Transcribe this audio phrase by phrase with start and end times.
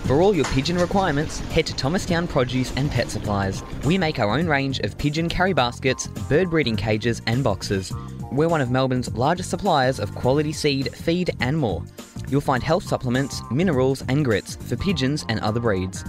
[0.07, 3.63] For all your pigeon requirements, head to Thomastown Produce and Pet Supplies.
[3.85, 7.93] We make our own range of pigeon carry baskets, bird breeding cages, and boxes.
[8.33, 11.83] We're one of Melbourne's largest suppliers of quality seed, feed, and more.
[12.29, 16.03] You'll find health supplements, minerals, and grits for pigeons and other breeds.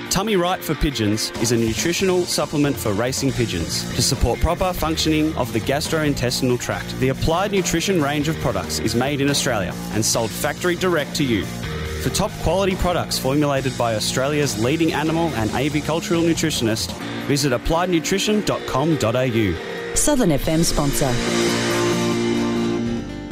[0.10, 5.36] Tummy Right for Pigeons is a nutritional supplement for racing pigeons to support proper functioning
[5.36, 6.98] of the gastrointestinal tract.
[7.00, 11.26] The Applied Nutrition range of products is made in Australia and sold factory direct to
[11.26, 11.44] you.
[12.02, 16.94] For top quality products formulated by Australia's leading animal and avicultural nutritionist,
[17.26, 19.96] visit appliednutrition.com.au.
[19.96, 21.12] Southern FM sponsor.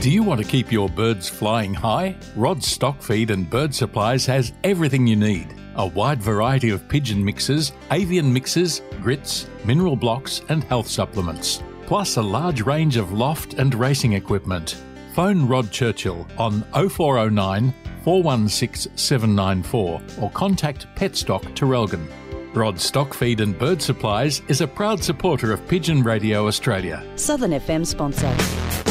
[0.01, 2.17] Do you want to keep your birds flying high?
[2.35, 5.55] Rod's Stock Feed and Bird Supplies has everything you need.
[5.75, 11.63] A wide variety of pigeon mixes, avian mixes, grits, mineral blocks, and health supplements.
[11.85, 14.77] Plus a large range of loft and racing equipment.
[15.15, 17.73] Phone Rod Churchill on 0409
[18.03, 22.07] 416 794 or contact Petstock Traralgon.
[22.55, 27.03] Rod Stock Feed and Bird Supplies is a proud supporter of Pigeon Radio Australia.
[27.15, 28.82] Southern FM sponsor.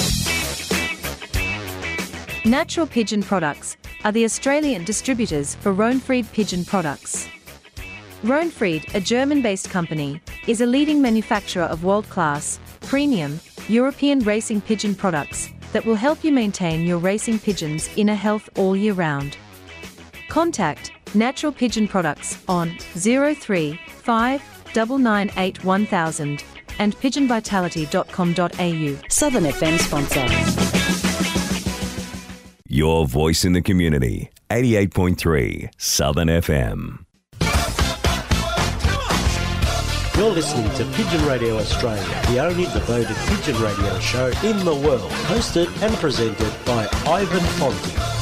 [2.45, 7.29] Natural Pigeon Products are the Australian distributors for Rohnfried Pigeon Products.
[8.25, 14.61] Rohnfried, a German based company, is a leading manufacturer of world class, premium, European racing
[14.61, 19.37] pigeon products that will help you maintain your racing pigeons' inner health all year round.
[20.29, 24.43] Contact Natural Pigeon Products on 035
[24.75, 26.45] 998 1000
[26.81, 29.09] and pigeonvitality.com.au.
[29.09, 31.02] Southern FM sponsor.
[32.75, 34.31] Your voice in the community.
[34.49, 37.05] 88.3 Southern FM.
[40.17, 45.11] You're listening to Pigeon Radio Australia, the only devoted pigeon radio show in the world,
[45.29, 48.22] hosted and presented by Ivan Fonti.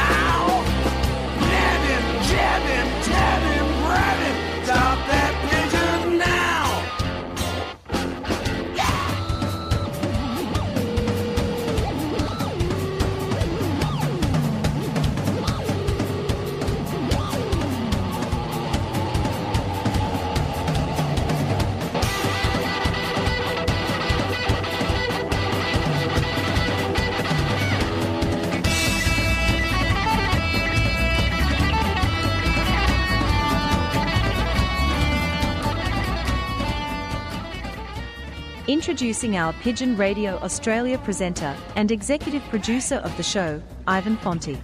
[38.71, 44.57] Introducing our Pigeon Radio Australia presenter and executive producer of the show, Ivan Fonti.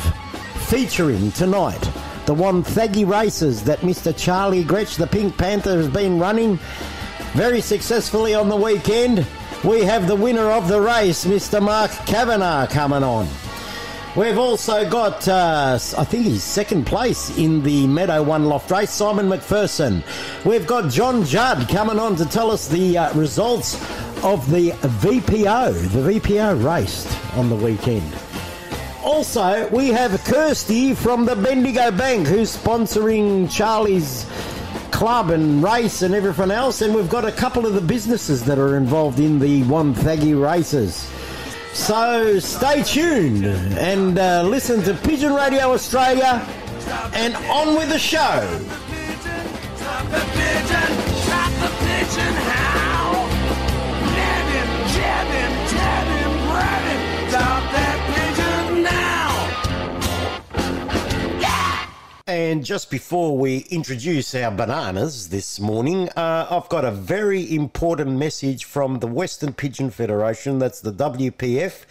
[0.70, 1.81] featuring tonight
[2.26, 4.17] the one Wonthaggi races that Mr.
[4.17, 6.61] Charlie Gretsch, the Pink Panther, has been running
[7.32, 9.26] very successfully on the weekend.
[9.64, 11.61] We have the winner of the race, Mr.
[11.61, 13.26] Mark Kavanagh, coming on.
[14.14, 18.93] We've also got, uh, I think he's second place in the Meadow One Loft race,
[18.93, 20.05] Simon McPherson.
[20.44, 23.75] We've got John Judd coming on to tell us the uh, results
[24.23, 25.90] of the VPO.
[25.90, 28.29] The VPO raced on the weekend.
[29.02, 34.26] Also, we have Kirsty from the Bendigo Bank who's sponsoring Charlie's
[34.91, 36.82] club and race and everything else.
[36.82, 41.11] And we've got a couple of the businesses that are involved in the Wonthaggi races.
[41.73, 46.47] So stay tuned and uh, listen to Pigeon Radio Australia
[47.14, 48.47] and on with the show.
[62.30, 68.16] And just before we introduce our bananas this morning, uh, I've got a very important
[68.16, 70.60] message from the Western Pigeon Federation.
[70.60, 71.87] That's the WPF.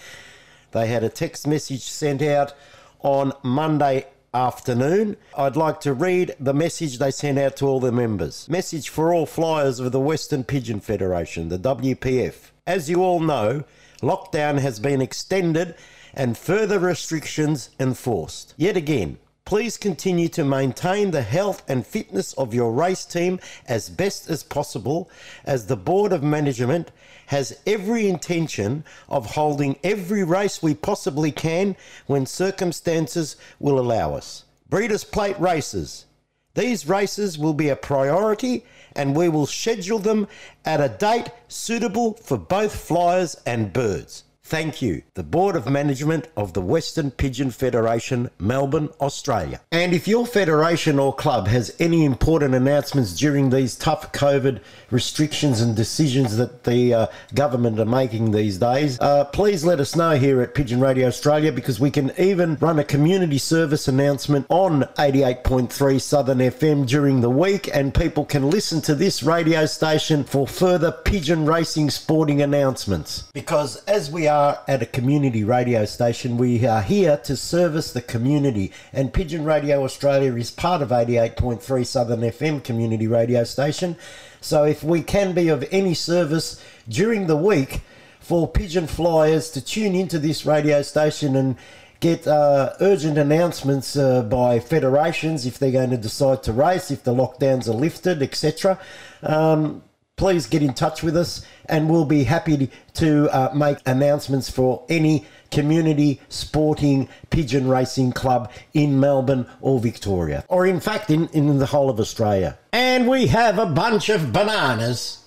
[0.72, 2.54] They had a text message sent out
[3.02, 5.18] on Monday afternoon.
[5.38, 8.48] I'd like to read the message they sent out to all the members.
[8.48, 12.52] Message for all flyers of the Western Pigeon Federation, the WPF.
[12.66, 13.66] As you all know,
[14.02, 15.76] lockdown has been extended
[16.14, 18.54] and further restrictions enforced.
[18.56, 19.18] Yet again,
[19.50, 24.44] Please continue to maintain the health and fitness of your race team as best as
[24.44, 25.10] possible,
[25.44, 26.92] as the Board of Management
[27.26, 31.76] has every intention of holding every race we possibly can
[32.06, 34.46] when circumstances will allow us.
[34.70, 36.06] Breeders' Plate races.
[36.54, 40.28] These races will be a priority and we will schedule them
[40.64, 44.26] at a date suitable for both flyers and birds.
[44.50, 49.62] Thank you, the Board of Management of the Western Pigeon Federation, Melbourne, Australia.
[49.72, 55.62] And if your federation or club has any important announcements during these tough COVID restrictions
[55.62, 60.18] and decisions that the uh, government are making these days, uh, please let us know
[60.18, 64.82] here at Pigeon Radio Australia because we can even run a community service announcement on
[64.98, 70.48] 88.3 Southern FM during the week and people can listen to this radio station for
[70.48, 73.30] further pigeon racing sporting announcements.
[73.32, 78.02] Because as we are at a community radio station, we are here to service the
[78.02, 83.98] community and Pigeon Radio Australia is part of 88.3 Southern FM community radio station.
[84.42, 87.82] So if we can be of any service during the week
[88.20, 91.56] for pigeon flyers to tune into this radio station and
[92.00, 97.04] get uh, urgent announcements uh, by federations if they're going to decide to race, if
[97.04, 98.80] the lockdowns are lifted, etc.
[99.22, 99.84] Um,
[100.20, 104.84] please get in touch with us and we'll be happy to uh, make announcements for
[104.90, 111.58] any community sporting pigeon racing club in Melbourne or Victoria, or in fact in, in
[111.58, 112.60] the whole of Australia.
[112.74, 115.24] And we have a bunch of bananas.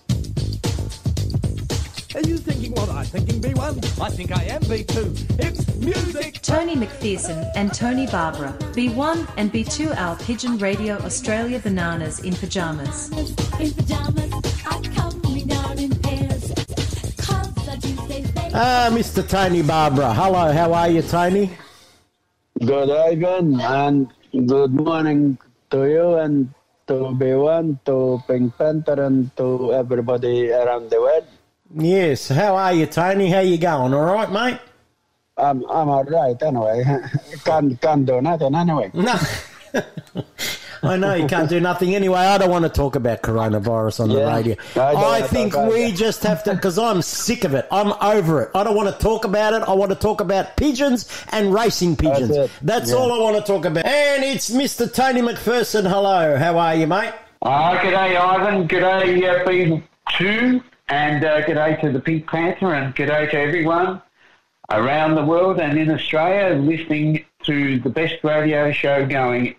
[2.14, 3.98] Are you thinking what I'm thinking, B1?
[3.98, 5.40] I think I am B2.
[5.40, 6.42] It's music!
[6.42, 13.08] Tony McPherson and Tony Barbara, B1 and B2 our Pigeon Radio Australia Bananas in Pyjamas.
[13.58, 14.28] In pajamas,
[14.66, 16.52] I come down in pairs.
[17.16, 19.26] Cause I do say Ah, Mr.
[19.26, 20.12] Tony Barbara.
[20.12, 21.50] Hello, how are you, Tony?
[22.60, 24.12] Good evening and
[24.46, 25.38] good morning
[25.70, 26.52] to you and
[26.88, 31.24] to B1, to Pink Panther and to everybody around the world.
[31.74, 33.30] Yes, how are you, Tony?
[33.30, 33.94] How you going?
[33.94, 34.58] All right, mate?
[35.38, 36.84] I'm, I'm alright anyway.
[37.44, 38.90] can't, can't do nothing anyway.
[38.94, 39.14] No.
[40.84, 42.18] I know you can't do nothing anyway.
[42.18, 44.56] I don't want to talk about coronavirus on the radio.
[44.74, 45.94] I I think we it.
[45.94, 47.66] just have to, because I'm sick of it.
[47.70, 48.50] I'm over it.
[48.54, 49.62] I don't want to talk about it.
[49.62, 52.36] I want to talk about pigeons and racing pigeons.
[52.36, 52.50] it.
[52.62, 52.96] That's Yeah.
[52.96, 53.86] all I want to talk about.
[53.86, 54.92] And it's Mr.
[54.92, 55.88] Tony McPherson.
[55.88, 56.36] Hello.
[56.36, 57.12] How are you, mate?
[57.42, 58.66] Ah, g'day, Ivan.
[58.68, 59.48] G'day, uh,
[60.10, 60.62] B2.
[60.88, 64.02] And uh, g'day to the Pink Panther and g'day to everyone
[64.70, 69.56] around the world and in Australia listening to the best radio show going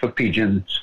[0.00, 0.82] for pigeons,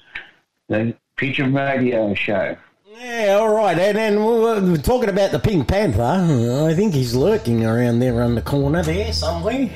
[0.68, 2.58] the Pigeon Radio Show.
[2.86, 3.78] Yeah, all right.
[3.78, 6.02] And then we're talking about the Pink Panther.
[6.02, 9.70] I think he's lurking around there on the corner there somewhere.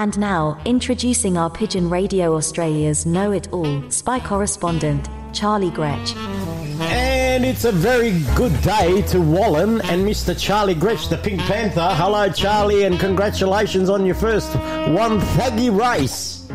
[0.00, 6.16] And now, introducing our Pigeon Radio Australia's Know It All spy correspondent, Charlie Gretch.
[6.16, 10.34] And it's a very good day to Wallen and Mr.
[10.40, 11.90] Charlie Gretch, the Pink Panther.
[11.92, 16.48] Hello, Charlie, and congratulations on your first Wonthaggi race.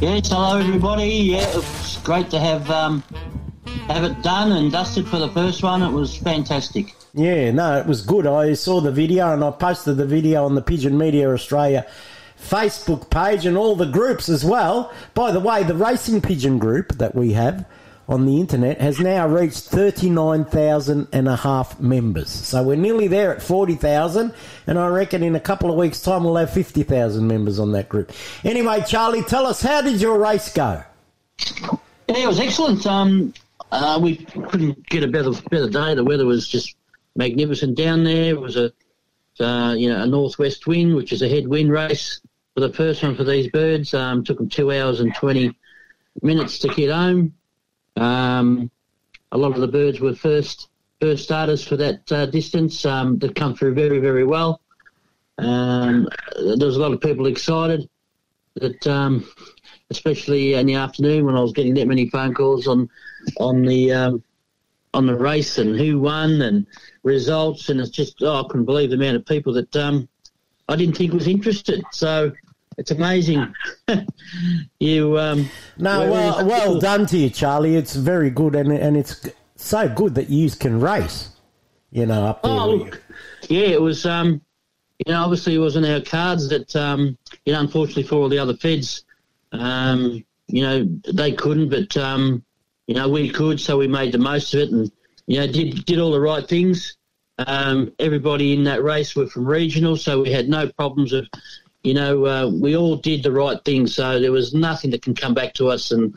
[0.00, 1.08] Yes, hello everybody.
[1.08, 3.02] Yeah, it was great to have um,
[3.88, 5.82] have it done and dusted for the first one.
[5.82, 6.94] It was fantastic.
[7.14, 8.28] Yeah, no, it was good.
[8.28, 11.84] I saw the video and I posted the video on the Pigeon Media Australia
[12.40, 14.92] Facebook page and all the groups as well.
[15.14, 17.66] By the way, the Racing Pigeon group that we have
[18.08, 22.28] on the internet has now reached 39,000 and a half members.
[22.28, 24.34] So we're nearly there at 40,000
[24.66, 27.88] and I reckon in a couple of weeks time we'll have 50,000 members on that
[27.88, 28.12] group.
[28.44, 30.82] Anyway, Charlie, tell us how did your race go?
[32.08, 32.86] Yeah, it was excellent.
[32.86, 33.32] Um,
[33.72, 35.94] uh, we couldn't get a better better day.
[35.94, 36.76] The weather was just
[37.16, 38.30] magnificent down there.
[38.30, 38.72] It was a
[39.40, 42.20] uh, you know a northwest wind, which is a headwind race
[42.54, 43.94] for the first one for these birds.
[43.94, 45.56] Um, took them two hours and twenty
[46.22, 47.34] minutes to get home.
[47.96, 48.70] Um,
[49.32, 50.68] a lot of the birds were first
[51.00, 52.84] first starters for that uh, distance.
[52.84, 54.60] Um, that come through very very well.
[55.38, 57.88] Um, there was a lot of people excited
[58.54, 59.28] that um,
[59.90, 62.88] especially in the afternoon when I was getting that many phone calls on
[63.38, 64.24] on the um,
[64.94, 66.66] on the race and who won and
[67.02, 70.08] results, and it's just oh, I couldn't believe the amount of people that um,
[70.68, 71.84] I didn't think was interested.
[71.92, 72.32] So
[72.78, 73.52] it's amazing.
[74.80, 77.76] you um, No, well, well done to you, Charlie.
[77.76, 81.30] It's very good, and and it's so good that you can race.
[81.90, 82.52] You know, up there.
[82.52, 83.02] Oh, look,
[83.48, 84.06] yeah, it was.
[84.06, 84.40] Um,
[85.04, 88.28] you know, obviously it was in our cards that um, you know, unfortunately for all
[88.28, 89.04] the other feds,
[89.52, 92.43] um, you know, they couldn't, but um,
[92.86, 94.90] you know, we could, so we made the most of it, and
[95.26, 96.96] you know, did did all the right things.
[97.38, 101.26] Um, everybody in that race were from regional, so we had no problems of,
[101.82, 103.86] you know, uh, we all did the right thing.
[103.86, 106.14] So there was nothing that can come back to us and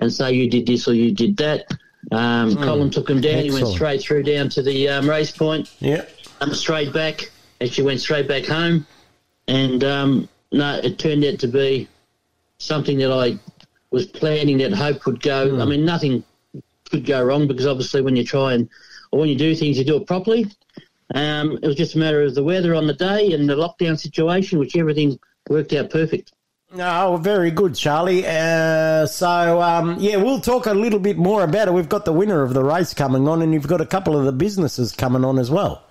[0.00, 1.66] and say you did this or you did that.
[2.12, 2.64] Um, Mm.
[2.64, 3.42] Colin took him down.
[3.42, 5.70] He went straight through down to the um, race point.
[5.80, 6.04] Yeah.
[6.40, 7.30] Um, straight back.
[7.60, 8.86] And she went straight back home.
[9.48, 11.88] And um, no, it turned out to be
[12.58, 13.38] something that I
[13.90, 15.50] was planning that hope would go.
[15.50, 15.60] Hmm.
[15.60, 16.24] I mean, nothing
[16.90, 18.68] could go wrong because obviously when you try and
[19.10, 20.46] or when you do things, you do it properly.
[21.14, 23.98] Um, it was just a matter of the weather on the day and the lockdown
[23.98, 25.18] situation, which everything
[25.48, 26.32] worked out perfect.
[26.78, 28.26] Oh, very good, Charlie.
[28.26, 31.72] Uh, so, um, yeah, we'll talk a little bit more about it.
[31.72, 34.26] We've got the winner of the race coming on, and you've got a couple of
[34.26, 35.87] the businesses coming on as well.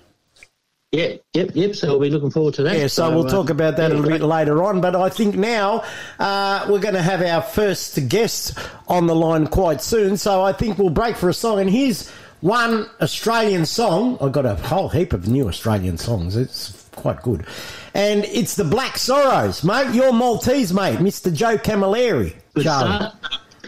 [0.98, 1.76] Yep, yep, yep.
[1.76, 2.76] So we'll be looking forward to that.
[2.76, 4.82] Yeah, so, we'll uh, talk about that yeah, a little bit later on.
[4.82, 5.84] But I think now
[6.18, 10.18] uh, we're going to have our first guest on the line quite soon.
[10.18, 11.60] So I think we'll break for a song.
[11.60, 12.10] And here's
[12.42, 14.18] one Australian song.
[14.20, 16.36] I've got a whole heap of new Australian songs.
[16.36, 17.46] It's quite good.
[17.94, 19.94] And it's the Black Sorrows, mate.
[19.94, 21.32] Your Maltese mate, Mr.
[21.32, 22.34] Joe Camilleri.
[22.64, 23.12] Charlie.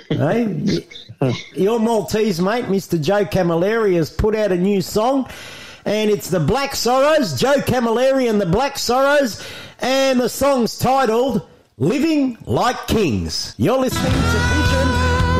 [0.10, 0.88] Hey,
[1.54, 3.00] your Maltese mate, Mr.
[3.00, 5.30] Joe Camilleri, has put out a new song,
[5.90, 7.34] and it's the Black Sorrows.
[7.34, 9.44] Joe Camilleri and the Black Sorrows,
[9.80, 11.48] and the song's titled
[11.80, 14.90] "Living Like Kings." You're listening to Pigeon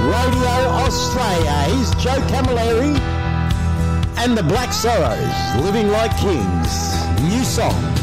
[0.10, 1.76] Radio Australia.
[1.76, 3.00] He's Joe Camilleri,
[4.18, 7.22] and the Black Sorrows, Living Like Kings.
[7.22, 7.99] New song.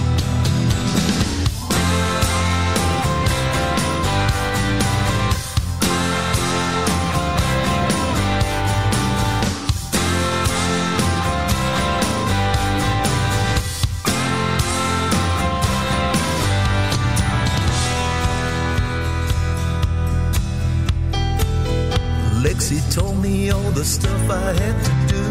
[22.67, 25.23] Lexi told me all the stuff I had to do.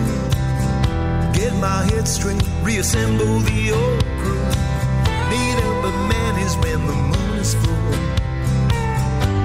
[1.38, 4.46] Get my head straight, reassemble the old crew.
[5.32, 7.92] Need up but man is when the moon is full.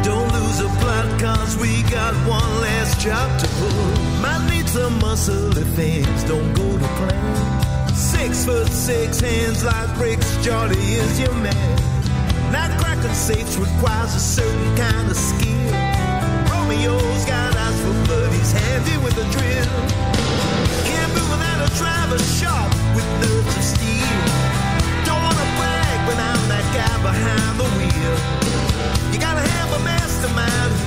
[0.05, 4.23] Don't lose a plot cause we got one last job to pull.
[4.23, 7.95] Might need some muscle if things don't go to plan.
[7.95, 12.53] Six foot six hands like bricks, Charlie is your man.
[12.53, 15.73] Not cracking safes requires a certain kind of skill.
[16.51, 17.50] Romeo's got
[18.51, 19.67] for handy with a drill.
[20.85, 24.19] Can't move without a driver sharp with nerves of steel.
[25.07, 28.17] Don't wanna brag, but I'm that guy behind the wheel.
[29.13, 30.80] You gotta have a mastermind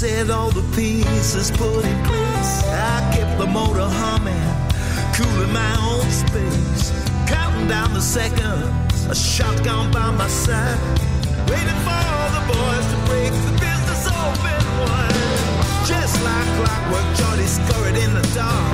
[0.00, 2.52] set, all the pieces put in place.
[2.64, 4.48] I kept the motor humming,
[5.12, 6.88] cooling my own space.
[7.28, 10.80] Counting down the seconds, a shotgun by my side.
[11.52, 15.44] Waiting for the boys to break the business open wide.
[15.84, 18.72] Just like clockwork, Jordy scurried in the dark.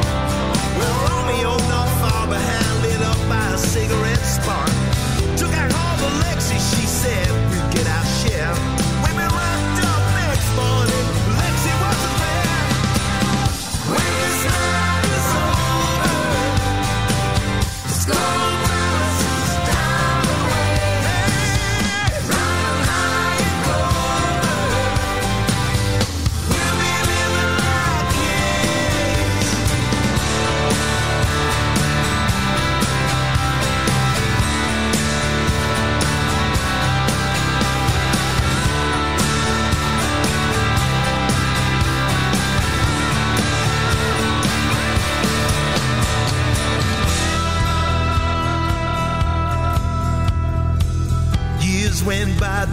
[0.78, 4.70] Well, Romeo not far behind, lit up by a cigarette spark.
[5.40, 8.54] Took out all the Lexi, she said, we'd get our share.
[9.02, 10.95] Women locked up next morning,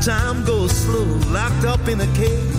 [0.05, 2.55] time goes slow, locked up in a cage.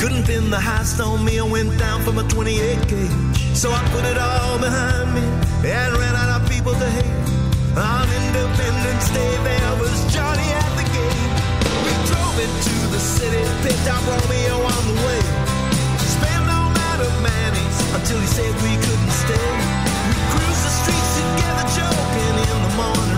[0.00, 3.38] Couldn't pin the heist on me, I went down from a 28 gauge.
[3.54, 5.22] So I put it all behind me
[5.62, 7.22] and ran out of people to hate.
[7.78, 11.34] On Independence Day, there was Johnny at the gate.
[11.86, 15.22] We drove into the city, picked up Romeo on the way.
[16.02, 19.50] Spent all night at Manny's until he said we couldn't stay.
[20.10, 23.17] We cruised the streets together, joking in the morning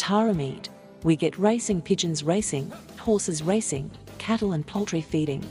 [0.00, 0.34] Tara.
[1.02, 5.44] We get racing pigeons racing, horses racing, cattle and poultry feeding.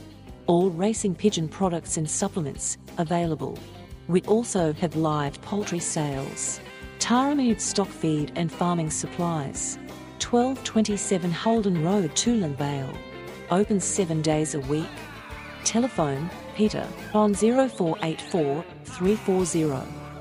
[0.48, 3.56] All racing pigeon products and supplements available.
[4.08, 6.58] We also have live poultry sales.
[6.98, 9.78] Tara Meat stock feed and farming supplies.
[10.18, 12.92] 1227 Holden Road, Toolern Vale.
[13.52, 14.90] Open seven days a week.
[15.62, 16.84] Telephone Peter
[17.14, 20.09] on 0484 340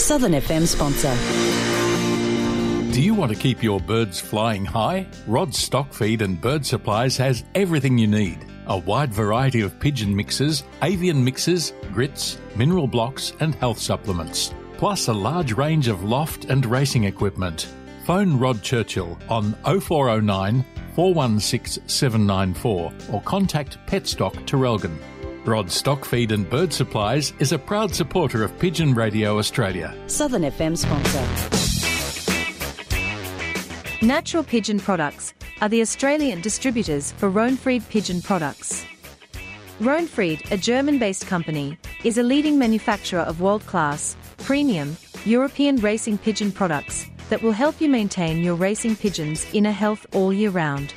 [0.00, 1.14] Southern FM sponsor.
[2.92, 5.06] Do you want to keep your birds flying high?
[5.26, 8.38] Rod's Stock Feed and Bird Supplies has everything you need.
[8.66, 14.54] A wide variety of pigeon mixes, avian mixes, grits, mineral blocks, and health supplements.
[14.78, 17.68] Plus a large range of loft and racing equipment.
[18.06, 20.64] Phone Rod Churchill on 0409
[20.96, 24.98] 416 794 or contact Petstock Traralgon.
[25.46, 29.96] Rod Stock Feed and Bird Supplies is a proud supporter of Pigeon Radio Australia.
[30.06, 31.24] Southern FM sponsor.
[34.04, 38.84] Natural Pigeon Products are the Australian distributors for Rohnfried Pigeon products.
[39.80, 46.18] Rohnfried, a German based company, is a leading manufacturer of world class, premium, European racing
[46.18, 50.92] pigeon products that will help you maintain your racing pigeon's inner health all year round.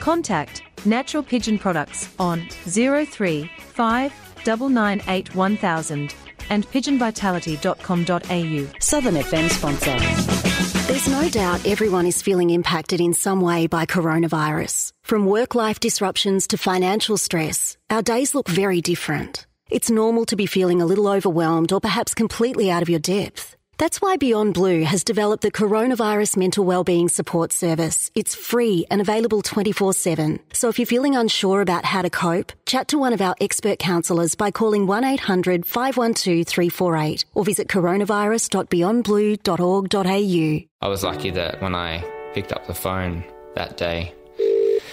[0.00, 4.12] Contact Natural Pigeon Products on 035
[4.46, 6.14] 998 1000
[6.50, 8.78] and pigeonvitality.com.au.
[8.80, 10.44] Southern FM sponsor.
[10.86, 14.92] There's no doubt everyone is feeling impacted in some way by coronavirus.
[15.02, 19.46] From work life disruptions to financial stress, our days look very different.
[19.70, 23.53] It's normal to be feeling a little overwhelmed or perhaps completely out of your depth.
[23.78, 28.12] That's why Beyond Blue has developed the Coronavirus Mental Wellbeing Support Service.
[28.14, 30.40] It's free and available 24 7.
[30.52, 33.78] So if you're feeling unsure about how to cope, chat to one of our expert
[33.78, 40.68] counsellors by calling 1 800 512 348 or visit coronavirus.beyondblue.org.au.
[40.80, 44.14] I was lucky that when I picked up the phone that day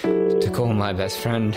[0.01, 1.55] to call my best friend,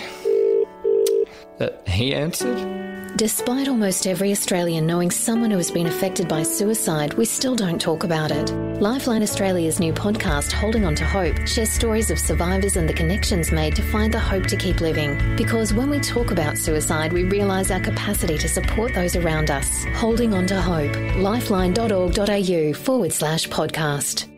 [1.58, 2.83] that he answered.
[3.16, 7.80] Despite almost every Australian knowing someone who has been affected by suicide, we still don't
[7.80, 8.50] talk about it.
[8.80, 13.52] Lifeline Australia's new podcast, Holding On to Hope, shares stories of survivors and the connections
[13.52, 15.36] made to find the hope to keep living.
[15.36, 19.84] Because when we talk about suicide, we realise our capacity to support those around us.
[19.94, 20.96] Holding On to Hope.
[21.16, 24.33] Lifeline.org.au forward slash podcast.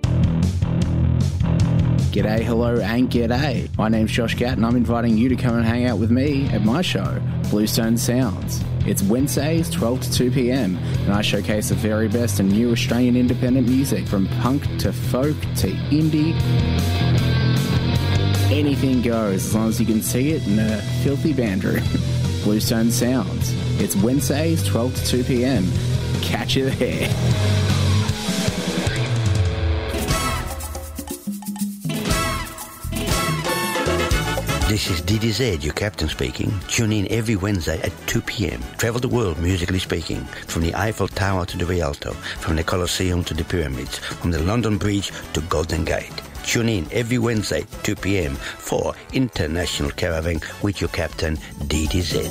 [2.16, 3.68] G'day, hello, and g'day.
[3.76, 6.48] My name's Josh Gatt, and I'm inviting you to come and hang out with me
[6.48, 8.64] at my show, Bluestone Sounds.
[8.87, 13.16] It's Wednesdays, 12 to 2 pm, and I showcase the very best and new Australian
[13.16, 16.33] independent music from punk to folk to indie.
[18.50, 21.85] Anything goes as long as you can see it in a filthy band room.
[22.44, 23.52] Bluestone Sounds.
[23.79, 25.70] It's Wednesdays, 12 to 2 pm.
[26.22, 27.65] Catch you there.
[34.76, 36.52] This is DDZ, your captain speaking.
[36.68, 38.60] Tune in every Wednesday at 2 p.m.
[38.76, 43.24] Travel the world musically speaking, from the Eiffel Tower to the Rialto, from the Colosseum
[43.24, 46.12] to the Pyramids, from the London Bridge to Golden Gate.
[46.44, 48.34] Tune in every Wednesday, 2 p.m.
[48.34, 52.26] for International Caravan with your captain, DDZ.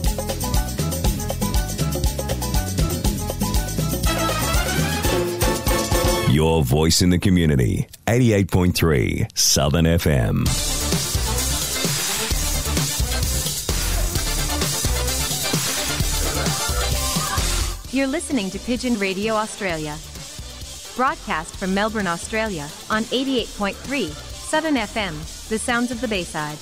[6.32, 7.88] Your voice in the community.
[8.06, 10.85] 88.3 Southern FM.
[17.96, 19.96] You're listening to Pigeon Radio Australia.
[20.98, 25.14] Broadcast from Melbourne, Australia on 88.3 Southern FM,
[25.48, 26.58] the sounds of the Bayside.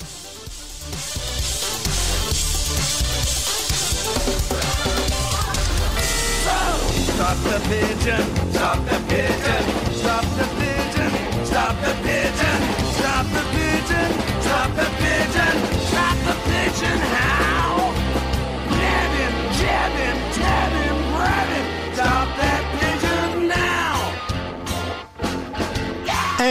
[7.16, 11.10] Stop the pigeon, stop the pigeon, stop the pigeon,
[11.46, 12.60] stop the pigeon,
[12.94, 17.90] stop the pigeon, stop the pigeon, stop the pigeon, how?
[18.70, 20.83] Nab him, jab him, tab him,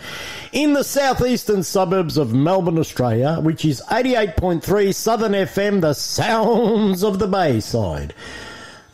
[0.53, 7.19] in the southeastern suburbs of Melbourne, Australia, which is 88.3 Southern FM, the sounds of
[7.19, 8.15] the Bayside.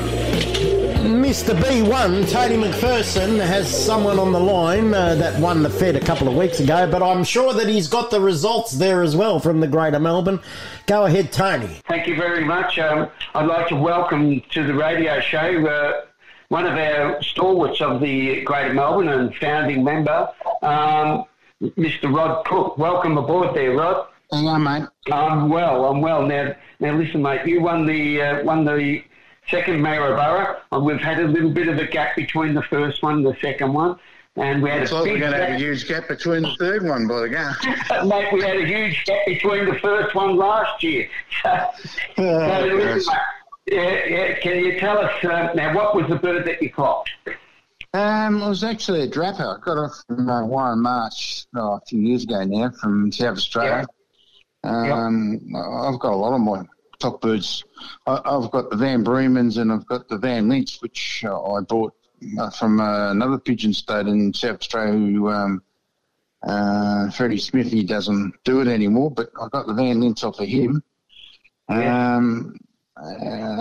[1.04, 1.56] Mr.
[1.56, 6.28] B1, Tony McPherson, has someone on the line uh, that won the Fed a couple
[6.28, 9.62] of weeks ago, but I'm sure that he's got the results there as well from
[9.62, 10.42] the Greater Melbourne.
[10.86, 11.68] Go ahead, Tony.
[11.88, 12.78] Thank you very much.
[12.78, 16.02] Um, I'd like to welcome to the radio show uh,
[16.50, 20.28] one of our stalwarts of the Greater Melbourne and founding member,
[20.62, 21.24] um,
[21.62, 22.14] Mr.
[22.14, 22.78] Rod Cook.
[22.78, 24.09] Welcome aboard there, Rod.
[24.32, 24.88] Hang on, mate.
[25.12, 25.86] I'm well.
[25.86, 26.26] I'm well.
[26.26, 27.46] Now, now, listen, mate.
[27.48, 29.04] You won the uh, won the
[29.50, 33.16] second Maryborough, and we've had a little bit of a gap between the first one
[33.16, 34.00] and the second one,
[34.36, 36.84] and we had Looks a we're going to have a huge gap between the third
[36.88, 37.52] one by the go.
[38.06, 41.10] mate, we had a huge gap between the first one last year.
[41.44, 41.70] So,
[42.18, 43.18] so listen, mate,
[43.72, 44.40] yeah, yeah.
[44.40, 47.08] Can you tell us uh, now what was the bird that you caught?
[47.94, 49.58] Um, it was actually a drapper.
[49.58, 53.38] I got off from uh, Warren March oh, a few years ago now from South
[53.38, 53.88] Australia.
[54.64, 56.64] Um, I've got a lot of my
[57.00, 57.64] top birds.
[58.06, 61.62] I, I've got the Van Bremens and I've got the Van Lints, which uh, I
[61.62, 61.94] bought
[62.38, 65.62] uh, from uh, another pigeon state in South Australia who um,
[66.44, 70.40] uh, Freddie Smith, he doesn't do it anymore, but I got the Van Lints off
[70.40, 70.84] of him.
[71.68, 72.56] Um,
[73.02, 73.16] uh,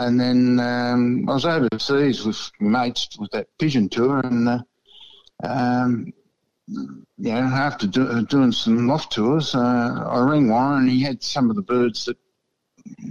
[0.06, 4.58] and then um, I was overseas with mates with that pigeon tour, and uh,
[5.44, 6.12] um,
[6.68, 11.22] know, after do, uh, doing some loft tours, uh, I rang Warren, and he had
[11.22, 12.16] some of the birds that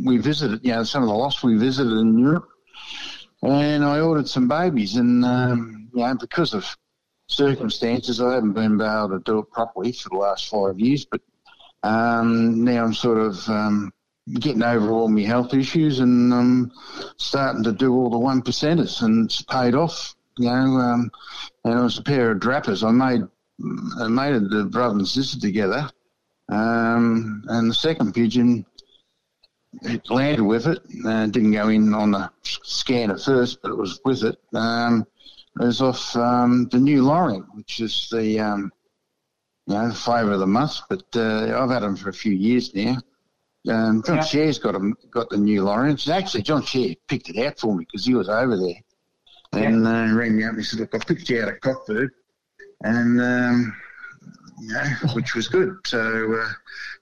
[0.04, 2.48] we visited, you know, some of the lofts we visited in Europe,
[3.42, 6.66] and I ordered some babies, and um, you know, because of
[7.28, 11.22] circumstances, I haven't been able to do it properly for the last five years, but
[11.84, 13.94] um, now I'm sort of um,
[14.40, 16.72] getting over all my health issues and um,
[17.18, 20.16] starting to do all the one percenters, and it's paid off.
[20.40, 21.12] You know, um,
[21.64, 22.88] and it was a pair of drappers.
[22.88, 23.28] I made
[24.00, 25.90] I made the brother and sister together,
[26.50, 28.66] um, and the second pigeon
[29.84, 30.80] it landed with it.
[31.06, 34.38] Uh, didn't go in on the scan at first, but it was with it.
[34.54, 35.06] Um,
[35.60, 38.72] it was off um, the new Lorient, which is the um,
[39.66, 40.80] you know flavour of the month.
[40.90, 42.98] But uh, I've had them for a few years now.
[43.70, 44.24] Um, John Yeah.
[44.24, 44.76] Shear's got
[45.12, 46.08] got the new Lawrence.
[46.08, 48.82] Actually, John Shear picked it out for me because he was over there,
[49.54, 51.54] and uh, he rang me up and he said, "Look, I picked you out a
[51.54, 52.10] cockbird,"
[52.82, 53.76] and um,
[54.60, 55.76] know, which was good.
[55.86, 56.50] So uh,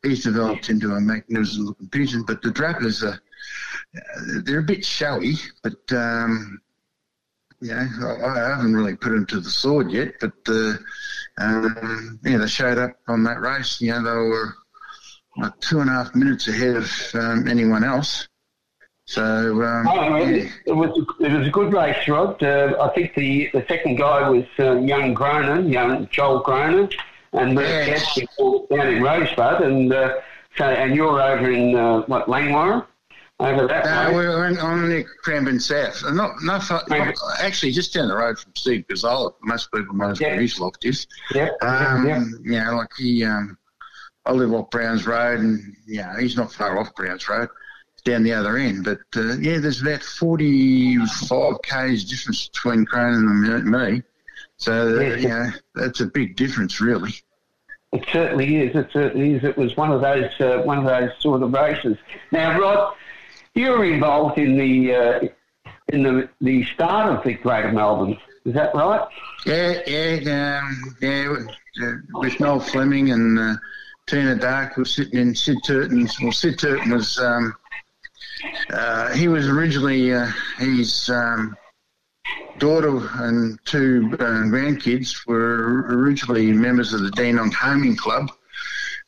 [0.03, 2.23] he's developed into a magnificent looking pigeon.
[2.25, 3.19] But the drappers are
[3.95, 6.59] uh, they're a bit showy, but um,
[7.63, 7.87] I,
[8.23, 10.15] I haven't really put them to the sword yet.
[10.19, 10.73] But uh,
[11.37, 13.79] um, yeah, they showed up on that race.
[13.81, 14.53] You know, they were
[15.37, 18.27] like two and a half minutes ahead of um, anyone else.
[19.07, 19.23] So
[19.63, 20.49] um, Oh, yeah.
[20.65, 20.89] it, was
[21.19, 22.41] it was a good race, Rod.
[22.41, 26.91] Uh, I think the, the second guy was uh, young Gronin, young Joel Gronin,
[27.33, 28.19] and Merck Yes.
[28.69, 30.15] Down in Rosebud, and uh,
[30.57, 32.83] so and you're over in uh, what Langwarrin,
[33.39, 34.25] over that No, way.
[34.25, 36.01] we're on, on the Cranbourne South.
[36.13, 36.81] Not, not far,
[37.39, 39.33] actually, just down the road from Steve Gazzola.
[39.43, 41.05] Most people know where his loft is.
[41.33, 41.49] Yeah.
[41.61, 42.23] Um, yeah.
[42.41, 43.55] You know, like he, um,
[44.25, 47.49] I live off Browns Road, and yeah, he's not far off Browns Road,
[48.05, 48.85] down the other end.
[48.85, 54.03] But uh, yeah, there's about 45 k's difference between Cronin and me.
[54.57, 55.15] So uh, Yeah.
[55.17, 57.13] you know, that's a big difference, really.
[57.91, 58.75] It certainly is.
[58.75, 59.43] It certainly is.
[59.43, 61.97] It was one of those uh, one of those sort of races.
[62.31, 62.93] Now, Rod,
[63.53, 65.19] you were involved in the uh,
[65.89, 68.17] in the the start of the Greater Melbourne.
[68.45, 69.07] Is that right?
[69.45, 71.29] Yeah, yeah, um, yeah.
[71.29, 71.91] with- Uh,
[72.21, 73.55] with Noel Fleming and uh,
[74.07, 76.17] Tina Dark was sitting in Sid Turton's.
[76.21, 77.19] Well, Sid Turton was.
[77.19, 77.53] Um,
[78.71, 80.27] uh, he was originally uh,
[80.59, 81.55] his um,
[82.57, 88.31] daughter and two uh, grandkids were originally members of the Danong Homing Club,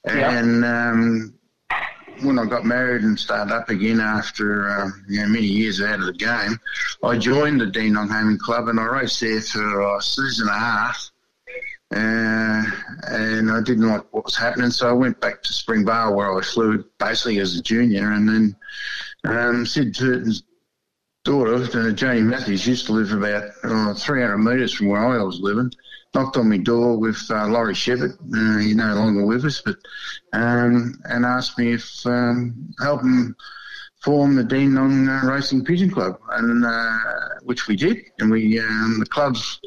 [0.05, 0.37] Yeah.
[0.39, 1.33] and um,
[2.21, 5.99] when I got married and started up again after um, you know, many years out
[5.99, 6.59] of the game,
[7.03, 10.59] I joined the Danong Homing Club and I raced there for a season and a
[10.59, 11.11] half.
[11.95, 12.65] Uh,
[13.07, 16.41] and I didn't like what was happening, so I went back to Springvale where I
[16.41, 18.11] flew basically as a junior.
[18.11, 18.55] And then
[19.27, 20.43] um, Sid Turton's
[21.23, 25.39] daughter, uh, Janie Matthews, used to live about uh, 300 metres from where I was
[25.39, 25.71] living.
[26.15, 29.75] Knocked on my door with uh, Laurie Shepherd, uh, he's no longer with us, but
[30.33, 33.35] um, and asked me if um, helping
[34.03, 36.97] form the Dandenong uh, Racing Pigeon Club, and uh,
[37.43, 39.59] which we did, and we um, the clubs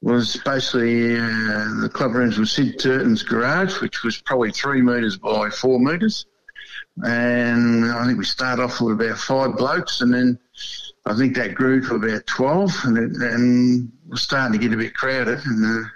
[0.00, 5.16] was basically uh, the club rooms was Sid Turton's garage, which was probably three metres
[5.16, 6.26] by four metres.
[7.04, 10.38] And I think we started off with about five blokes, and then
[11.06, 14.76] I think that grew to about 12, and, it, and we're starting to get a
[14.76, 15.38] bit crowded.
[15.44, 15.88] And, uh,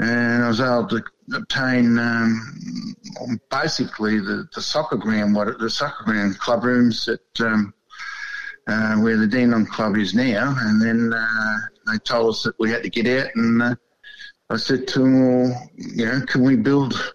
[0.00, 2.96] and I was able to obtain um,
[3.50, 7.72] basically the, the soccer ground, what the soccer ground club rooms at um,
[8.66, 11.56] uh, where the Dandenong Club is now, and then uh,
[11.86, 13.74] they told us that we had to get out, and uh,
[14.50, 17.14] I said to them, well, you know, can we build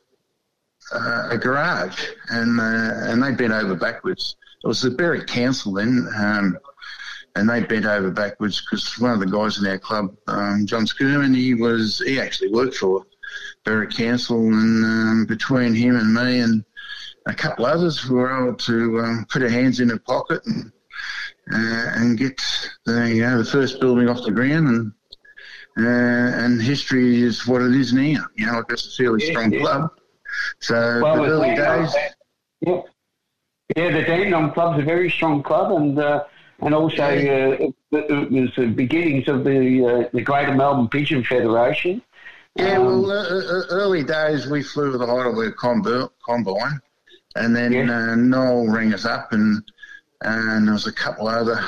[0.93, 2.03] uh, a garage?
[2.29, 4.35] And uh, and they bent over backwards.
[4.63, 6.57] It was the Berwick Council then, um,
[7.35, 10.85] and they bent over backwards because one of the guys in our club, um, John
[10.85, 13.05] Skirman, he was he actually worked for
[13.63, 16.63] Berwick Council, and um, between him and me and
[17.25, 20.71] a couple others, we were able to um, put our hands in a pocket and
[21.53, 22.41] uh, and get
[22.85, 24.91] the you know the first building off the ground and.
[25.77, 25.85] Uh,
[26.43, 28.25] and history is what it is now.
[28.35, 29.59] You know, like it's a fairly Yeah, strong yeah.
[29.61, 29.91] club.
[30.59, 31.95] So Well, the early days,
[32.61, 32.81] Yeah,
[33.75, 36.23] yeah the Dandenong Club's a very strong club, and uh,
[36.61, 41.23] and also uh, it, it was the beginnings of the uh, the Greater Melbourne Pigeon
[41.23, 42.01] Federation.
[42.55, 46.81] Yeah, Um, well, uh, uh, early days we flew with the Heidelberg Combi- Combine,
[47.35, 49.63] and then uh, Noel rang us up, and
[50.21, 51.63] and there was a couple other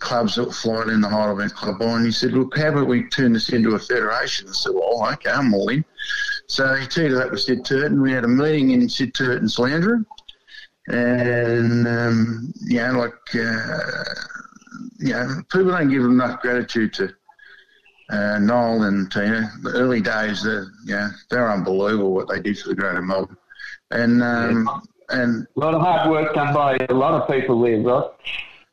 [0.00, 2.04] clubs that were flying in the Heidelberg Combine.
[2.04, 5.30] He said, "Look, how about we turn this into a federation?" I said, "Well, okay,
[5.30, 5.84] I'm all in."
[6.48, 8.00] So he it up with Sid Turton.
[8.00, 10.06] We had a meeting in Sid Turton's lounge room,
[10.88, 14.04] and um, you know, like uh,
[14.98, 17.14] you know, people don't give enough gratitude to
[18.10, 22.40] uh, Noel and you know, the early days, they're, you know, they're unbelievable what they
[22.40, 23.36] did for the Greater Melbourne.
[23.90, 27.80] And um, and a lot of hard work done by a lot of people there,
[27.80, 28.10] right?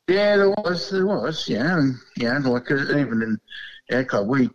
[0.07, 3.39] yeah, there was, there was, yeah, and yeah, like uh, even in
[3.91, 4.49] our club, we,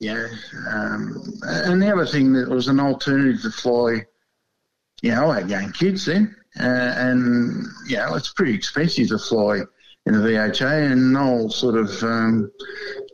[0.00, 0.26] yeah,
[0.70, 4.04] um, and the other thing that was an alternative to fly.
[5.02, 6.62] You know, I had young kids then, uh,
[6.96, 9.60] and you know, it's pretty expensive to fly
[10.06, 12.50] in the VHA, and Noel sort of, um,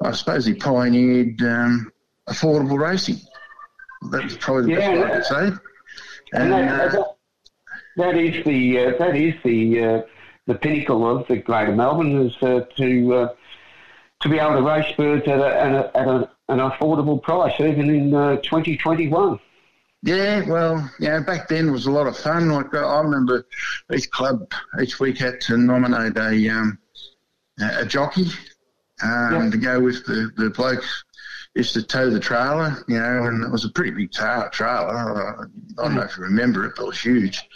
[0.03, 1.92] I suppose, he pioneered um,
[2.29, 3.20] affordable racing.
[4.11, 5.59] That's probably the best way to say.
[6.33, 7.16] And And, that, uh, that,
[7.97, 10.03] that is the uh, that is the uh,
[10.47, 13.35] the pinnacle of the Greater Melbourne is uh, to uh,
[14.20, 17.59] to be able to race birds at, a, at, a, at a, an affordable price,
[17.61, 19.38] even in uh, 2021.
[20.02, 22.50] Yeah, well, yeah, back then it was a lot of fun.
[22.50, 23.46] Like I remember
[23.92, 26.78] each club each week had to nominate a um,
[27.59, 28.26] a jockey
[29.02, 30.85] um, to go with the, the bloke
[31.54, 34.88] used to tow the trailer, you know, and it was a pretty big tra- trailer.
[34.88, 35.44] I,
[35.80, 37.48] I don't know if you remember it, but it was huge.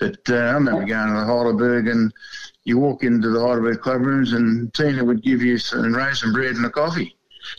[0.00, 2.12] But uh, I remember going to the Heidelberg and
[2.64, 6.56] you walk into the Heidelberg club rooms and Tina would give you some raisin bread
[6.56, 7.16] and a coffee.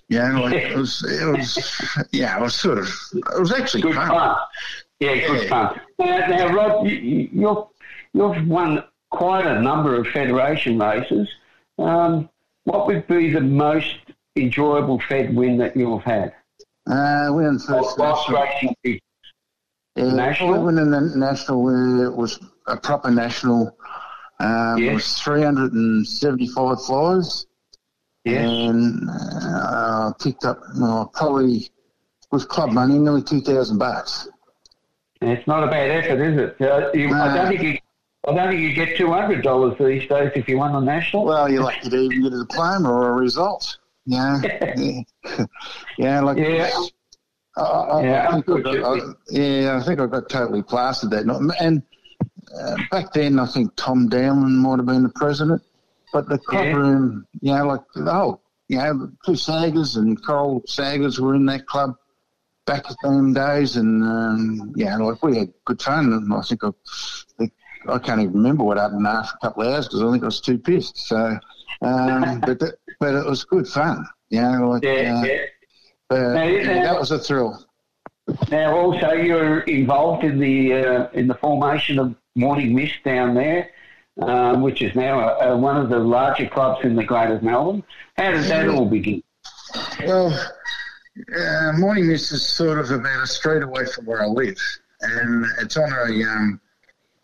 [0.10, 3.96] Know, like it was, it was, yeah, it was sort of, it was actually Good
[3.96, 4.10] fun.
[4.10, 4.38] fun.
[5.00, 5.80] Yeah, good fun.
[6.00, 7.58] Now, now Rob, you, you- you've,
[8.14, 11.30] you've won quite a number of federation races.
[11.78, 12.30] Um,
[12.64, 13.96] what would be the most
[14.36, 16.34] enjoyable Fed win that you've had?
[16.90, 18.42] Uh, we won first Whilst national.
[18.84, 19.00] racing.
[19.96, 20.54] Yeah, National?
[20.54, 21.64] we won the national.
[21.64, 23.76] Where it was a proper national.
[24.40, 27.45] Um, It was 375 flyers.
[28.26, 31.70] And uh, picked up well, probably
[32.32, 34.28] with club money nearly 2,000 bucks.
[35.22, 36.62] And it's not a bad effort, is it?
[36.62, 37.78] Uh, you, I don't think you.
[38.28, 41.26] I don't think you get two hundred dollars these days if you won the national.
[41.26, 43.78] Well, you're lucky to even get a diploma or a result.
[44.06, 44.42] Yeah,
[44.76, 45.46] yeah,
[45.98, 46.20] yeah.
[46.22, 46.70] Like, Yeah.
[47.58, 49.00] I, I, Yeah, I think I got, I,
[49.30, 51.40] yeah, I think I got totally plastered that night.
[51.60, 51.84] And
[52.60, 55.62] uh, back then, I think Tom Dowling might have been the president.
[56.16, 56.76] But the club Yeah.
[56.78, 58.40] room, you know, like oh,
[58.70, 61.94] you know, the two Saggers and Coral Saggers were in that club
[62.66, 66.14] back in them days, and um, yeah, like we had good fun.
[66.14, 67.52] And I think I,
[67.90, 70.28] I can't even remember what happened after a couple of hours because I think I
[70.28, 70.98] was too pissed.
[71.06, 71.38] So,
[71.82, 74.08] um, but that, but it was good fun.
[74.30, 75.38] You know, like Yeah, uh, yeah.
[76.08, 77.62] but, Now, yeah, that was a thrill.
[78.50, 83.72] Now, also, you're involved in the uh, in the formation of Morning Mist down there,
[84.22, 87.84] um, which is now uh uh one of the larger clubs in the Greater Melbourne.
[88.18, 89.24] How did that all begin?
[90.06, 90.32] Well,
[91.38, 94.60] uh, Morning Mist is sort of about a street away from where I live,
[95.02, 96.62] and it's on a um,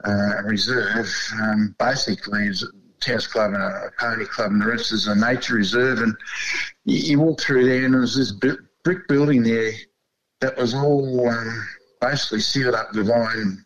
[0.03, 1.07] uh, reserve.
[1.41, 2.53] Um, basically, a
[2.99, 5.99] tennis club and a, a pony club, and the rest is a nature reserve.
[5.99, 6.15] And
[6.85, 9.71] you, you walk through there, and there's this bu- brick building there
[10.39, 11.67] that was all um,
[11.99, 13.65] basically sealed up with iron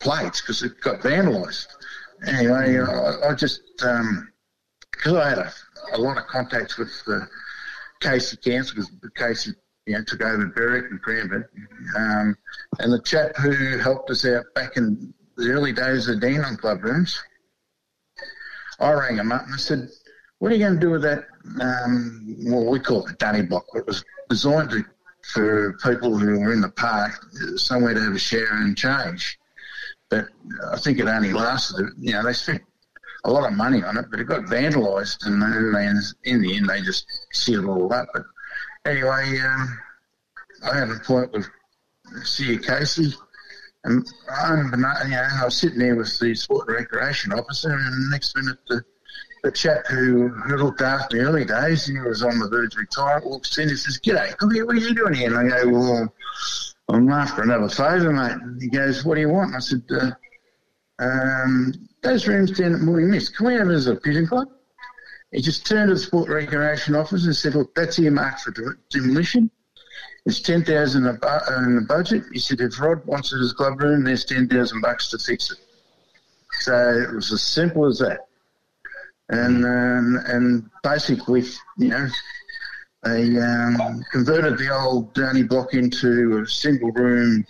[0.00, 1.66] plates because it got vandalised.
[2.26, 5.52] Anyway, I, I just because I had a,
[5.94, 7.26] a lot of contacts with the
[8.00, 9.52] Casey Council because Casey
[9.86, 11.46] you know, took over Berwick and Cranbourne,
[11.96, 12.36] um,
[12.78, 16.84] and the chap who helped us out back in the early days of Dandenong Club
[16.84, 17.22] rooms,
[18.78, 19.88] I rang him up and I said,
[20.38, 21.24] "What are you going to do with that?
[21.60, 23.64] Um, well, we call it a dunny block.
[23.74, 24.84] It was designed to,
[25.32, 27.12] for people who were in the park,
[27.56, 29.39] somewhere to have a shower and change."
[30.10, 30.28] But
[30.72, 31.86] I think it only lasted.
[31.98, 32.62] You know, they spent
[33.24, 35.52] a lot of money on it, but it got vandalised, and then
[36.24, 38.08] in the end they just sealed it all up.
[38.12, 38.24] But
[38.84, 39.78] anyway, um,
[40.64, 41.46] I had an appointment
[42.12, 42.58] with C.
[42.58, 43.14] Casey,
[43.84, 48.08] and you know, I was sitting there with the sport and recreation officer, and the
[48.10, 48.84] next minute the
[49.42, 52.80] the chap who, who looked after the early days, he was on the verge of
[52.80, 55.28] retirement, walks in and says, G'day, here, what are you doing here?
[55.28, 56.14] And I go, well,
[56.90, 58.36] I'm after another favour, mate.
[58.60, 59.54] He goes, what do you want?
[59.54, 60.10] I said, uh,
[60.98, 64.48] um, those rooms down at Morning Mist, can we have it as a pigeon club?
[65.32, 69.50] He just turned to the sport recreation Office and said, look, that's earmarked for demolition.
[70.26, 72.24] It's 10000 in the budget.
[72.32, 75.50] He said, if Rod wants it as a club room, there's 10000 bucks to fix
[75.50, 75.58] it.
[76.62, 78.26] So it was as simple as that.
[79.28, 81.44] And um, and basically,
[81.78, 82.08] you know,
[83.02, 87.44] they um, converted the old Downey block into a single room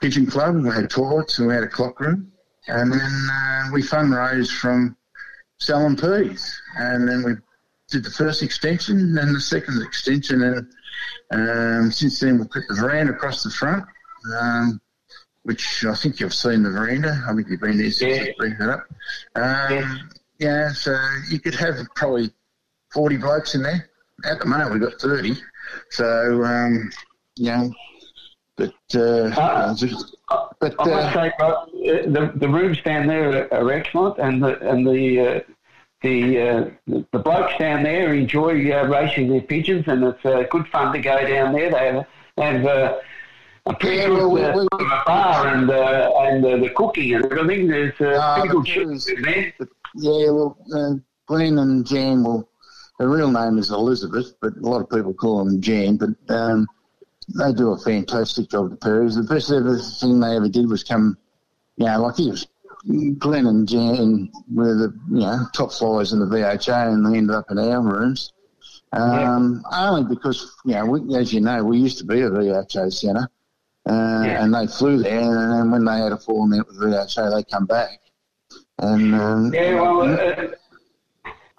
[0.00, 0.62] pigeon club.
[0.62, 2.32] We had toilets and we had a clock room.
[2.68, 4.96] And then uh, we fundraised from
[5.58, 6.60] selling peas.
[6.76, 7.32] And then we
[7.88, 10.42] did the first extension and the second extension.
[10.42, 10.68] And
[11.32, 13.84] um, since then, we put the veranda across the front,
[14.38, 14.80] um,
[15.42, 17.24] which I think you've seen the veranda.
[17.26, 18.86] I think you've been there since it's been put up.
[19.34, 20.96] Um, yeah, so
[21.28, 22.30] you could have probably
[22.92, 23.89] 40 blokes in there.
[24.24, 25.34] At the moment, we've got 30.
[25.90, 26.90] So, um,
[27.38, 27.72] know,
[28.56, 29.30] but, uh,
[30.60, 31.64] but I must uh, say, uh,
[32.10, 35.40] the the rooms down there are, are excellent, and the and the uh,
[36.02, 36.70] the, uh,
[37.12, 40.98] the blokes down there enjoy uh, racing their pigeons, and it's uh, good fun to
[40.98, 41.70] go down there.
[41.70, 42.06] They have,
[42.36, 42.96] they have uh,
[43.66, 47.24] a pretty Yeah, good well, we- uh, bar and uh, and uh, the cooking and
[47.26, 47.68] everything.
[47.68, 49.52] There's uh, Ah, pretty good food's- there.
[49.94, 50.94] Yeah, well, uh,
[51.26, 52.48] Glenn and Jan, well,
[53.00, 56.66] her real name is Elizabeth, but a lot of people call them Jan, but um,
[57.38, 59.16] they do a fantastic job, the Perrys.
[59.16, 61.16] The best ever thing they ever did was come,
[61.76, 62.46] you know, like he was,
[63.18, 67.34] Glenn and Jan were the, you know, top flyers in the VHA and they ended
[67.34, 68.32] up in our rooms.
[68.92, 72.92] Um, Only because, you know, we, as you know, we used to be a VHA
[72.92, 73.28] centre.
[73.88, 77.34] Uh, And they flew there, and then when they had a falling out with VHA,
[77.34, 77.98] they come back.
[78.78, 80.48] And um, Yeah, well, uh,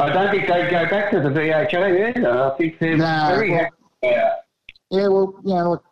[0.02, 2.43] I don't think they'd go back to the VHA either.
[2.52, 3.76] I think they're No, very well- happy.
[4.04, 4.34] Yeah.
[4.89, 5.86] Yeah, well, you know, look,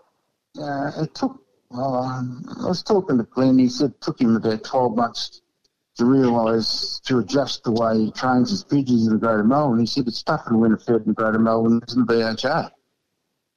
[0.62, 1.39] uh, it took.
[1.72, 3.60] Um, I was talking to Glenn.
[3.60, 5.41] He said it took him about twelve months
[5.97, 9.80] to realise to adjust the way he trains his pigeons in the Greater Melbourne.
[9.80, 12.72] He said it's tougher to win a field in the Greater Melbourne than the VHA.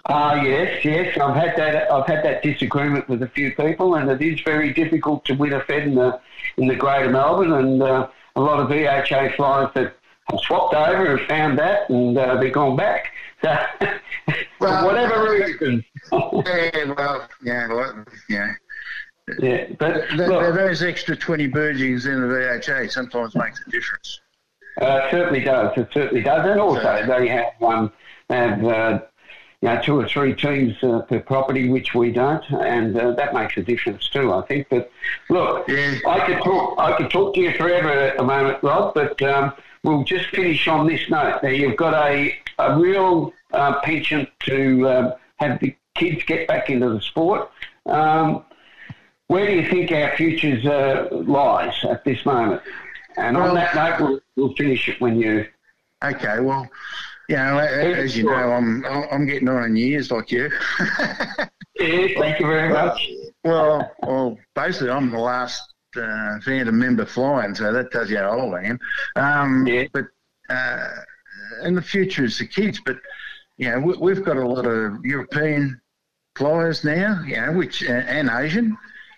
[0.06, 1.16] Ah, yes, yes.
[1.18, 1.90] I've had that.
[1.90, 5.52] I've had that disagreement with a few people, and it is very difficult to win
[5.54, 6.20] a Fed in the
[6.58, 7.52] in the Greater Melbourne.
[7.52, 9.94] And uh, a lot of VHA flyers that
[10.30, 13.12] have swapped over and found that, and uh, they've gone back.
[13.42, 13.56] So,
[14.58, 15.84] for whatever reason.
[16.12, 18.52] yeah, well, yeah, well, yeah.
[19.38, 23.70] Yeah, but Th- look- th- those extra twenty birdies in the VHA sometimes makes a
[23.70, 24.20] difference.
[24.80, 25.76] Uh, it certainly does.
[25.76, 26.46] It certainly does.
[26.48, 27.92] And also, they have um,
[28.30, 29.00] have uh,
[29.60, 33.32] you know two or three teams uh, per property, which we don't, and uh, that
[33.32, 34.32] makes a difference too.
[34.32, 34.66] I think.
[34.70, 34.90] But
[35.30, 36.78] look, I could talk.
[36.80, 38.92] I could talk to you forever at the moment, Rob.
[38.94, 39.52] But um,
[39.84, 41.40] we'll just finish on this note.
[41.42, 46.70] Now, you've got a a real uh, penchant to um, have the kids get back
[46.70, 47.50] into the sport.
[47.86, 48.44] Um,
[49.26, 52.62] where do you think our futures uh, lies at this moment?
[53.16, 55.46] And on that note, we'll, we'll finish it when you.
[56.04, 56.68] Okay, well,
[57.28, 60.50] you know, as you know, I'm I'm getting on in years like you.
[61.80, 63.10] Yeah, thank you very much.
[63.44, 68.38] Well, well, basically, I'm the last uh, Phantom member flying, so that tells you how
[68.40, 68.78] old I am.
[69.16, 70.06] Um, But
[70.48, 70.88] uh,
[71.64, 72.80] in the future, it's the kids.
[72.84, 72.96] But
[73.56, 75.80] you know, we, we've got a lot of European
[76.36, 78.76] flyers now, you know, which uh, and Asian,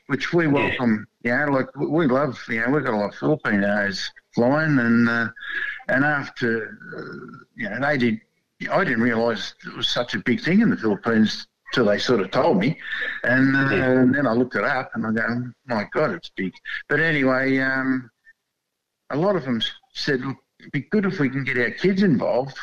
[0.09, 1.07] which we welcome.
[1.23, 2.39] You know, like we- we love.
[2.49, 5.29] You know, we've got a lot of Filipinos flying, and uh,
[5.89, 8.21] and after uh, you know, they did.
[8.71, 12.21] I didn't realise it was such a big thing in the Philippines till they sort
[12.21, 12.79] of told me,
[13.25, 16.53] and, uh, and then I looked it up and I go, my God, it's big.
[16.89, 18.11] But anyway, um,
[19.11, 19.61] a lot of them
[19.93, 22.57] said, look, it'd be good if we can get our kids involved.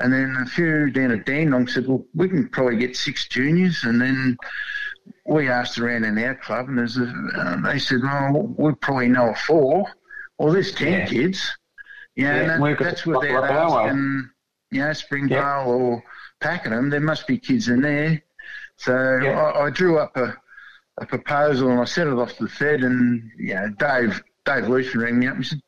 [0.00, 3.82] And then a few down at Dandenong said, well, we can probably get six juniors.
[3.84, 4.36] And then
[5.26, 9.08] we asked around in our club, and there's a, uh, they said, well, we probably
[9.08, 9.84] know four.
[10.38, 11.06] Well, there's ten Yeah.
[11.06, 11.52] kids.
[12.14, 13.84] Yeah, Yeah, and that, that's what they're like our way.
[13.90, 14.30] asking,
[14.70, 16.02] you know, Springvale or
[16.40, 16.90] Pakenham.
[16.90, 18.22] There must be kids in there.
[18.78, 20.36] So I, I drew up a,
[20.98, 22.80] a proposal and I sent it off to the Fed.
[22.80, 25.60] And you know, Dave Dave Lucian rang me up and said,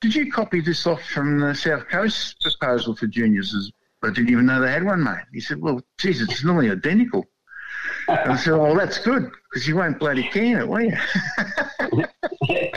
[0.00, 3.72] "Did you copy this off from the South Coast proposal for juniors?"
[4.02, 5.24] I didn't even know they had one, mate.
[5.32, 7.24] He said, "Well, geez, it's nearly identical."
[8.06, 10.96] And I said, "Well, that's good because you won't bloody can it, will you?"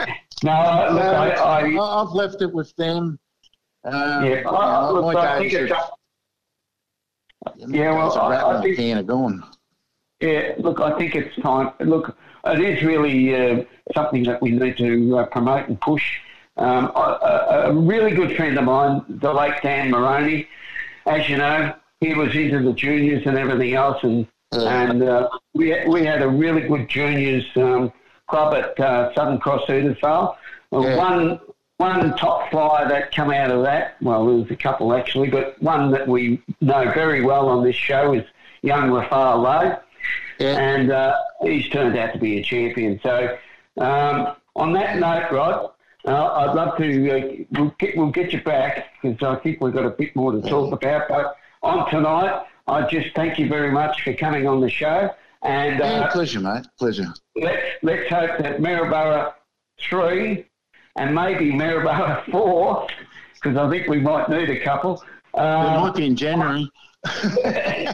[0.44, 3.18] No, look, I, I, have left it with them.
[3.84, 5.72] Um, yeah, I, I, look, I think it's.
[7.56, 9.44] Yeah, well, I, I think can of gone.
[10.20, 11.72] Yeah, look, I think it's time.
[11.80, 13.64] Look, it is really uh,
[13.94, 16.20] something that we need to uh, promote and push.
[16.56, 20.46] Um, a, a, really good friend of mine, the late Dan Moroney,
[21.06, 25.74] as you know, he was into the juniors and everything else, and and uh, we
[25.86, 27.90] we had a really good juniors um,
[28.28, 30.36] club at uh, Southern Cross Edithvale.
[30.70, 31.40] Well, One
[31.82, 33.96] one top flyer that come out of that.
[34.00, 37.76] Well, there was a couple actually, but one that we know very well on this
[37.76, 38.24] show is
[38.62, 39.78] young Rafael Lowe
[40.38, 43.00] and uh, he's turned out to be a champion.
[43.02, 43.36] So,
[43.78, 45.70] um, on that note, Rod,
[46.04, 49.72] uh, I'd love to uh, we'll get we'll get you back because I think we've
[49.72, 51.08] got a bit more to talk about.
[51.08, 55.10] But on tonight, I just thank you very much for coming on the show,
[55.42, 56.66] and Yeah, uh, pleasure, mate.
[56.78, 57.12] Pleasure.
[57.36, 59.32] let's let's hope that Maryborough
[59.80, 60.46] three
[60.96, 62.86] and maybe Maryborough four,
[63.34, 65.02] because I think we might need a couple.
[65.34, 66.70] it Um, might be in January.
[67.42, 67.88] hey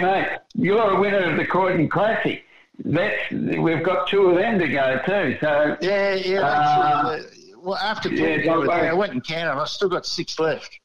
[0.00, 2.42] mate, you're a winner of the Croydon Classic.
[2.84, 5.36] That's we've got two of them to go too.
[5.40, 6.40] So yeah, yeah.
[6.40, 7.28] Uh, that's, uh,
[7.58, 8.88] well, after yeah, with worry.
[8.88, 9.60] I went and counted.
[9.60, 10.78] I've still got six left.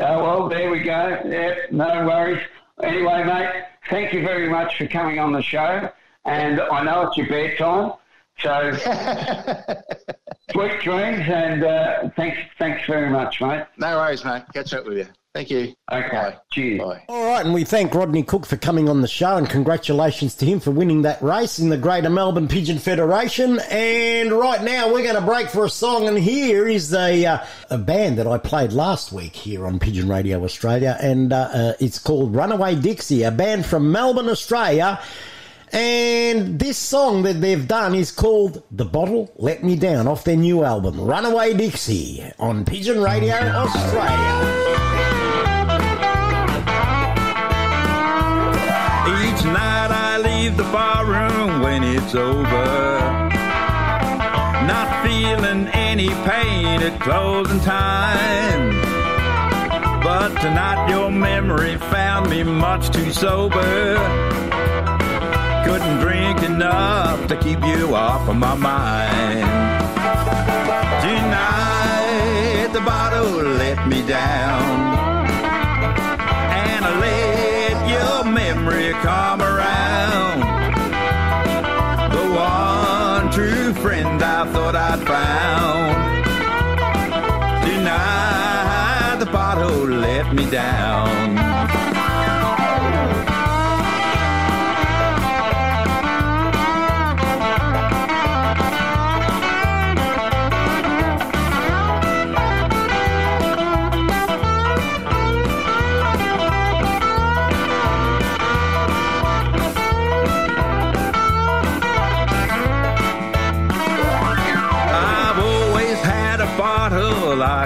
[0.00, 1.20] Oh, well, there we go.
[1.26, 2.42] Yeah, no worries.
[2.82, 5.90] Anyway, mate, thank you very much for coming on the show.
[6.24, 7.92] And I know it's your bedtime,
[8.38, 8.72] so
[10.50, 13.64] sweet dreams and uh, thanks, thanks very much, mate.
[13.76, 14.42] No worries, mate.
[14.52, 15.06] Catch up with you.
[15.34, 15.74] Thank you.
[15.92, 16.80] Okay, cheers.
[16.80, 17.04] Bye.
[17.08, 20.46] All right, and we thank Rodney Cook for coming on the show, and congratulations to
[20.46, 23.60] him for winning that race in the Greater Melbourne Pigeon Federation.
[23.70, 27.46] And right now, we're going to break for a song, and here is a uh,
[27.70, 31.72] a band that I played last week here on Pigeon Radio Australia, and uh, uh,
[31.78, 35.00] it's called Runaway Dixie, a band from Melbourne, Australia.
[35.72, 40.36] And this song that they've done is called The Bottle Let Me Down off their
[40.36, 44.78] new album, Runaway Dixie, on Pigeon Radio Australia.
[49.08, 53.28] Each night I leave the barroom when it's over.
[54.66, 58.70] Not feeling any pain at closing time.
[60.02, 64.47] But tonight your memory found me much too sober.
[65.68, 69.44] Couldn't drink enough to keep you off of my mind.
[71.02, 74.62] Tonight the bottle let me down.
[76.64, 80.40] And I let your memory come around.
[82.12, 86.24] The one true friend I thought I'd found.
[87.66, 91.47] Tonight the bottle let me down.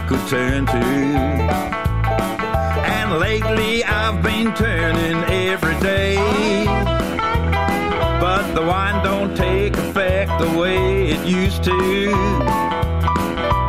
[0.08, 0.76] Could turn to.
[2.84, 6.16] And lately I've been turning every day.
[8.20, 11.78] But the wine don't take effect the way it used to.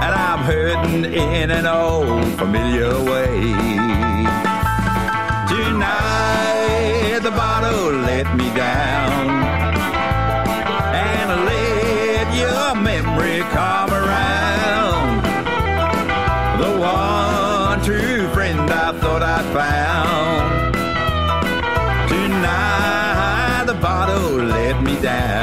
[0.04, 3.83] And I'm hurting in an old familiar way.
[25.04, 25.43] Down.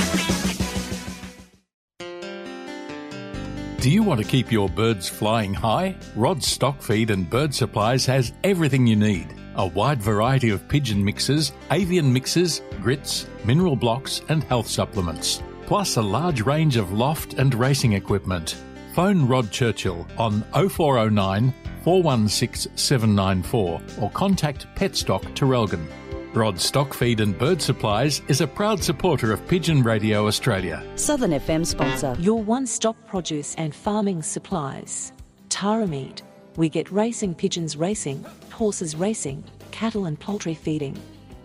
[3.81, 5.95] Do you want to keep your birds flying high?
[6.15, 9.33] Rod Stock Feed and Bird Supplies has everything you need.
[9.55, 15.41] A wide variety of pigeon mixes, avian mixes, grits, mineral blocks, and health supplements.
[15.65, 18.55] Plus a large range of loft and racing equipment.
[18.93, 21.51] Phone Rod Churchill on 0409
[21.83, 25.87] 416 794 or contact Petstock Traralgon.
[26.33, 30.81] Rod Stock Feed and Bird Supplies is a proud supporter of Pigeon Radio Australia.
[30.95, 32.15] Southern FM sponsor.
[32.19, 35.11] Your one stop produce and farming supplies.
[35.49, 36.23] Tara Meat.
[36.55, 40.97] We get racing pigeons racing, horses racing, cattle and poultry feeding.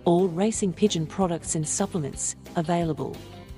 [0.05, 3.17] All racing pigeon products and supplements available.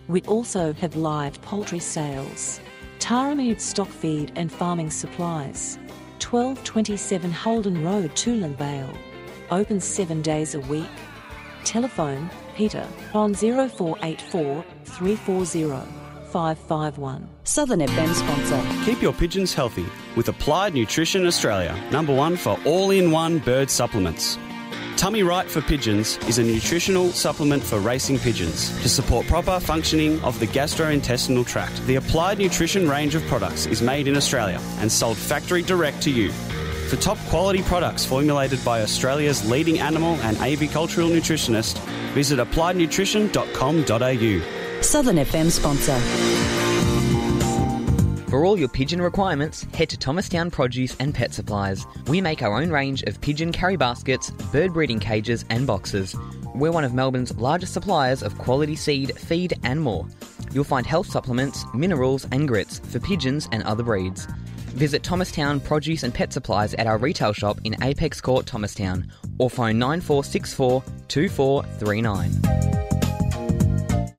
[0.09, 2.59] We also have live poultry sales.
[3.01, 5.79] Tara Meat stock feed and farming supplies.
[6.23, 8.95] 1227 Holden Road, Toolern Vale.
[9.51, 10.87] Open seven days a week.
[11.69, 15.87] Telephone Peter on 0484 340
[16.31, 17.29] 551.
[17.45, 18.85] Southern FM sponsor.
[18.87, 19.85] Keep your pigeons healthy
[20.17, 24.39] with Applied Nutrition Australia, number one for all in one bird supplements.
[24.97, 30.19] Tummy Right for Pigeons is a nutritional supplement for racing pigeons to support proper functioning
[30.23, 31.87] of the gastrointestinal tract.
[31.87, 36.11] The Applied Nutrition range of products is made in Australia and sold factory direct to
[36.11, 36.33] you.
[36.89, 41.79] For top quality products formulated by Australia's leading animal and avicultural nutritionist,
[42.15, 44.81] visit appliednutrition.com.au.
[44.81, 45.99] Southern FM sponsor.
[48.31, 51.85] For all your pigeon requirements, head to Thomastown Produce and Pet Supplies.
[52.07, 56.17] We make our own range of pigeon carry baskets, bird breeding cages, and boxes.
[56.55, 60.07] We're one of Melbourne's largest suppliers of quality seed, feed, and more.
[60.53, 64.27] You'll find health supplements, minerals, and grits for pigeons and other breeds.
[64.71, 69.51] Visit Thomastown Produce and Pet Supplies at our retail shop in Apex Court, Thomastown, or
[69.51, 72.59] phone 9464 2439.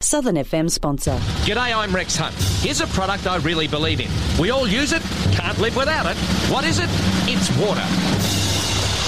[0.01, 1.15] Southern FM sponsor.
[1.45, 2.33] G'day, I'm Rex Hunt.
[2.63, 4.09] Here's a product I really believe in.
[4.41, 6.17] We all use it, can't live without it.
[6.51, 6.87] What is it?
[7.27, 7.85] It's water.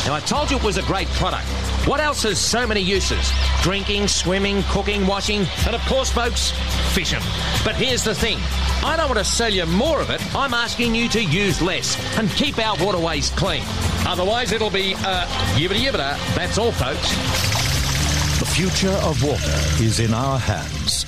[0.08, 1.48] Now, I told you it was a great product.
[1.86, 3.32] What else has so many uses?
[3.64, 6.52] Drinking, swimming, cooking, washing, and of course, folks,
[6.94, 7.22] fishing.
[7.66, 8.38] But here's the thing
[8.84, 10.22] I don't want to sell you more of it.
[10.36, 13.64] I'm asking you to use less and keep our waterways clean.
[14.06, 15.26] Otherwise, it'll be, uh,
[15.56, 16.36] yibbity yibbita.
[16.36, 17.10] That's all, folks.
[18.40, 21.06] The future of water is in our hands.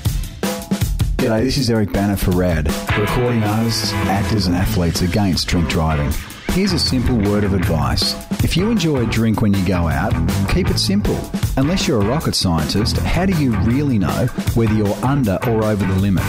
[1.18, 2.68] G'day, this is Eric Bana for RAD,
[2.98, 6.12] recording artists, actors, and athletes against drink driving.
[6.50, 8.16] Here's a simple word of advice.
[8.44, 10.12] If you enjoy a drink when you go out,
[10.50, 11.18] keep it simple.
[11.56, 15.86] Unless you're a rocket scientist, how do you really know whether you're under or over
[15.86, 16.24] the limit?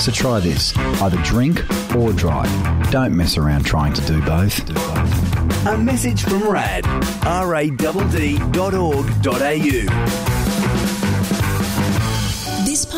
[0.00, 1.62] So try this either drink
[1.96, 2.50] or drive.
[2.90, 4.60] Don't mess around trying to do both.
[5.66, 6.86] A message from RAD,
[7.24, 7.90] rad.org.au.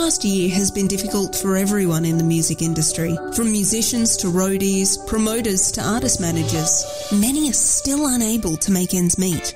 [0.03, 4.98] Past year has been difficult for everyone in the music industry, from musicians to roadies,
[5.07, 6.84] promoters to artist managers.
[7.12, 9.55] Many are still unable to make ends meet.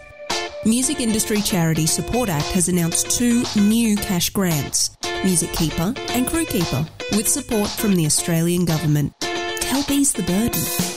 [0.65, 6.47] Music Industry Charity Support Act has announced two new cash grants Music Keeper and Crew
[6.47, 6.87] Keeper,
[7.17, 10.96] with support from the Australian Government to help ease the burden.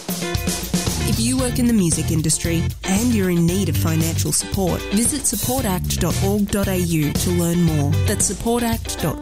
[1.20, 5.24] If you work in the music industry and you're in need of financial support, visit
[5.24, 7.92] supportact.org.au to learn more.
[8.08, 9.20] That's supportact.org.au.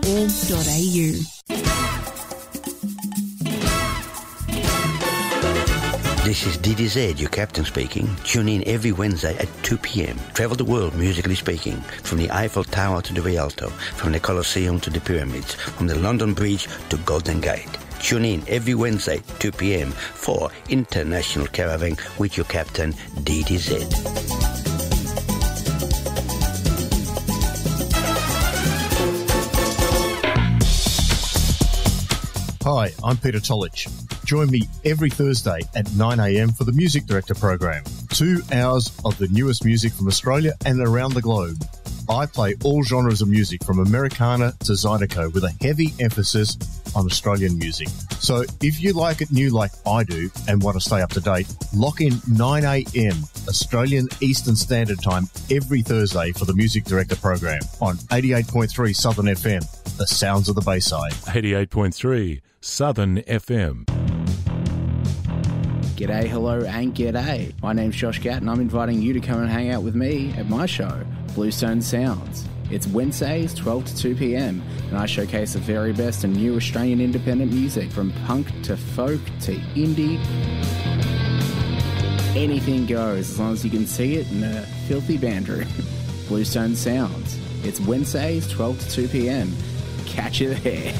[6.24, 8.16] This is DDZ, your captain speaking.
[8.24, 10.20] Tune in every Wednesday at 2 p.m.
[10.36, 14.80] Travel the world musically speaking, from the Eiffel Tower to the Rialto, from the Colosseum
[14.82, 17.76] to the Pyramids, from the London Bridge to Golden Gate.
[18.02, 19.92] Tune in every Wednesday, 2 p.m.
[19.92, 22.94] for International Caravan with your captain,
[23.24, 24.28] DDZ.
[32.64, 33.88] Hi, I'm Peter Tolich.
[34.26, 37.82] Join me every Thursday at 9am for the Music Director program.
[38.10, 41.64] Two hours of the newest music from Australia and around the globe.
[42.10, 46.58] I play all genres of music from Americana to Zydeco with a heavy emphasis
[46.96, 47.88] on Australian music.
[48.20, 51.20] So if you like it new like I do and want to stay up to
[51.20, 57.62] date, lock in 9am Australian Eastern Standard Time every Thursday for the Music Director program
[57.82, 61.14] on 88.3 Southern FM, the sounds of the Bayside.
[61.14, 64.17] 88.3 Southern FM.
[65.98, 67.60] G'day, hello, and g'day.
[67.60, 70.32] My name's Josh Gatt, and I'm inviting you to come and hang out with me
[70.38, 72.46] at my show, Bluestone Sounds.
[72.70, 77.02] It's Wednesdays, 12 to 2 pm, and I showcase the very best and new Australian
[77.02, 80.20] independent music from punk to folk to indie.
[82.36, 85.68] Anything goes as long as you can see it in a filthy band room.
[86.28, 87.40] Bluestone Sounds.
[87.64, 89.52] It's Wednesdays, 12 to 2 pm.
[90.06, 90.94] Catch you there.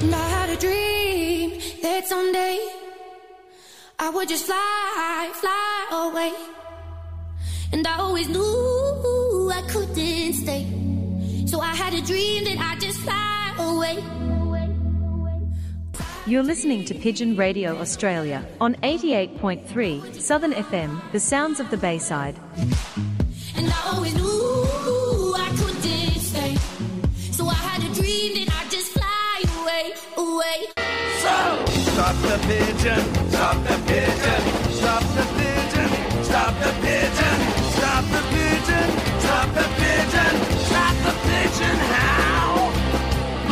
[0.00, 2.58] And I had a dream that someday
[3.98, 6.32] I would just fly, fly away.
[7.72, 10.66] And I always knew I couldn't stay.
[11.46, 14.04] So I had a dream that I'd just fly away.
[16.26, 22.36] You're listening to Pigeon Radio Australia on 88.3 Southern FM, the sounds of the Bayside.
[23.56, 24.87] And I always knew
[30.38, 30.70] away.
[31.22, 31.36] So,
[31.92, 34.42] stop the pigeon, stop the pigeon,
[34.78, 35.90] stop the pigeon,
[36.22, 37.38] stop the pigeon,
[37.78, 38.88] stop the pigeon,
[39.24, 40.34] stop the pigeon,
[40.68, 41.76] stop the pigeon.
[41.94, 42.70] How?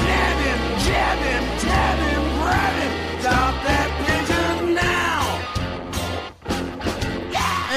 [0.06, 1.55] Nab him, jab him,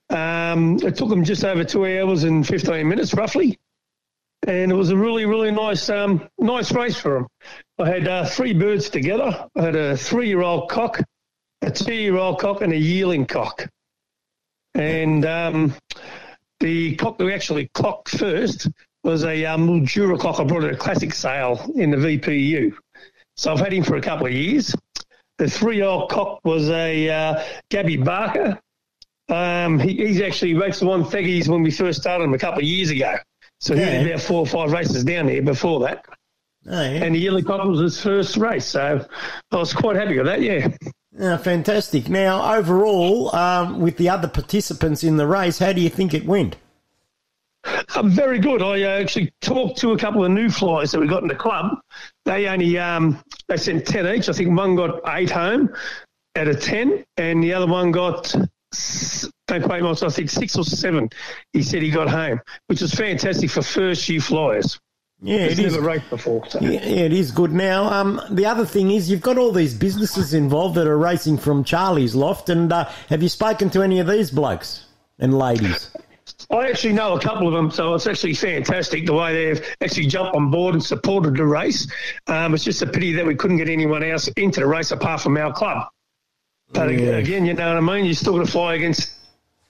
[0.08, 3.58] Um, it took them just over two hours and 15 minutes, roughly.
[4.46, 7.26] And it was a really, really nice, um, nice race for him.
[7.78, 9.48] I had uh, three birds together.
[9.56, 11.00] I had a three-year-old cock,
[11.62, 13.68] a two-year-old cock, and a yearling cock.
[14.74, 15.74] And um,
[16.58, 18.68] the cock that we actually clocked first
[19.04, 20.40] was a um, Mildura cock.
[20.40, 22.72] I brought it a classic sale in the VPU.
[23.36, 24.74] So I've had him for a couple of years.
[25.38, 28.60] The three-year-old cock was a uh, Gabby Barker.
[29.28, 32.64] Um, he, he's actually raced the Wonthaggis when we first started him a couple of
[32.64, 33.16] years ago.
[33.62, 36.04] So he had about four or five races down there before that.
[36.66, 37.04] Oh, yeah.
[37.04, 38.66] And the yearly cock was his first race.
[38.66, 39.06] So
[39.52, 40.68] I was quite happy with that, yeah.
[41.16, 42.08] Yeah, fantastic.
[42.08, 46.26] Now, overall, um, with the other participants in the race, how do you think it
[46.26, 46.56] went?
[47.94, 48.62] Um, very good.
[48.62, 51.36] I uh, actually talked to a couple of new flies that we got in the
[51.36, 51.78] club.
[52.24, 54.28] They only um, they sent ten each.
[54.28, 55.72] I think one got eight home
[56.34, 58.34] out of ten, and the other one got
[59.46, 61.08] don't quote me, I think six or seven.
[61.52, 64.78] He said he got home, which is fantastic for first year flyers.
[65.24, 65.74] Yeah, it's it is.
[65.74, 66.48] never raced before.
[66.48, 66.58] So.
[66.60, 67.52] Yeah, yeah, it is good.
[67.52, 71.38] Now, um, the other thing is you've got all these businesses involved that are racing
[71.38, 74.84] from Charlie's Loft, and uh, have you spoken to any of these blokes
[75.20, 75.90] and ladies?
[76.50, 80.06] I actually know a couple of them, so it's actually fantastic the way they've actually
[80.06, 81.86] jumped on board and supported the race.
[82.26, 85.20] Um, it's just a pity that we couldn't get anyone else into the race apart
[85.20, 85.86] from our club.
[86.72, 87.16] But Yeah.
[87.16, 88.06] again, you know what I mean.
[88.06, 89.12] You're still going to fly against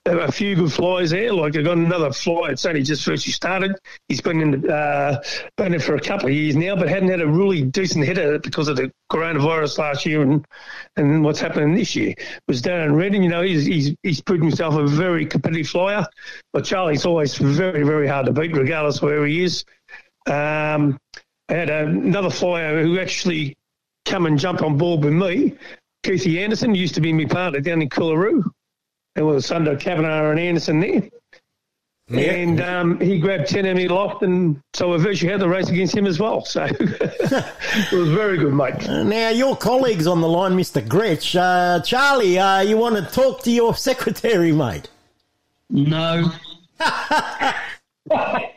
[0.07, 1.32] a few good flyers there.
[1.32, 2.50] Like I got another fly.
[2.50, 3.76] It's only just first started.
[4.09, 5.22] He's been in the, uh,
[5.57, 8.38] been in for a couple of years now, but hadn't had a really decent hitter
[8.38, 10.44] because of the coronavirus last year and
[10.96, 12.14] and what's happening this year.
[12.48, 13.22] Was Darren Redden.
[13.22, 16.05] You know, he's he's he's proven himself a very competitive flyer.
[16.53, 19.64] But Charlie's always very very hard to beat, regardless of where he is.
[20.26, 20.98] Um,
[21.48, 23.57] I had another flyer who actually
[24.05, 25.57] come and jump on board with me.
[26.05, 28.42] Keithy Anderson used to be my partner down in Coolaroo.
[29.14, 31.02] There was under Kavanagh and Anderson there.
[32.08, 35.70] And um, he grabbed 10 and he locked, and so I virtually had the race
[35.70, 36.44] against him as well.
[36.44, 38.86] So it was very good, mate.
[38.86, 40.86] Now, your colleague's on the line, Mr.
[40.86, 41.38] Gretsch.
[41.38, 44.90] Uh, Charlie, uh, you want to talk to your secretary, mate?
[45.70, 46.30] No.
[46.80, 48.50] I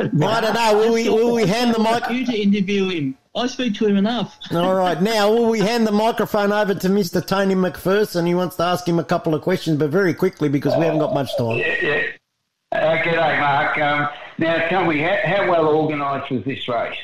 [0.00, 0.76] don't know.
[0.76, 2.10] Will we, will we hand the mic?
[2.10, 3.16] You to interview him.
[3.34, 4.38] I speak to him enough.
[4.52, 5.00] All right.
[5.00, 7.24] Now, will we hand the microphone over to Mr.
[7.26, 8.26] Tony McPherson?
[8.26, 11.00] He wants to ask him a couple of questions, but very quickly because we haven't
[11.00, 11.56] got much time.
[11.56, 12.02] Yeah, yeah.
[12.72, 13.78] Uh, g'day, Mark.
[13.78, 14.08] Um,
[14.38, 16.96] now, tell me, how, how well organised was this race?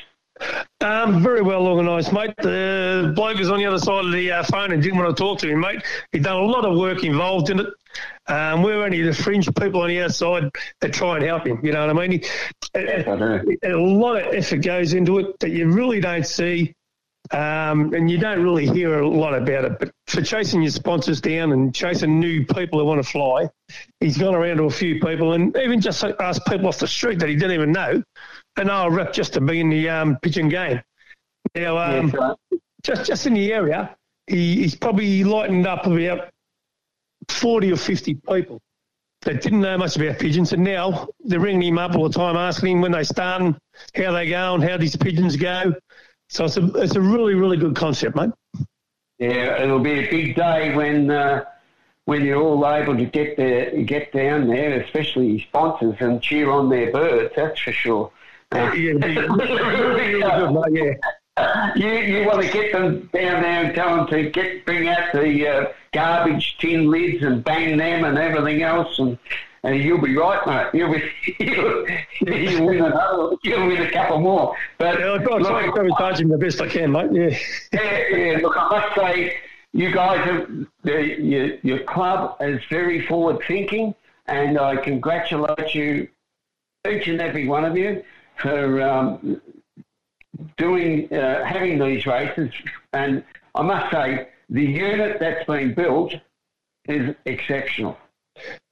[0.81, 2.33] Um, very well organised, mate.
[2.37, 5.21] The bloke was on the other side of the uh, phone and didn't want to
[5.21, 5.83] talk to him, mate.
[6.13, 7.67] He'd done a lot of work involved in it.
[8.27, 10.49] Um, we're only the fringe people on the outside
[10.79, 11.59] that try and help him.
[11.65, 12.23] You know what I mean?
[12.75, 16.73] A, a lot of effort goes into it that you really don't see,
[17.31, 19.79] um, and you don't really hear a lot about it.
[19.79, 23.49] But for chasing your sponsors down and chasing new people who want to fly,
[23.99, 27.19] he's gone around to a few people and even just asked people off the street
[27.19, 28.01] that he didn't even know,
[28.59, 30.81] and I'll rep just to be in the um, pigeon game.
[31.55, 32.13] Now, um,
[32.83, 33.95] just just in the area,
[34.27, 36.29] he, he's probably lightened up about
[37.29, 38.61] forty or fifty people
[39.21, 42.35] that didn't know much about pigeons, and now they're ringing him up all the time,
[42.35, 43.55] asking him when they starting,
[43.95, 45.73] how they going, how these pigeons go.
[46.29, 48.31] So it's a it's a really really good concept, mate.
[49.17, 51.45] Yeah, it'll be a big day when uh,
[52.05, 56.69] when you're all able to get there, get down there, especially sponsors, and cheer on
[56.69, 57.33] their birds.
[57.35, 58.11] That's for sure.
[58.53, 60.99] Yeah, it'll be really, really good, mate.
[61.37, 61.73] Yeah.
[61.75, 65.13] You you want to get them down there and tell them to get bring out
[65.13, 69.17] the uh, garbage tin lids and bang them and everything else, and,
[69.63, 70.77] and you'll be right, mate.
[70.77, 71.03] You'll be
[71.39, 71.87] you'll,
[72.21, 74.55] you'll win another, you'll win a couple more.
[74.77, 77.11] But Yeah, I've got to try and sabotage him the best I can, mate.
[77.13, 77.37] Yeah.
[77.71, 78.37] yeah, yeah.
[78.39, 79.35] Look, I must say,
[79.71, 80.49] you guys, have,
[80.83, 83.95] the, your, your club is very forward thinking,
[84.27, 86.09] and I congratulate you,
[86.89, 88.03] each and every one of you,
[88.41, 89.41] for um,
[90.57, 92.51] doing, uh, having these races.
[92.93, 93.23] And
[93.55, 96.13] I must say, the unit that's been built
[96.87, 97.97] is exceptional.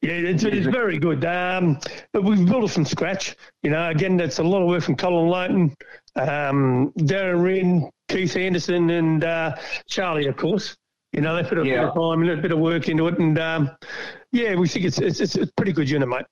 [0.01, 1.25] Yeah, it's, it's very good.
[1.25, 1.79] Um,
[2.13, 3.35] but we've built it from scratch.
[3.63, 5.75] You know, again, that's a lot of work from Colin Layton,
[6.15, 9.55] um, Darren Wren, Keith Anderson, and uh,
[9.87, 10.75] Charlie, of course.
[11.13, 13.17] You know, they put a bit of time and a bit of work into it,
[13.17, 13.71] and um,
[14.31, 16.25] yeah, we think it's, it's it's a pretty good unit, mate.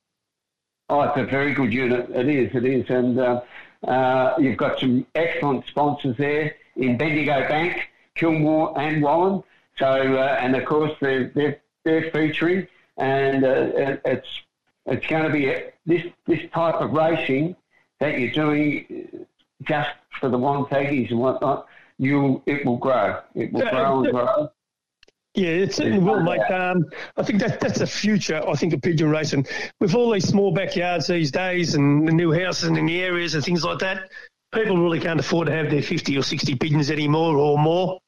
[0.90, 2.10] Oh, it's a very good unit.
[2.12, 2.90] It is, it is.
[2.90, 3.42] And uh,
[3.88, 9.44] uh, you've got some excellent sponsors there in Bendigo Bank, Kilmore and Wallan.
[9.78, 12.68] So, uh, and of course, they're, they're, they're featuring,
[12.98, 14.28] and uh, it's
[14.86, 17.56] it's going to be a, this this type of racing
[18.00, 19.28] that you're doing
[19.64, 21.68] just for the Wonthaggis and whatnot.
[21.98, 23.20] You it will grow.
[23.36, 24.52] It will grow and grow.
[25.36, 26.40] Yeah, it certainly will, mate.
[26.50, 26.86] Um,
[27.18, 28.42] I think that that's the future.
[28.48, 29.46] I think of pigeon racing
[29.82, 33.44] with all these small backyards these days and the new houses in the areas and
[33.44, 34.10] things like that.
[34.54, 38.00] People really can't afford to have their fifty or sixty pigeons anymore or more.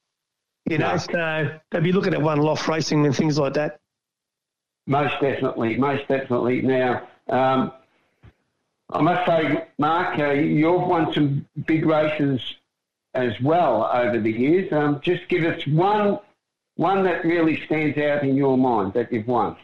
[0.69, 3.79] You know, so they'll be looking at one loft racing and things like that.
[4.85, 6.61] Most definitely, most definitely.
[6.61, 7.73] Now, um,
[8.89, 12.41] I must say, Mark, uh, you've won some big races
[13.13, 14.71] as well over the years.
[14.71, 16.19] Um, just give us one,
[16.77, 19.57] one that really stands out in your mind that you've won.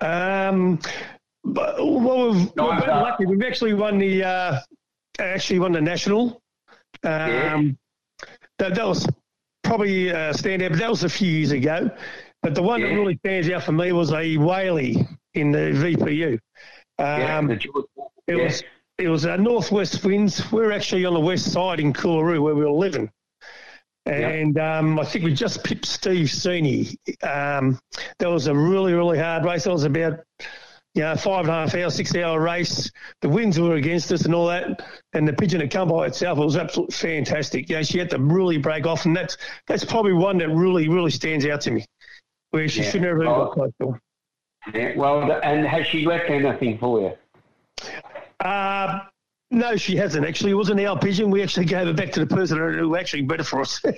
[0.00, 0.78] Um,
[1.44, 3.26] but, well, we've, we've been lucky.
[3.26, 4.60] We've actually won the uh,
[5.18, 6.42] actually won the national.
[7.02, 7.78] Um,
[8.58, 9.08] that, that was
[9.62, 11.90] probably a standout, but that was a few years ago.
[12.42, 16.38] But the one that really stands out for me was a Whaley in the VPU.
[16.98, 17.54] Yeah, Um, the
[18.26, 18.44] it yeah.
[18.44, 18.62] was
[18.98, 20.50] it was a northwest winds.
[20.52, 23.10] We're actually on the west side in Coolaroo where we were living.
[24.10, 26.96] And um, I think we just pipped Steve Seeney.
[27.22, 27.78] Um,
[28.18, 29.64] that was a really, really hard race.
[29.64, 30.20] That was about,
[30.94, 32.90] you know, five and a half hour, six hour race.
[33.22, 34.84] The winds were against us and all that.
[35.12, 36.38] And the pigeon had come by itself.
[36.38, 37.68] It was absolutely fantastic.
[37.68, 39.04] You know, she had to really break off.
[39.06, 39.36] And that's
[39.68, 41.84] that's probably one that really, really stands out to me,
[42.50, 42.90] where she Yeah.
[42.90, 43.98] should never have got close to.
[44.74, 47.12] Yeah, well, and has she left anything for you?
[48.44, 49.00] Uh,
[49.50, 50.26] no, she hasn't.
[50.26, 51.30] Actually, it wasn't our pigeon.
[51.30, 53.82] We actually gave it back to the person who actually bred it for us.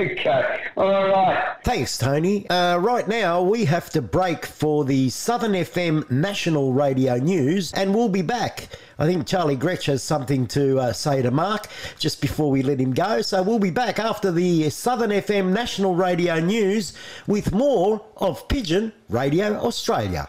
[0.00, 0.70] Okay.
[0.76, 1.56] All right.
[1.64, 2.48] Thanks, Tony.
[2.48, 7.94] Uh, right now, we have to break for the Southern FM National Radio News, and
[7.94, 8.68] we'll be back.
[8.98, 11.66] I think Charlie Gretsch has something to uh, say to Mark
[11.98, 13.20] just before we let him go.
[13.20, 16.94] So we'll be back after the Southern FM National Radio News
[17.26, 20.28] with more of Pigeon Radio Australia.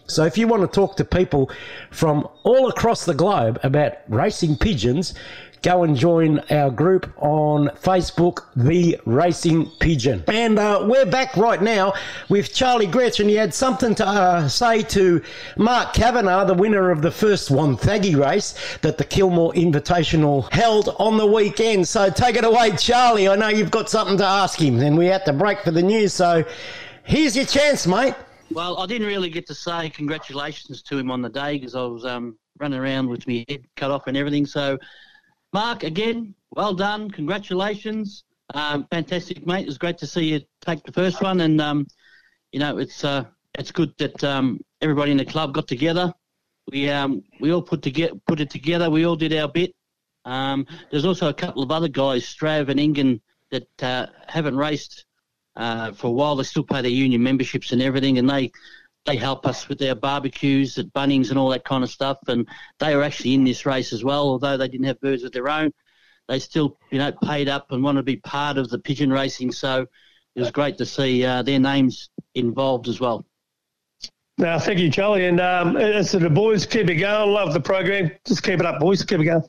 [0.09, 1.49] So if you want to talk to people
[1.91, 5.13] from all across the globe about racing pigeons,
[5.61, 10.23] go and join our group on Facebook, The Racing Pigeon.
[10.27, 11.93] And uh, we're back right now
[12.29, 15.21] with Charlie Gretsch, and he had something to uh, say to
[15.57, 21.17] Mark Kavanagh, the winner of the first Wonthaggi race that the Kilmore Invitational held on
[21.17, 21.87] the weekend.
[21.87, 23.27] So take it away, Charlie.
[23.27, 25.83] I know you've got something to ask him, and we had to break for the
[25.83, 26.13] news.
[26.13, 26.45] So
[27.03, 28.15] here's your chance, mate.
[28.51, 31.83] Well, I didn't really get to say congratulations to him on the day because I
[31.83, 34.45] was um, running around with my head cut off and everything.
[34.47, 34.79] So,
[35.53, 37.11] Mark, again, well done.
[37.11, 38.23] Congratulations.
[38.55, 39.61] Um, fantastic, mate.
[39.61, 41.41] It was great to see you take the first one.
[41.41, 41.87] And, um,
[42.51, 46.11] you know, it's uh, it's good that um, everybody in the club got together.
[46.71, 48.89] We um, we all put, to put it together.
[48.89, 49.75] We all did our bit.
[50.25, 53.21] Um, there's also a couple of other guys, Strav and Ingen,
[53.51, 55.05] that uh, haven't raced
[55.55, 56.35] uh, for a while.
[56.35, 58.51] They still pay their union memberships and everything, and they
[59.05, 62.17] they help us with their barbecues at Bunnings and all that kind of stuff.
[62.27, 62.47] And
[62.79, 65.49] they were actually in this race as well, although they didn't have birds of their
[65.49, 65.71] own.
[66.27, 69.51] They still, you know, paid up and wanted to be part of the pigeon racing.
[69.51, 69.87] So
[70.35, 73.25] it was great to see uh, their names involved as well.
[74.37, 75.25] Now, thank you, Charlie.
[75.25, 77.31] And um, as the boys, keep it going.
[77.31, 78.11] Love the program.
[78.25, 79.03] Just keep it up, boys.
[79.03, 79.43] Keep it going.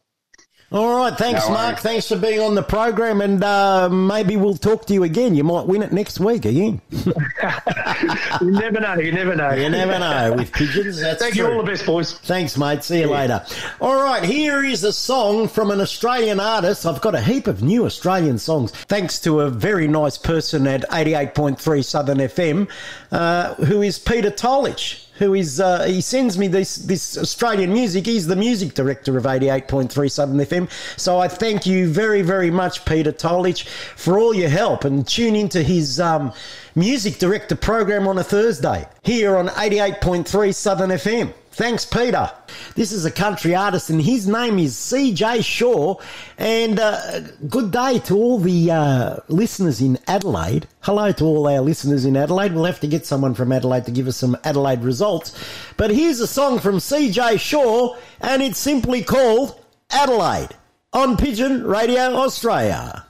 [0.73, 1.81] All right, thanks, No Mark.
[1.81, 5.35] Thanks for being on the program, and uh, maybe we'll talk to you again.
[5.35, 6.81] You might win it next week again.
[6.93, 8.95] you never know.
[8.95, 9.53] You never know.
[9.53, 11.01] You never know with pigeons.
[11.01, 11.43] That's Thank you.
[11.43, 11.55] true.
[11.55, 12.13] All the best, boys.
[12.21, 12.85] Thanks, mate.
[12.85, 13.45] See you later.
[13.81, 16.87] All right, here is a song from an Australian artist.
[16.87, 20.89] I've got a heap of new Australian songs, thanks to a very nice person at
[20.91, 22.71] 88.3 Southern FM,
[23.11, 25.07] uh, who is Peter Tolich.
[25.21, 28.07] Who is uh, he sends me this this Australian music?
[28.07, 30.71] He's the music director of 88.3 Southern FM.
[30.99, 35.37] So I thank you very very much, Peter Tolich, for all your help and tune
[35.37, 36.33] into his um,
[36.81, 41.33] music director program on a Thursday here on 88.3 Southern FM.
[41.53, 42.31] Thanks, Peter.
[42.75, 45.97] This is a country artist, and his name is CJ Shaw.
[46.39, 47.21] And uh,
[47.51, 50.67] good day to all the uh, listeners in Adelaide.
[50.81, 52.55] Hello to all our listeners in Adelaide.
[52.55, 55.39] We'll have to get someone from Adelaide to give us some Adelaide results.
[55.77, 60.57] But here's a song from CJ Shaw, and it's simply called Adelaide
[60.95, 63.05] on Pigeon Radio Australia.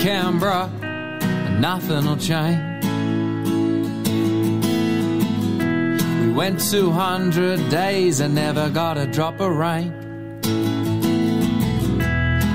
[0.00, 0.68] Canberra,
[1.62, 2.84] nothing will change.
[6.20, 9.92] We went 200 days and never got a drop of rain.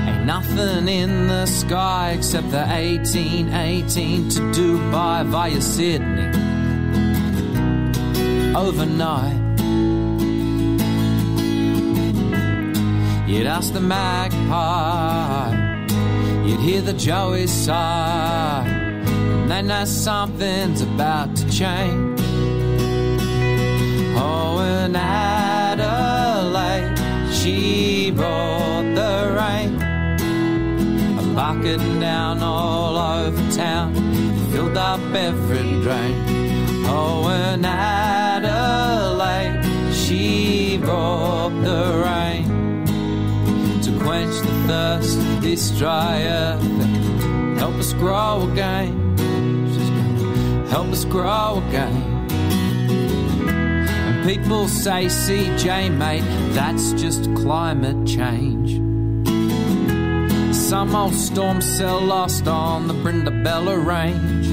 [0.08, 6.28] Ain't nothing in the sky except the 1818 to Dubai via Sydney.
[8.54, 9.38] Overnight.
[13.26, 15.54] You'd ask the magpie,
[16.46, 18.87] you'd hear the joey sigh,
[19.50, 22.20] and then know something's about to change.
[24.14, 26.94] Oh, in Adelaide,
[27.32, 29.80] she brought the rain,
[31.18, 33.94] a bucket down all over town,
[34.52, 36.14] filled up every drain.
[36.86, 42.84] Oh, in Adelaide, she brought the rain
[43.80, 46.62] to quench the thirst of this dry earth
[47.58, 49.07] help us grow again.
[50.70, 52.28] Help us grow again.
[53.50, 58.76] And people say, CJ, mate, that's just climate change.
[60.54, 64.46] Some old storm cell lost on the Brindabella Range.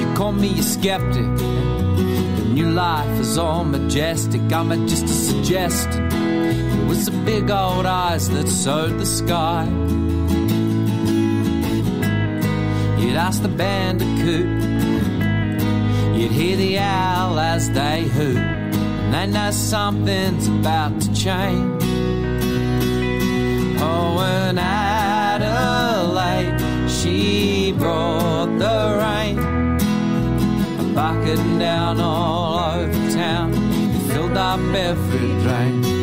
[0.00, 4.40] You call me a skeptic, the new life is all majestic.
[4.52, 6.08] I'm just a suggestion.
[6.12, 9.68] It was the big old eyes that sewed the sky.
[13.16, 14.46] Ask the bandicoot,
[16.16, 21.82] you'd hear the owl as they hoot, and they know something's about to change.
[23.80, 25.90] Oh, and Adelaide,
[26.90, 29.38] she brought the rain,
[30.78, 33.52] a bucket down all over town,
[34.08, 35.95] filled up every drain.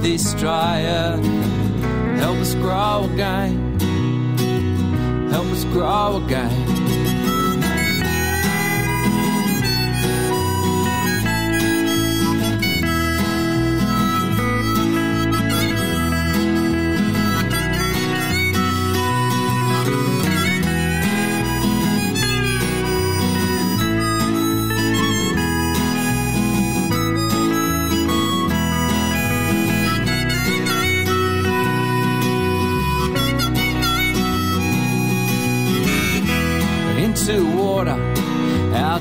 [0.00, 0.78] This dry.
[2.18, 3.78] Help us grow again.
[5.30, 6.57] Help us grow again.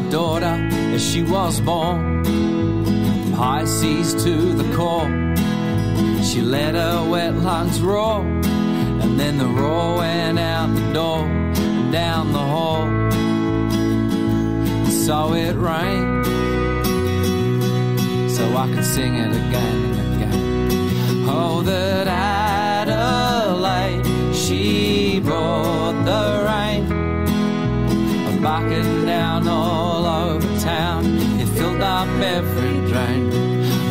[0.10, 0.58] Daughter,
[0.94, 2.06] as she was born.
[3.66, 5.10] Seas to the core,
[6.24, 11.92] she let her wet lungs roar, and then the roar went out the door and
[11.92, 12.84] down the hall.
[14.84, 16.26] And so it rained,
[18.32, 21.26] so I could sing it again and again.
[21.28, 22.37] Oh, that Adelaide,
[32.38, 33.24] every drain.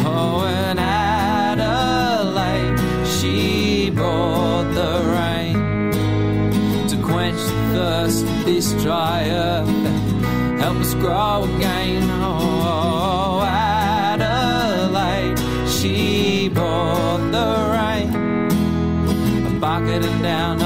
[0.07, 2.79] Oh, and Adelaide,
[3.17, 5.57] she brought the rain
[6.91, 9.69] to quench the thirst this dry earth
[10.61, 12.05] help us grow again.
[12.23, 15.39] Oh, Adelaide,
[15.69, 18.09] she brought the rain
[19.51, 20.63] a bucket and down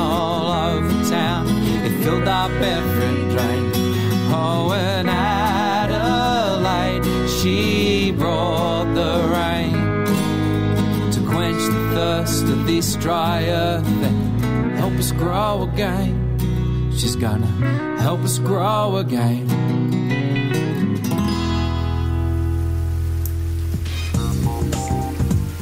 [13.00, 16.92] of this dry earth and help us grow again.
[16.96, 17.46] She's gonna
[18.00, 19.48] help us grow again.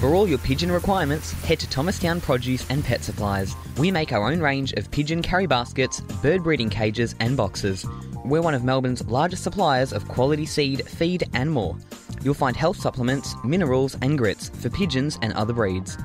[0.01, 3.55] For all your pigeon requirements, head to Thomastown Produce and Pet Supplies.
[3.77, 7.85] We make our own range of pigeon carry baskets, bird breeding cages, and boxes.
[8.25, 11.77] We're one of Melbourne's largest suppliers of quality seed, feed, and more.
[12.23, 15.99] You'll find health supplements, minerals, and grits for pigeons and other breeds.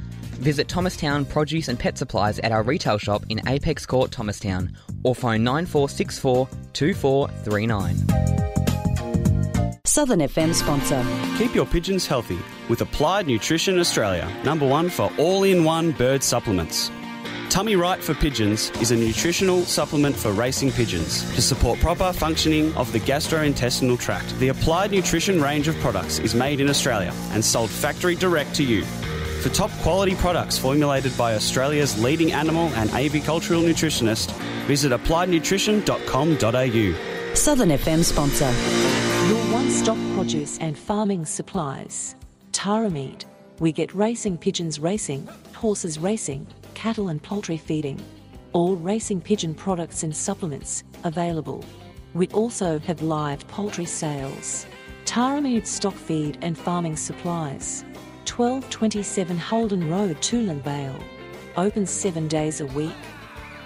[0.44, 5.16] Visit Thomastown Produce and Pet Supplies at our retail shop in Apex Court, Thomastown, or
[5.16, 7.96] phone 9464 2439.
[9.86, 11.02] Southern FM sponsor.
[11.38, 16.22] Keep your pigeons healthy with Applied Nutrition Australia, number one for all in one bird
[16.22, 16.92] supplements.
[17.50, 22.76] Tummy Right for Pigeons is a nutritional supplement for racing pigeons to support proper functioning
[22.76, 24.38] of the gastrointestinal tract.
[24.40, 28.64] The Applied Nutrition range of products is made in Australia and sold factory direct to
[28.64, 28.84] you.
[29.44, 34.32] For top quality products formulated by Australia's leading animal and avicultural nutritionist,
[34.68, 37.36] visit appliednutrition.com.au.
[37.36, 38.50] Southern FM sponsor.
[39.28, 42.16] Your one stop produce and farming supplies.
[42.54, 43.26] Tara Meat.
[43.60, 48.00] We get racing pigeons racing, horses racing, cattle and poultry feeding.
[48.54, 51.66] All racing pigeon products and supplements available.
[52.14, 54.66] We also have live poultry sales.
[55.04, 57.84] Tara Meat stock feed and farming supplies.
[58.28, 61.00] 1227 Holden Road, Toolern Vale.
[61.58, 62.92] Open seven days a week.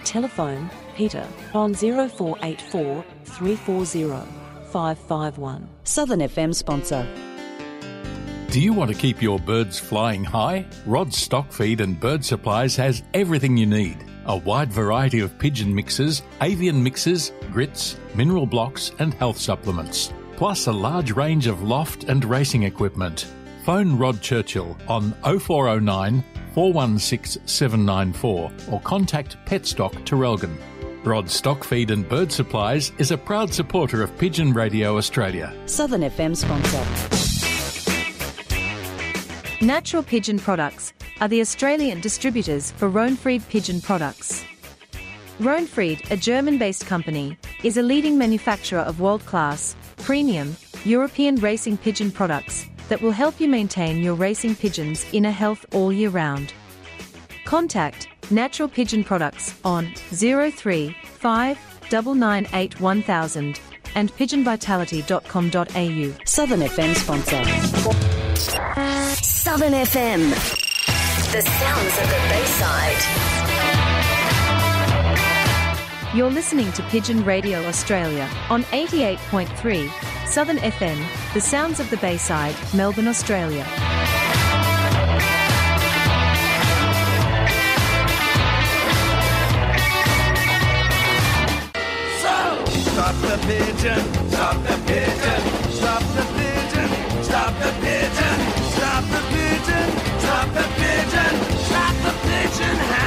[0.03, 4.27] Telephone Peter on 0484 340
[4.71, 5.69] 551.
[5.84, 7.07] Southern FM sponsor.
[8.49, 10.65] Do you want to keep your birds flying high?
[10.85, 13.97] Rod Stock Feed and Bird Supplies has everything you need.
[14.25, 20.13] A wide variety of pigeon mixes, avian mixes, grits, mineral blocks, and health supplements.
[20.35, 23.27] Plus a large range of loft and racing equipment.
[23.68, 26.23] Phone Rod Churchill on 0409
[26.53, 30.56] 416 794 or contact Petstock Traralgon.
[31.03, 35.53] Rod Stock Feed and Bird Supplies is a proud supporter of Pigeon Radio Australia.
[35.65, 36.81] Southern FM sponsor.
[39.65, 44.45] Natural Pigeon Products are the Australian distributors for Rohnfried Pigeon Products.
[45.41, 51.76] Rohnfried, a German based company, is a leading manufacturer of world class, premium, European racing
[51.76, 56.53] pigeon products that will help you maintain your racing pigeon's inner health all year round.
[57.45, 61.57] Contact Natural Pigeon Products on 035
[61.91, 63.59] 998 1000
[63.95, 66.26] and pigeonvitality.com.au.
[66.26, 67.43] Southern FM sponsor.
[69.23, 70.30] Southern FM.
[71.31, 73.03] The sounds of the Bayside.
[76.15, 79.89] You're listening to Pigeon Radio Australia on 88.3
[80.27, 83.64] Southern FM, the sounds of the Bayside, Melbourne, Australia.
[92.89, 94.01] Stop the pigeon,
[94.31, 96.89] stop the pigeon, stop the pigeon,
[97.22, 98.39] stop the pigeon,
[98.73, 99.88] stop the pigeon,
[100.18, 101.34] stop the pigeon,
[101.68, 103.06] stop the pigeon, how?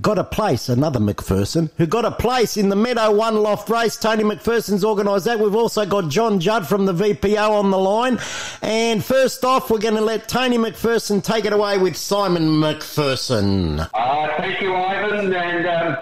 [0.00, 3.96] got a place, another McPherson, who got a place in the Meadow One Loft race.
[3.96, 5.38] Tony McPherson's organised that.
[5.38, 8.18] We've also got John Judd from the VPO on the line.
[8.62, 13.88] And first off, we're going to let Tony McPherson take it away with Simon McPherson.
[13.94, 15.96] Uh, thank you, Ivan, and um,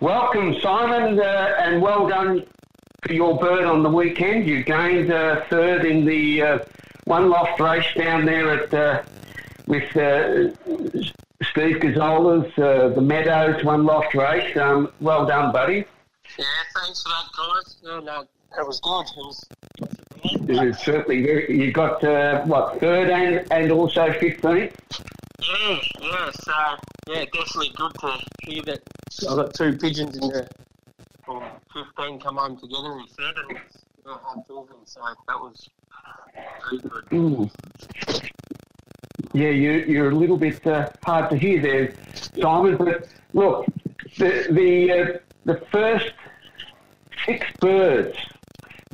[0.00, 2.44] welcome, Simon, uh, and well done
[3.02, 4.46] for your bird on the weekend.
[4.46, 6.58] You gained uh, third in the uh,
[7.04, 9.02] one loft race down there at uh,
[9.66, 10.50] with uh,
[11.42, 14.56] Steve Gazzola's uh, the Meadows one loft race.
[14.56, 15.84] Um, well done, buddy.
[16.38, 16.44] Yeah,
[16.76, 17.76] thanks for that, guys.
[17.82, 19.06] No, no, that was good.
[19.16, 19.44] It was,
[20.48, 24.76] It certainly very, you got uh, what third and and also fifteenth.
[25.40, 26.52] yeah, yeah, so,
[27.08, 28.82] yeah, definitely good to hear that
[29.28, 30.48] I got two pigeons in there
[31.24, 31.42] from
[31.72, 33.58] 15 come home together in third and
[34.06, 35.68] yeah, had two of them, so that was
[36.68, 37.04] very good.
[37.10, 37.50] Mm.
[39.32, 41.94] Yeah, you, you're a little bit uh, hard to hear there,
[42.40, 42.76] Simon.
[42.76, 43.66] But look,
[44.18, 46.12] the the uh, the first
[47.26, 48.16] six birds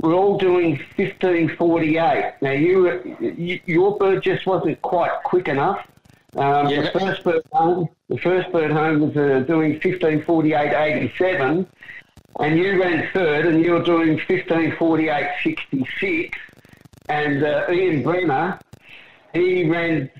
[0.00, 2.34] were all doing 1548.
[2.42, 5.86] Now you, you your bird just wasn't quite quick enough.
[6.34, 6.82] Um, Yeah.
[6.82, 11.66] The first bird home, the first bird home was uh, doing 1548.87,
[12.40, 16.32] and you ran third, and you were doing 1548.66.
[17.08, 18.58] And uh, Ian Brenner,
[19.32, 20.10] he ran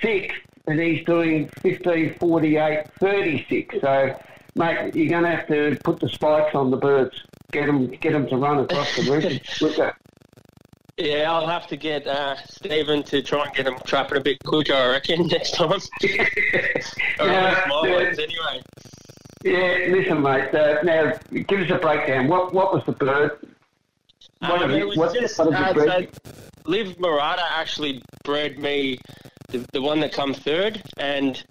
[0.00, 3.80] sixth, and he's doing 1548.36.
[3.80, 4.16] So,
[4.54, 7.22] mate, you're going to have to put the spikes on the birds,
[7.52, 9.94] get them, get them to run across the quicker.
[10.98, 14.42] Yeah, I'll have to get uh, Stephen to try and get them trapping a bit
[14.44, 15.72] quicker, I reckon, next time.
[16.02, 17.94] or Yeah, my yeah.
[18.04, 18.62] ones anyway.
[19.44, 20.54] Yeah, listen, mate.
[20.54, 21.12] Uh, now,
[21.46, 22.28] give us a breakdown.
[22.28, 23.38] What what was the bird?
[24.38, 26.06] What Um, you- was what- just, what uh, so
[26.64, 28.98] Liv Murata actually bred me
[29.50, 31.44] the, the one that come third, and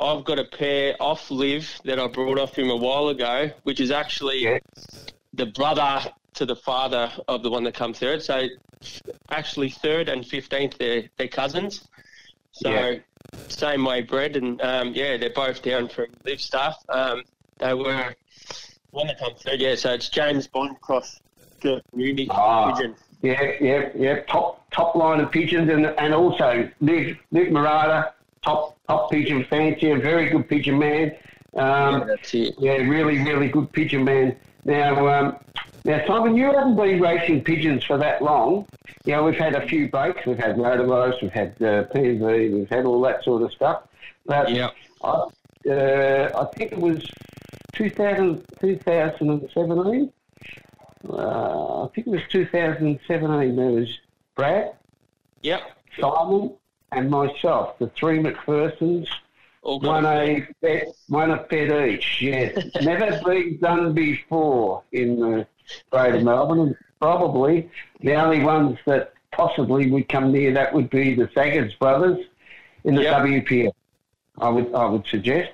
[0.00, 3.80] I've got a pair off Liv that I brought off him a while ago, which
[3.80, 4.60] is actually
[5.34, 8.22] the brother to the father of the one that come third.
[8.22, 8.46] So
[9.30, 11.88] actually third and fifteenth, they're, they're cousins.
[12.52, 12.96] So Yeah.
[13.48, 16.76] same way bred, and um, yeah, they're both down from Liv stuff.
[16.88, 17.22] Um,
[17.58, 18.14] they were
[18.90, 19.74] one that come third, yeah.
[19.74, 21.20] So it's James Bond cross
[21.60, 22.72] the Ruby Ah.
[22.72, 22.96] pigeon.
[23.22, 24.20] Yeah, yeah, yeah.
[24.22, 29.98] Top top line of pigeons, and and also Nick Nick Murata, top top pigeon fancier,
[30.00, 31.14] very good pigeon man.
[31.54, 32.50] Um, yeah.
[32.58, 34.36] Yeah, really, really good pigeon man.
[34.64, 35.36] Now, um,
[35.84, 38.66] now Simon, you haven't been racing pigeons for that long.
[39.04, 40.24] You know, we've had a few breaks.
[40.26, 43.82] We've had Rotovos, we've had uh, PV, we've had all that sort of stuff.
[44.26, 44.70] But Yeah.
[45.02, 45.26] I,
[45.68, 47.04] uh, I think it was
[47.74, 50.12] 2000, 2017.
[51.08, 53.56] Uh, I think it was 2017.
[53.56, 53.98] There was
[54.36, 54.72] Brad,
[55.42, 55.62] Yep.
[56.00, 56.52] Simon,
[56.92, 59.08] and myself, the three McPhersons.
[59.64, 62.20] One a bet, one a bet each.
[62.20, 65.46] Yes, never been done before in the
[65.90, 66.60] Greater Melbourne.
[66.60, 67.70] And probably
[68.00, 72.24] the only ones that possibly would come near that would be the Saggers brothers
[72.84, 73.72] in the WPF.
[74.38, 75.52] I would, I would suggest.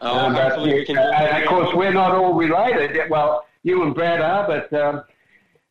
[0.00, 3.10] Oh, Um, but, and of course, we're not all related.
[3.10, 5.02] Well, you and Brad are, but um,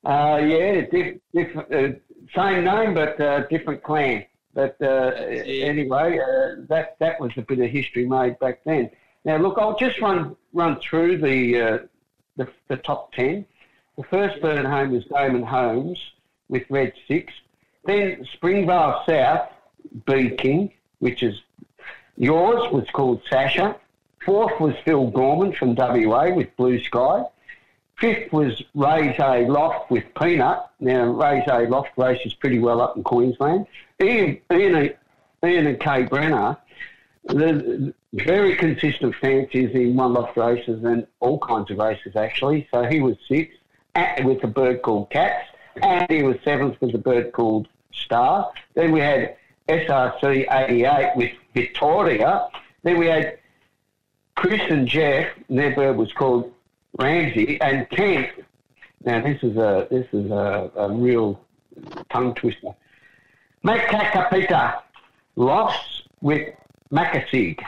[0.06, 1.90] uh, yeah, diff, diff, uh,
[2.36, 4.26] same name but uh, different clan.
[4.54, 8.90] But uh, anyway, uh, that that was a bit of history made back then.
[9.24, 11.78] Now, look, I'll just run run through the uh,
[12.38, 13.46] the, the top ten.
[13.98, 16.00] The first bird home was Damon Holmes
[16.50, 17.34] with red six.
[17.84, 19.50] Then Springvale South,
[20.06, 21.42] B King, which is
[22.16, 23.76] yours, was called Sasha.
[24.24, 27.24] Fourth was Phil Gorman from WA with Blue Sky.
[27.96, 30.70] Fifth was Ray's A Loft with Peanut.
[30.80, 33.66] Now, Ray's A Loft races pretty well up in Queensland.
[34.00, 34.94] Ian, Ian,
[35.44, 36.56] Ian and Kay Brenner,
[37.24, 42.68] the very consistent fancies in one loft races and all kinds of races, actually.
[42.72, 43.57] So he was sixth
[44.24, 45.48] with a bird called Cats,
[45.82, 48.52] and he was seventh with a bird called Star.
[48.74, 49.36] Then we had
[49.68, 52.48] SRC 88 with Victoria.
[52.84, 53.40] Then we had
[54.36, 56.54] Chris and Jeff, and their bird was called
[56.98, 58.30] Ramsey, and tenth.
[59.04, 61.40] Now this is a this is a, a real
[62.10, 62.74] tongue twister.
[63.64, 64.82] Macacapita
[65.36, 66.54] lost with
[66.92, 67.60] Macasig.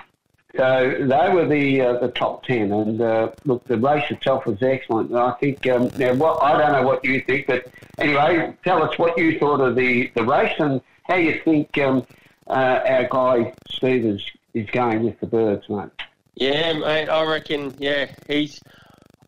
[0.56, 4.62] So they were the uh, the top ten, and uh, look, the race itself was
[4.64, 5.12] excellent.
[5.12, 7.68] And I think um, now, what I don't know what you think, but
[8.00, 12.06] anyway, tell us what you thought of the, the race and how you think um,
[12.48, 14.24] uh, our guy Steve is,
[14.56, 15.90] is going with the birds, mate.
[16.34, 17.10] Yeah, mate.
[17.10, 17.76] I reckon.
[17.78, 18.60] Yeah, he's.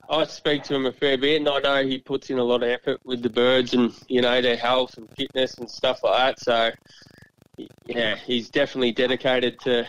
[0.09, 2.63] I speak to him a fair bit, and I know he puts in a lot
[2.63, 6.17] of effort with the birds and you know their health and fitness and stuff like
[6.17, 6.39] that.
[6.39, 9.87] So, yeah, he's definitely dedicated to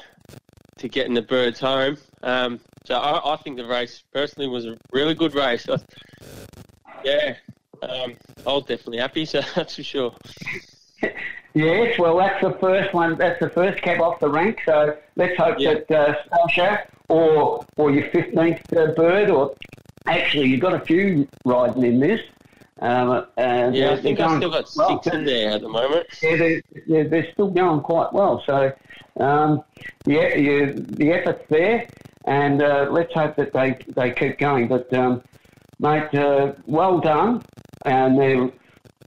[0.82, 1.96] to getting the birds home.
[2.22, 5.68] Um, so I, I think the race personally was a really good race.
[5.68, 5.76] I,
[7.04, 7.36] yeah,
[7.82, 8.14] um,
[8.46, 9.24] I was definitely happy.
[9.26, 10.14] So that's for sure.
[11.54, 13.18] Yes, well, that's the first one.
[13.18, 14.62] That's the first cab off the rank.
[14.64, 19.54] So let's hope that uh, Sasha or or your fifteenth uh, bird, or
[20.06, 22.22] actually you've got a few riding in this.
[22.82, 25.02] Um, and Yeah, uh, I think they're I've still got well.
[25.02, 26.06] six in there at the moment.
[26.20, 28.42] Yeah, they're, they're, they're still going quite well.
[28.44, 28.72] So,
[29.20, 29.62] um,
[30.04, 31.86] yeah, you, the effort's there,
[32.24, 34.66] and uh, let's hope that they, they keep going.
[34.66, 35.22] But, um,
[35.78, 37.44] mate, uh, well done.
[37.84, 38.52] And then,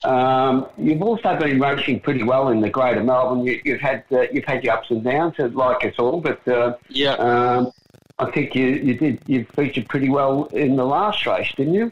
[0.05, 3.45] um, you've also been racing pretty well in the Greater Melbourne.
[3.45, 6.21] You, you've had uh, you've had your ups and downs, uh, like us all.
[6.21, 7.71] But uh, yeah, um,
[8.19, 11.91] I think you, you did you featured pretty well in the last race, didn't you?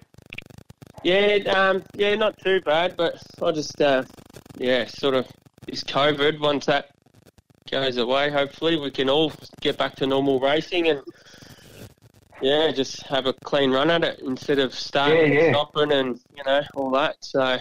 [1.03, 4.03] Yeah, um, yeah, not too bad, but I just, uh,
[4.57, 5.27] yeah, sort of
[5.67, 6.39] this COVID.
[6.39, 6.89] Once that
[7.69, 9.31] goes away, hopefully we can all
[9.61, 11.01] get back to normal racing and
[12.41, 15.45] yeah, just have a clean run at it instead of starting Yeah, yeah.
[15.45, 17.15] and stopping and you know all that.
[17.21, 17.57] So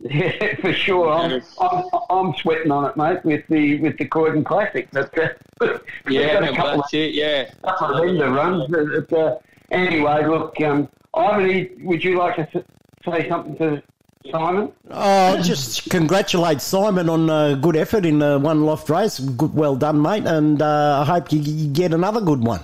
[0.00, 1.10] Yeah, for sure.
[1.10, 4.88] I'm, I'm, I'm sweating on it, mate, with the with the Croydon Classic.
[4.92, 5.28] But uh,
[6.08, 7.14] yeah, a well, couple that's it.
[7.14, 9.04] Yeah, of, couple of them to run.
[9.08, 9.38] But, uh,
[9.70, 12.64] anyway, look, um, Ivan, would you like to
[13.04, 13.82] say something to
[14.30, 14.72] Simon?
[14.90, 19.18] Oh, just congratulate Simon on a good effort in the one loft race.
[19.18, 22.60] Good, well done, mate, and uh, I hope you, you get another good one.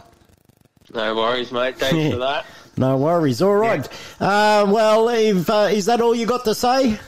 [0.93, 1.79] no worries, mate.
[1.79, 2.45] Thanks for that.
[2.77, 3.43] No worries.
[3.43, 3.87] All right.
[4.21, 6.99] Uh, well, if, uh, is that all you got to say?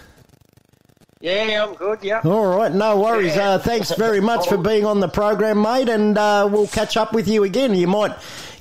[1.21, 2.01] Yeah, I'm good.
[2.03, 2.21] Yeah.
[2.23, 3.35] All right, no worries.
[3.35, 7.15] Uh, thanks very much for being on the program, mate, and uh, we'll catch up
[7.15, 7.75] with you again.
[7.75, 8.15] You might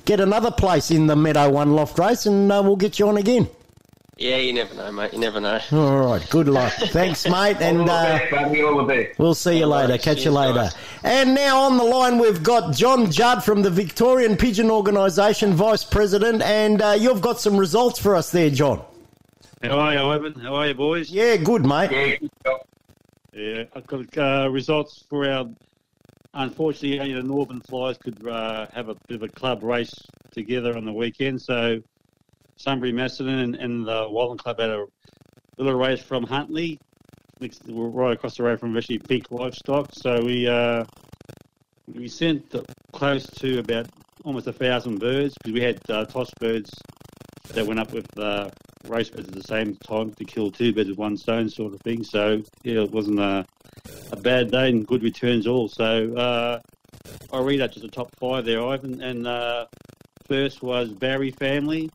[0.04, 3.16] get another place in the Meadow One Loft race, and uh, we'll get you on
[3.16, 3.48] again.
[4.16, 5.12] Yeah, you never know, mate.
[5.12, 5.58] You never know.
[5.72, 6.72] All right, good luck.
[6.76, 8.62] Thanks, mate, and all the uh, best.
[8.62, 9.18] All the best.
[9.18, 9.98] we'll see you later.
[9.98, 10.70] Catch you later.
[11.02, 15.82] And now on the line, we've got John Judd from the Victorian Pigeon Organisation, Vice
[15.82, 18.84] President, and uh, you've got some results for us there, John.
[19.62, 20.34] How are you, Evan?
[20.40, 21.10] How are you, boys?
[21.10, 22.20] Yeah, good, mate.
[23.32, 25.46] Yeah, I've got uh, results for our.
[26.34, 29.94] Unfortunately, only the Northern Flyers could uh, have a bit of a club race
[30.32, 31.40] together on the weekend.
[31.40, 31.80] So,
[32.56, 34.84] Sunbury Macedon and, and the Wallan Club had a
[35.58, 36.78] little race from Huntly,
[37.40, 39.90] next, right across the road from actually Peak Livestock.
[39.92, 40.84] So we uh,
[41.92, 42.54] we sent
[42.92, 43.86] close to about
[44.24, 46.70] almost a thousand birds because we had uh, toss birds
[47.52, 48.50] that went up with uh,
[48.88, 52.02] birds at the same time to kill two birds with one stone, sort of thing.
[52.02, 53.44] So yeah, it wasn't a,
[54.12, 55.68] a bad day and good returns all.
[55.68, 56.60] So uh,
[57.32, 59.00] I'll read out just the top five there, Ivan.
[59.02, 59.66] And uh,
[60.26, 61.90] first was Barry family.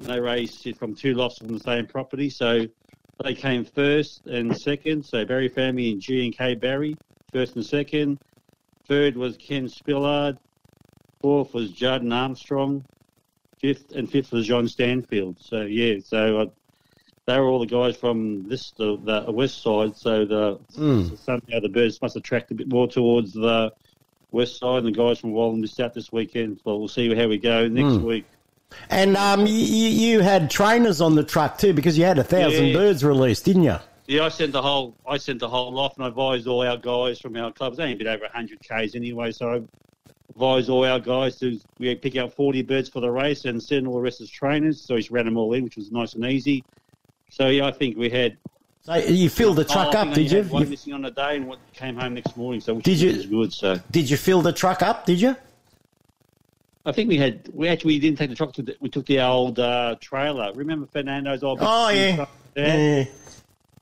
[0.00, 2.66] They raced from two lots from the same property, so
[3.22, 5.04] they came first and second.
[5.04, 6.96] So Barry family and G and K Barry,
[7.32, 8.18] first and second.
[8.88, 10.36] Third was Ken Spillard.
[11.20, 12.84] Fourth was Judd and Armstrong.
[13.64, 15.38] Fifth and fifth was John Stanfield.
[15.40, 16.46] So yeah, so uh,
[17.26, 19.96] they were all the guys from this the, the west side.
[19.96, 21.08] So the Mm.
[21.08, 23.72] so somehow the birds must attract a bit more towards the
[24.32, 24.84] west side.
[24.84, 26.60] And the guys from Wallan missed out this weekend.
[26.66, 28.02] Well, we'll see how we go next Mm.
[28.02, 28.26] week.
[28.90, 32.66] And um, you, you had trainers on the truck too because you had a thousand
[32.66, 32.72] Yeah.
[32.74, 33.76] birds released, didn't you?
[34.08, 36.76] Yeah, I sent the whole I sent the whole lot, and I advised all our
[36.76, 37.78] guys from our clubs.
[37.80, 39.66] Only a bit over hundred k's anyway, so
[40.34, 43.62] I advised all our guys to we pick out forty birds for the race and
[43.62, 44.80] send all the rest as trainers.
[44.80, 46.64] So he's ran them all in, which was nice and easy.
[47.30, 48.36] So yeah, I think we had.
[48.82, 50.42] So you filled the truck Oh, up, did you?
[50.44, 52.60] One You- missing on the day, and what came home next morning.
[52.60, 53.52] So which Did you- was good.
[53.52, 55.06] So Did you fill the truck up?
[55.06, 55.36] Did you?
[56.84, 58.52] I think we had we actually didn't take the truck.
[58.54, 60.52] To the, we took the old uh, trailer.
[60.54, 61.60] Remember Fernando's old?
[61.62, 62.26] Oh, yeah.
[62.56, 63.04] Yeah.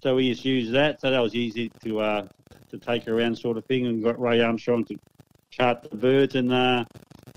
[0.02, 1.00] So we just used that.
[1.00, 2.28] So that was easy to uh,
[2.70, 4.96] to take around, sort of thing, and got Ray Armstrong to
[5.52, 6.84] chart the birds and uh,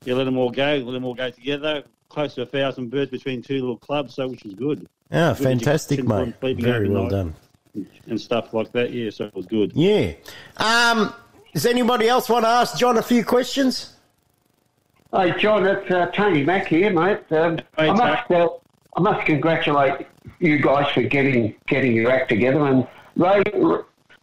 [0.06, 0.82] yeah, let them all go.
[0.84, 1.84] Let them all go together.
[2.10, 4.88] Close to a thousand birds between two little clubs, so which was good.
[5.12, 6.34] Yeah, Good fantastic, mate.
[6.42, 7.36] Very well done.
[8.08, 8.92] And stuff like that.
[8.92, 9.74] Yeah, so it was good.
[9.76, 10.14] Yeah.
[10.58, 11.14] Um,
[11.54, 13.94] does anybody else want to ask John a few questions?
[15.14, 17.20] Hey, John, it's uh, Tony Mack here, mate.
[17.32, 18.50] Um, I, must, uh,
[18.96, 20.08] I must congratulate
[20.40, 22.66] you guys for getting getting your act together.
[22.66, 23.44] And Ray,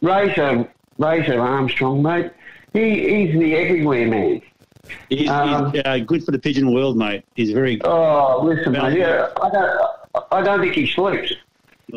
[0.01, 2.31] Razor, Razor Armstrong, mate,
[2.73, 4.41] he, he's the everywhere man.
[5.09, 7.23] He's, Um, he's uh, good for the pigeon world, mate.
[7.35, 7.81] He's very.
[7.83, 9.81] Oh, listen, mate, yeah, I don't,
[10.31, 11.33] I don't think he sleeps.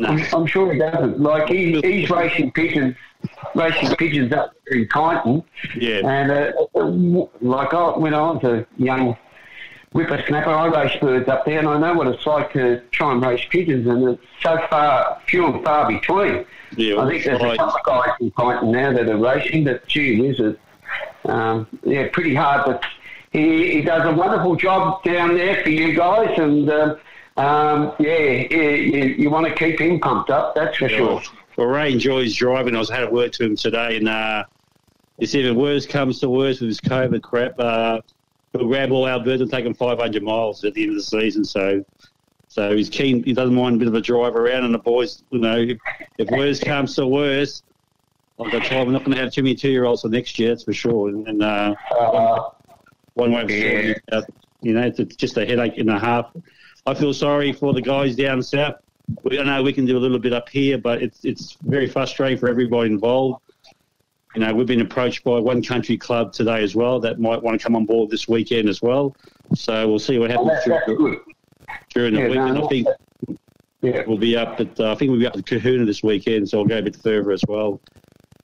[0.05, 1.19] I'm, I'm sure he doesn't.
[1.19, 2.95] Like he, he's racing pigeons,
[3.55, 5.43] racing pigeons up there in Kyneton.
[5.75, 6.07] Yeah.
[6.07, 9.17] And uh, like I, when I was a young
[9.93, 13.25] whippersnapper, I raced birds up there, and I know what it's like to try and
[13.25, 16.45] race pigeons, and it's so far, few and far between.
[16.75, 17.57] Yeah, I think there's a right.
[17.57, 20.59] couple of guys in Kyneton now that are racing, but gee whiz, it,
[21.29, 22.65] um, yeah, pretty hard.
[22.65, 22.83] But
[23.31, 26.99] he, he does a wonderful job down there for you guys, and um,
[27.37, 31.21] um, yeah, you, you, you want to keep him pumped up, that's for sure.
[31.55, 32.75] Well, Ray enjoys driving.
[32.75, 34.43] I was had a word to him today, and uh,
[35.23, 38.01] said if worst comes to worse with this COVID crap, uh,
[38.53, 41.03] he'll grab all our birds and take them 500 miles at the end of the
[41.03, 41.43] season.
[41.43, 41.83] So,
[42.47, 43.23] so he's keen.
[43.23, 45.77] He doesn't mind a bit of a drive around, and the boys, you know, if,
[46.17, 47.63] if worst comes to worst,
[48.37, 50.73] like I we're not going to have too many two-year-olds for next year, that's for
[50.73, 51.09] sure.
[51.09, 51.75] And, and uh,
[53.15, 53.93] one won't yeah.
[54.11, 54.21] uh,
[54.61, 56.31] you know, it's just a headache and a half.
[56.85, 58.75] I feel sorry for the guys down south.
[59.23, 61.87] We, I know we can do a little bit up here, but it's it's very
[61.87, 63.41] frustrating for everybody involved.
[64.35, 67.59] You know, we've been approached by one country club today as well that might want
[67.59, 69.15] to come on board this weekend as well.
[69.55, 71.19] So we'll see what happens that's during, the,
[71.89, 72.53] during the Yeah, week.
[72.53, 75.85] no, I think we'll be up at uh, I think we'll be up at Cohuna
[75.85, 77.81] this weekend, so I'll go a bit further as well.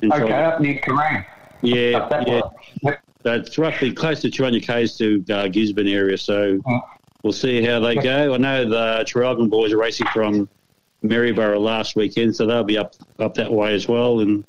[0.01, 1.25] And Okay, up near Kerang.
[1.61, 2.95] yeah, that yeah.
[3.23, 6.59] That's roughly close to 200 k's to uh, Gisborne area, so
[7.23, 8.33] we'll see how they go.
[8.33, 10.49] I know the Traralgon boys are racing from
[11.03, 14.19] Maryborough last weekend, so they'll be up up that way as well.
[14.19, 14.43] And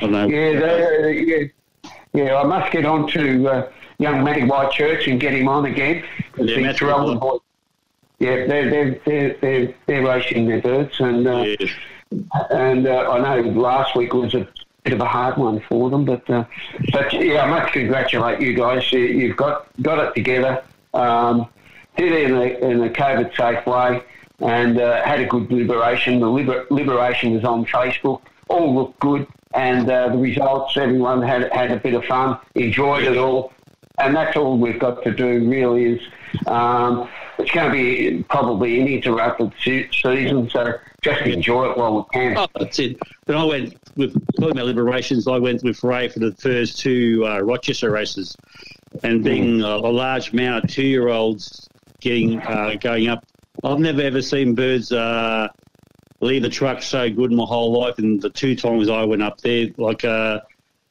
[0.00, 0.26] I know.
[0.26, 2.34] Yeah, they, yeah, yeah.
[2.36, 6.02] I must get on to uh, young Matty Whitechurch and get him on again.
[6.38, 7.38] Yeah, The Traralgon boys-
[8.18, 11.44] Yeah, they're they're they're they're, they're racing their birds, and uh,
[12.50, 14.48] and uh, I know last week was a
[14.84, 16.44] bit of a hard one for them, but uh,
[16.92, 18.92] but yeah, I must congratulate you guys.
[18.92, 20.62] You, you've got got it together.
[20.94, 21.48] Um,
[21.96, 24.02] did it in a in a COVID safe way,
[24.40, 26.20] and uh, had a good liberation.
[26.20, 28.22] The liber- liberation was on Facebook.
[28.48, 30.76] All looked good, and uh, the results.
[30.76, 33.52] Everyone had had a bit of fun, enjoyed it all,
[33.98, 35.48] and that's all we've got to do.
[35.48, 36.02] Really is.
[36.46, 37.08] Um,
[37.42, 42.04] it's going to be probably an interrupted se- season, so just enjoy it while we
[42.12, 42.38] can.
[42.38, 42.98] Oh, that's it.
[43.26, 47.24] When I went with talking about liberations, I went with Ray for the first two
[47.26, 48.36] uh, Rochester races,
[49.02, 51.68] and being a, a large amount of two-year-olds
[52.00, 53.24] getting uh, going up,
[53.64, 55.48] I've never ever seen birds uh,
[56.20, 57.98] leave the truck so good in my whole life.
[57.98, 60.40] And the two times I went up there, like uh,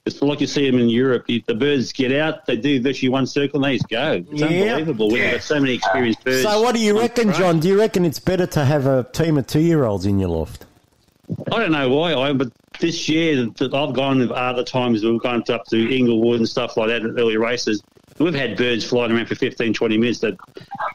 [0.06, 1.26] it's like you see them in Europe.
[1.28, 4.24] The the birds get out, they do virtually one circle, and they just go.
[4.32, 4.48] It's Yeah.
[4.48, 5.12] unbelievable.
[5.12, 6.44] We've got so many experienced birds.
[6.44, 7.32] So, what do you reckon.
[7.34, 7.60] John?
[7.60, 10.66] Do you reckon it's better to have a team of two-year-olds in your loft?
[11.52, 15.22] I don't know why, I, but this year that I've gone with other times we've
[15.22, 17.82] gone up to Inglewood and stuff like that, at early races.
[18.20, 20.36] We've had birds flying around for 15, 20 minutes that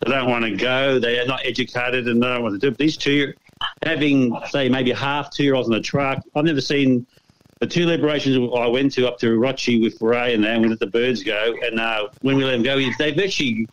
[0.04, 0.98] they don't want to go.
[0.98, 2.70] They are not educated and they don't want to do it.
[2.72, 3.32] But these two,
[3.84, 7.06] having, say, maybe half two year olds on the truck, I've never seen
[7.60, 10.78] the two liberations I went to up to Rochi with Ray and then we let
[10.78, 11.54] the birds go.
[11.62, 13.66] And uh, when we let them go, they've actually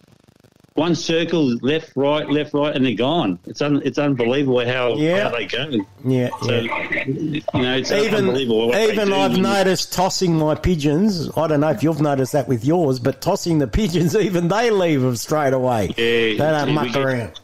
[0.76, 3.38] one circle left, right, left, right, and they're gone.
[3.46, 5.24] It's un, it's unbelievable how, Yeah.
[5.30, 5.70] how they go.
[6.04, 8.74] Yeah, So, you know, it's even unbelievable.
[8.76, 9.14] even.
[9.14, 11.30] I've noticed tossing my pigeons.
[11.38, 14.72] I don't know if you've noticed that with yours, but tossing the pigeons, even they
[14.72, 15.88] leave them straight away.
[15.90, 17.40] Yeah, they don't muck get- around.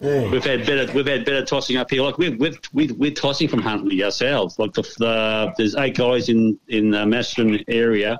[0.00, 0.90] We've had better.
[0.92, 2.02] We've had better tossing up here.
[2.02, 4.58] Like we've we've we're, we're tossing from Huntly ourselves.
[4.58, 8.18] Like the, the there's eight guys in in the Maston area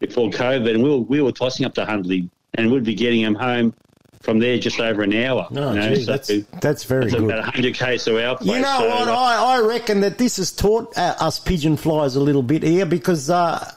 [0.00, 3.22] before COVID, and we were we were tossing up to Huntly, and we'd be getting
[3.22, 3.74] them home
[4.22, 5.46] from there just over an hour.
[5.50, 6.30] Oh, you know, gee, that's,
[6.62, 7.24] that's very it's good.
[7.24, 8.56] about 100 k's to our place.
[8.56, 9.08] You know so, what?
[9.10, 12.86] I, I reckon that this has taught uh, us pigeon flyers a little bit here
[12.86, 13.70] because uh,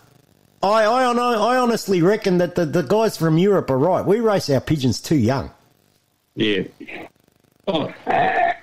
[0.63, 4.05] I, I, I honestly reckon that the, the guys from Europe are right.
[4.05, 5.51] We race our pigeons too young.
[6.35, 6.63] Yeah.
[7.67, 7.91] Uh,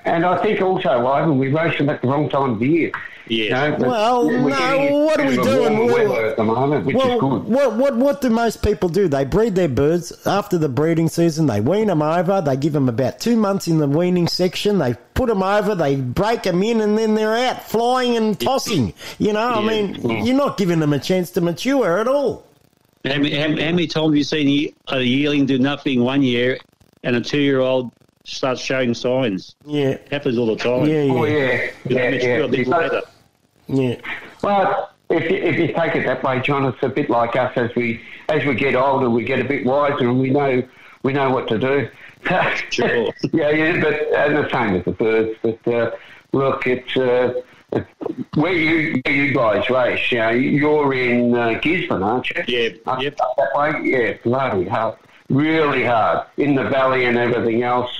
[0.04, 2.92] and I think also, Ivan, we race them at the wrong time of the year.
[3.26, 3.76] Yeah.
[3.78, 5.86] Well, no, what are we doing?
[5.86, 7.44] Weather at the moment, which well, is good.
[7.44, 9.08] What, what, what do most people do?
[9.08, 11.46] They breed their birds after the breeding season.
[11.46, 12.42] They wean them over.
[12.42, 14.78] They give them about two months in the weaning section.
[14.78, 15.74] They put them over.
[15.74, 18.92] They break them in, and then they're out flying and tossing.
[19.18, 22.46] You know, I mean, you're not giving them a chance to mature at all.
[23.06, 26.58] How many, how, how many times have you seen a yearling do nothing one year
[27.02, 27.90] and a two year old
[28.24, 29.54] starts showing signs?
[29.64, 29.98] Yeah.
[30.10, 30.86] Happens all the time.
[30.86, 31.12] Yeah, yeah.
[31.12, 31.70] Oh, yeah.
[31.88, 32.34] You know, Yeah, yeah.
[32.44, 33.02] a bit It's like- later.
[33.66, 33.96] Yeah.
[34.42, 37.52] Well, if you, if you take it that way, John, it's a bit like us
[37.56, 40.62] as we as we get older, we get a bit wiser, and we know
[41.02, 41.88] we know what to do.
[42.70, 43.12] Sure.
[43.34, 45.38] yeah, yeah, but and the same with the birds.
[45.42, 45.90] But uh,
[46.32, 46.96] look, it's.
[46.96, 47.34] Uh,
[47.72, 47.86] it's-
[48.34, 52.42] where you where you guys race, you know, you're in uh, Gisborne, aren't you?
[52.46, 53.80] Yeah, up, up that way.
[53.82, 54.96] Yeah, bloody hard,
[55.28, 57.90] really hard in the valley and everything else.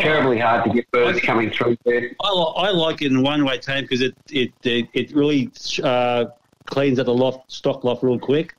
[0.00, 2.10] Terribly hard to get birds coming through there.
[2.22, 5.50] I, I like it in one way, Tame, because it, it, it, it really
[5.82, 6.26] uh,
[6.66, 8.54] cleans up the loft, stock loft real quick.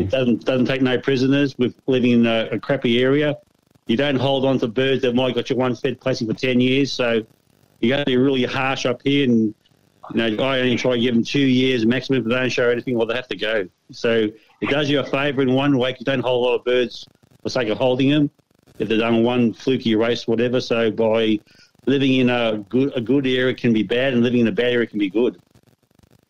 [0.00, 3.36] It doesn't doesn't take no prisoners with living in a, a crappy area.
[3.86, 6.60] You don't hold on to birds that might got your one fed placing for ten
[6.60, 6.92] years.
[6.92, 7.24] So
[7.78, 9.54] you got to be really harsh up here, and
[10.12, 12.22] you know I only try to give them two years maximum.
[12.22, 13.68] If they don't show anything, well they have to go.
[13.92, 14.28] So
[14.60, 15.94] it does you a favour in one way.
[15.96, 17.06] You don't hold a lot of birds
[17.40, 18.30] for sake of holding them.
[18.78, 20.60] If they've done one fluky race, whatever.
[20.60, 21.40] So by
[21.86, 24.72] living in a good a good area can be bad, and living in a bad
[24.72, 25.40] area can be good.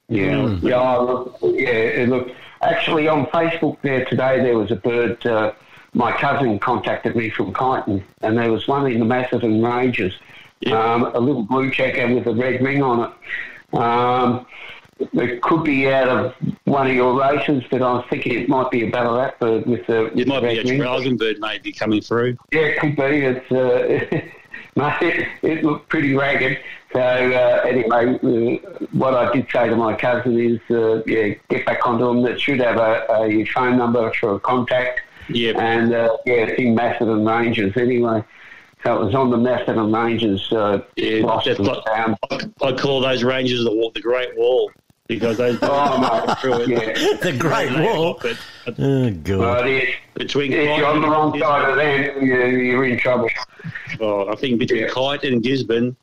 [0.09, 2.07] Yeah, yeah, look, yeah.
[2.09, 2.31] Look,
[2.63, 5.25] actually, on Facebook there today, there was a bird.
[5.27, 5.53] Uh,
[5.95, 10.15] my cousin contacted me from Kyneton, and there was one in the Macedon Ranges,
[10.67, 13.77] um, a little blue checker with a red ring on it.
[13.79, 14.47] Um,
[15.01, 16.35] it could be out of
[16.65, 20.07] one of your races, but I'm thinking it might be a Ballarat bird with the.
[20.19, 20.79] It might be a red ring.
[20.79, 22.37] dragon bird maybe coming through.
[22.53, 23.03] Yeah, it could be.
[23.03, 24.21] It's uh,
[25.03, 26.59] it, it looked pretty ragged.
[26.93, 28.19] So uh, anyway,
[28.63, 32.23] uh, what I did say to my cousin is, uh, yeah, get back onto them.
[32.23, 35.01] That should have a, a phone number for a contact.
[35.29, 35.53] Yeah.
[35.59, 38.25] And uh, yeah, it's in Macedon Ranges anyway.
[38.85, 40.51] So it was on the Macedon Ranges.
[40.51, 42.17] Uh, Yeah, that's and like- found.
[42.63, 44.71] I call those Rangers the wall, the Great Wall
[45.09, 45.59] because those.
[45.63, 46.69] Oh, mate, through it.
[46.69, 47.17] yeah.
[47.21, 48.19] The Great Wall.
[48.23, 49.39] But, but Oh, God.
[49.39, 49.95] Well, it is.
[50.15, 53.29] between If you're on the wrong side of them, you're, you're in trouble.
[54.01, 55.97] Oh, I think between Kite and Gisborne,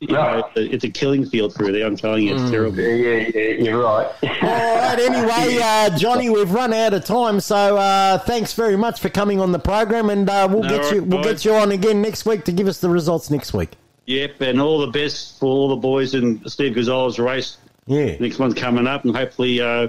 [0.00, 1.86] you know, it's, a, it's a killing field through there.
[1.86, 2.78] I'm telling you, it's terrible.
[2.78, 4.06] Yeah, yeah, yeah, you're right.
[4.42, 9.00] All right, anyway, uh, Johnny, we've run out of time, so uh, thanks very much
[9.00, 11.42] for coming on the program, and uh, we'll No, get you we'll boys.
[11.42, 13.70] get you on again next week to give us the results next week.
[14.04, 17.56] Yep, and all the best for all the boys in Steve Gonzalez race.
[17.86, 19.88] Yeah, Next one's coming up, and hopefully uh,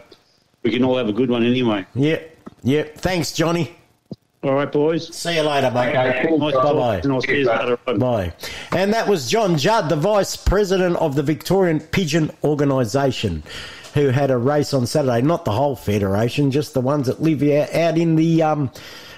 [0.64, 1.86] we can all have a good one anyway.
[1.95, 2.19] yeah,
[2.64, 2.84] yeah.
[2.95, 3.76] Thanks, Johnny.
[4.44, 5.14] All right, boys.
[5.15, 5.90] See you later, mate.
[5.95, 6.98] Okay, Nice Bye bye.
[7.03, 7.98] and I'll see you later on.
[7.99, 8.34] Bye.
[8.72, 13.41] And that was John Judd, the Vice President of the Victorian Pigeon Organisation,
[13.95, 15.22] who had a race on Saturday.
[15.24, 18.72] Not the whole federation, just the ones that live out out in the um,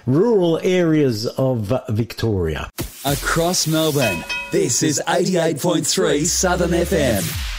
[0.08, 2.70] rural areas of uh, Victoria.
[3.06, 7.59] Across Melbourne, this is 88.3 Southern FM.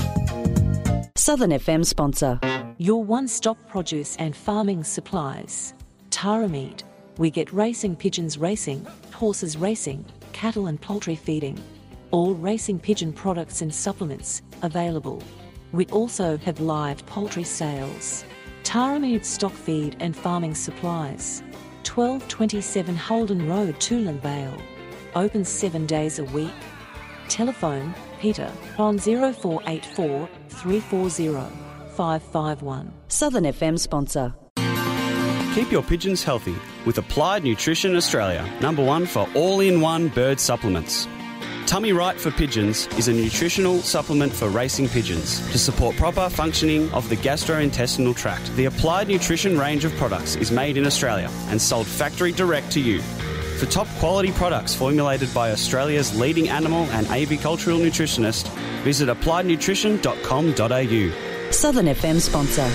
[1.15, 2.39] Southern FM sponsor.
[2.77, 5.73] Your one stop produce and farming supplies.
[6.09, 6.83] Tara Meat.
[7.17, 11.61] We get racing pigeons racing, horses racing, cattle and poultry feeding.
[12.11, 15.21] All racing pigeon products and supplements available.
[15.73, 18.23] We also have live poultry sales.
[18.63, 21.43] Tara Meat stock feed and farming supplies.
[21.83, 24.57] 1227 Holden Road, Toolern Vale.
[25.15, 26.53] Open seven days a week.
[27.27, 31.27] Telephone Peter on 0484 340
[31.95, 32.93] 551.
[33.07, 34.33] Southern FM sponsor.
[35.55, 40.39] Keep your pigeons healthy with Applied Nutrition Australia, number one for all in one bird
[40.39, 41.07] supplements.
[41.65, 46.91] Tummy Right for Pigeons is a nutritional supplement for racing pigeons to support proper functioning
[46.91, 48.53] of the gastrointestinal tract.
[48.55, 52.79] The Applied Nutrition range of products is made in Australia and sold factory direct to
[52.79, 53.01] you.
[53.61, 58.47] For top quality products formulated by Australia's leading animal and avicultural nutritionist,
[58.81, 61.51] visit appliednutrition.com.au.
[61.51, 62.67] Southern FM sponsor.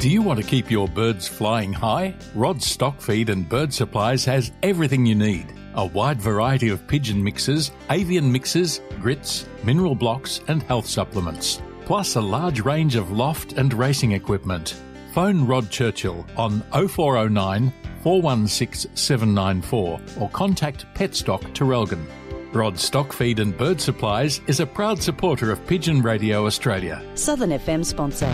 [0.00, 2.16] Do you want to keep your birds flying high?
[2.34, 5.54] Rod Stock Feed and Bird Supplies has everything you need.
[5.76, 11.62] A wide variety of pigeon mixes, avian mixes, grits, mineral blocks, and health supplements.
[11.84, 14.74] Plus a large range of loft and racing equipment.
[15.12, 17.70] Phone Rod Churchill on 0409
[18.02, 22.06] 416 794 or contact Petstock Traralgon.
[22.54, 27.02] Rod Stock Feed and Bird Supplies is a proud supporter of Pigeon Radio Australia.
[27.14, 28.32] Southern FM sponsor.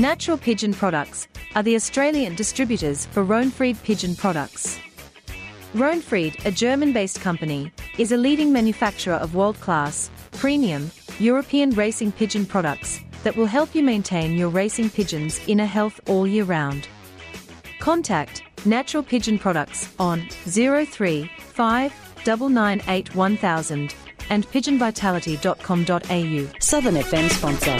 [0.00, 4.78] Natural Pigeon Products are the Australian distributors for Rohnfried Pigeon Products.
[5.74, 12.12] Rohnfried, a German based company, is a leading manufacturer of world class, premium, European racing
[12.12, 16.88] pigeon products that will help you maintain your racing pigeon's inner health all year round.
[17.78, 21.92] Contact Natural Pigeon Products on 035
[22.26, 23.94] 998 1000
[24.30, 26.58] and pigeonvitality.com.au.
[26.60, 27.76] Southern FM sponsor.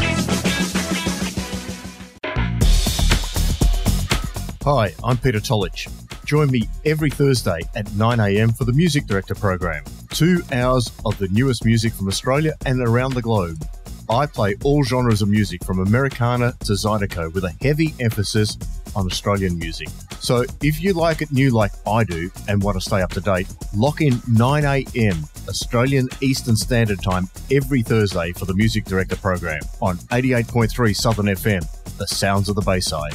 [4.65, 5.89] Hi, I'm Peter Tolich.
[6.25, 9.83] Join me every Thursday at 9am for the Music Director program.
[10.11, 13.65] Two hours of the newest music from Australia and around the globe.
[14.11, 18.57] I play all genres of music from Americana to Zydeco with a heavy emphasis
[18.97, 19.89] on Australian music.
[20.21, 23.21] So if you like it new like I do and want to stay up to
[23.21, 29.61] date, lock in 9am Australian Eastern Standard Time every Thursday for the Music Director program
[29.81, 33.15] on 88.3 Southern FM, the sounds of the Bayside.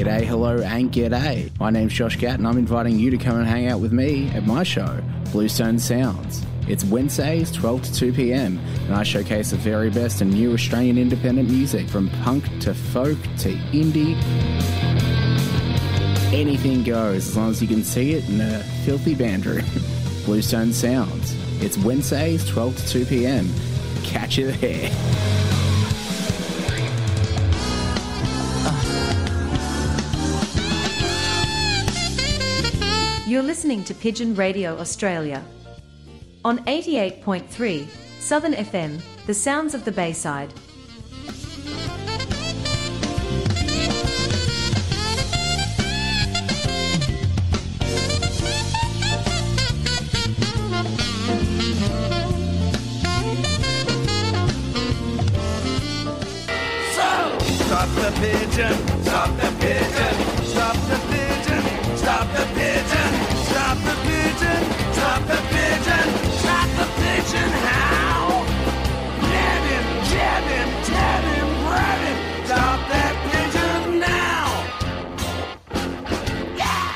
[0.00, 1.50] G'day, hello, and g'day.
[1.60, 4.30] My name's Josh Gatt, and I'm inviting you to come and hang out with me
[4.30, 4.98] at my show,
[5.30, 6.42] Bluestone Sounds.
[6.66, 10.96] It's Wednesdays, 12 to 2 pm, and I showcase the very best and new Australian
[10.96, 14.16] independent music from punk to folk to indie.
[16.32, 19.66] Anything goes as long as you can see it in a filthy band room.
[20.24, 21.36] Bluestone Sounds.
[21.62, 23.50] It's Wednesdays, 12 to 2 pm.
[24.02, 25.59] Catch you there.
[33.30, 35.44] You're listening to Pigeon Radio Australia.
[36.44, 37.86] On 88.3
[38.18, 40.52] Southern FM, the sounds of the Bayside.
[57.62, 58.74] Stop the pigeon,
[59.04, 62.59] stop the pigeon, stop the pigeon, stop the pigeon,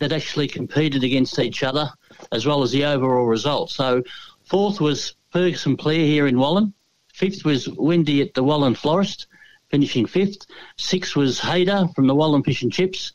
[0.00, 1.88] that actually competed against each other,
[2.32, 3.70] as well as the overall result.
[3.70, 4.02] So
[4.42, 6.72] fourth was Ferguson Player here in Wallan.
[7.14, 9.28] Fifth was Wendy at the Wallan Florist,
[9.70, 10.46] finishing fifth.
[10.76, 13.12] Sixth was Hader from the Wallan Fish and Chips.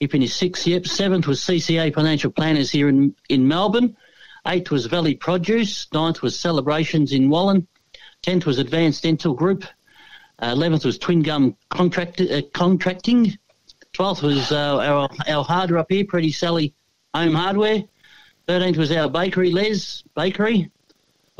[0.00, 0.66] he finished sixth.
[0.66, 0.86] Yep.
[0.86, 3.96] Seventh was CCA Financial Planners here in in Melbourne.
[4.46, 5.86] Eighth was Valley Produce.
[5.92, 7.66] Ninth was Celebrations in Wallan.
[8.22, 9.64] Tenth was Advanced Dental Group.
[10.40, 13.36] Uh, Eleventh was Twin Gum Contract, uh, Contracting.
[13.92, 16.72] Twelfth was uh, our our harder up here, Pretty Sally
[17.14, 17.82] Home Hardware.
[18.46, 20.70] Thirteenth was our bakery, Les Bakery.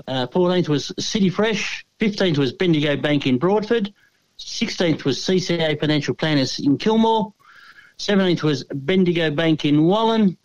[0.07, 1.87] Uh, Fourteenth was City Fresh.
[1.99, 3.93] Fifteenth was Bendigo Bank in Broadford.
[4.39, 7.33] Sixteenth was CCA Financial Planners in Kilmore.
[7.99, 10.37] Seventeenth was Bendigo Bank in Wallan.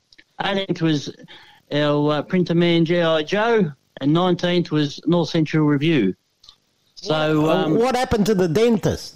[0.44, 1.16] Eighteenth was
[1.72, 3.24] our uh, printer man G.I.
[3.24, 3.72] Joe.
[4.02, 6.16] And nineteenth was North Central Review.
[6.96, 9.16] So um, what happened to the dentist?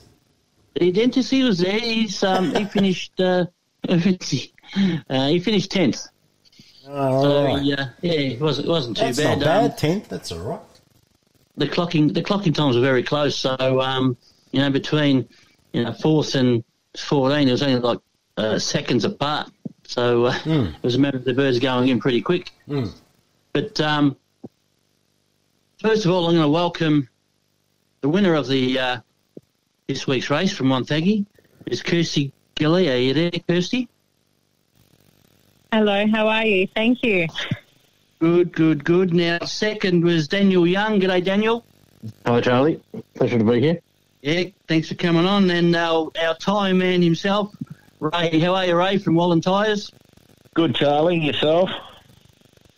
[0.76, 1.80] the dentist he was there.
[1.80, 3.48] He's um, he finished uh,
[3.90, 6.08] uh, he finished tenth.
[6.90, 7.64] Oh, so right.
[7.64, 9.40] yeah, yeah, it wasn't it wasn't too That's bad.
[9.40, 9.78] not Um, bad.
[9.80, 10.08] Tenth.
[10.10, 10.60] That's all right.
[11.58, 13.36] the clocking the clocking times were very close.
[13.36, 14.16] So um,
[14.58, 15.30] you know between
[15.72, 16.64] you know fourth and
[16.98, 18.00] fourteen, it was only like
[18.38, 19.52] uh, seconds apart.
[19.86, 22.52] So uh, it was a matter of the birds going in pretty quick.
[22.68, 22.92] Mm.
[23.54, 24.18] But um,
[25.80, 27.08] first of all, I'm going to welcome
[28.02, 28.98] the winner of the uh,
[29.86, 31.24] this week's race from Montague,
[31.68, 32.90] is Kirsty Gilly.
[32.90, 33.88] Are you there, Kirsty?
[35.72, 36.66] Hello, how are you?
[36.66, 37.28] Thank you.
[38.18, 39.14] Good, good, good.
[39.14, 41.00] Now, second was Daniel Young.
[41.00, 41.64] G'day, Daniel.
[42.26, 42.82] Hi, Charlie.
[43.14, 43.82] Pleasure to be here.
[44.28, 45.50] Yeah, thanks for coming on.
[45.50, 47.56] And our, our tyre man himself,
[48.02, 48.42] Ray.
[48.42, 49.90] How are you, Ray, from Wallan Tyres?
[50.54, 51.18] Good, Charlie.
[51.18, 51.70] Yourself?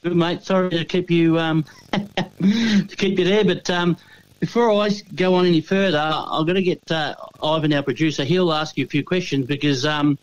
[0.04, 0.44] Good, mate.
[0.44, 3.98] Sorry to keep you um, to keep you there, but um,
[4.40, 8.24] before I go on any further, I'm going to get uh, Ivan, our producer.
[8.24, 10.20] He'll ask you a few questions because um,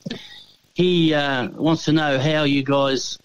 [0.74, 3.18] he uh, wants to know how you guys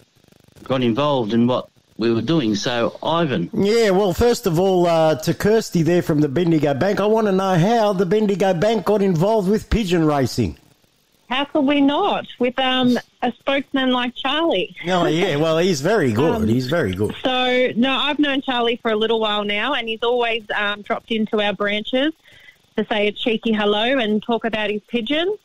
[0.64, 1.68] got involved and what
[2.02, 2.54] we were doing.
[2.54, 3.48] So, Ivan.
[3.54, 7.28] Yeah, well, first of all, uh, to Kirsty there from the Bendigo Bank, I want
[7.28, 10.58] to know how the Bendigo Bank got involved with pigeon racing.
[11.28, 14.76] How could we not with um, a spokesman like Charlie?
[14.86, 16.34] Oh, yeah, well, he's very good.
[16.34, 17.14] Um, he's very good.
[17.22, 21.10] So, no, I've known Charlie for a little while now, and he's always um, dropped
[21.10, 22.12] into our branches
[22.76, 25.38] to say a cheeky hello and talk about his pigeons.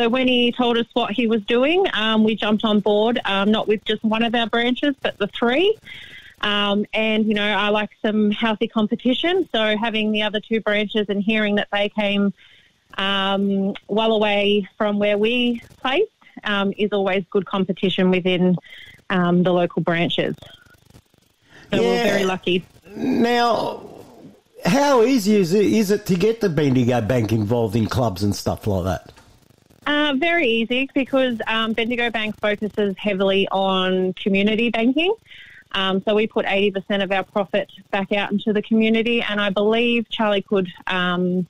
[0.00, 3.50] So, when he told us what he was doing, um, we jumped on board, um,
[3.50, 5.76] not with just one of our branches, but the three.
[6.40, 9.46] Um, and, you know, I like some healthy competition.
[9.52, 12.32] So, having the other two branches and hearing that they came
[12.96, 16.10] um, well away from where we placed
[16.44, 18.56] um, is always good competition within
[19.10, 20.34] um, the local branches.
[21.70, 22.64] So we're very lucky.
[22.96, 23.82] Now,
[24.64, 28.34] how easy is it, is it to get the Bendigo Bank involved in clubs and
[28.34, 29.12] stuff like that?
[29.86, 35.14] Uh, very easy because um, Bendigo Bank focuses heavily on community banking.
[35.72, 39.50] Um, so we put 80% of our profit back out into the community, and I
[39.50, 41.46] believe Charlie could um,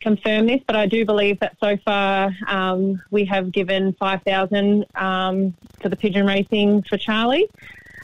[0.00, 5.54] confirm this, but I do believe that so far um, we have given 5000 um,
[5.80, 7.48] to the pigeon racing for Charlie.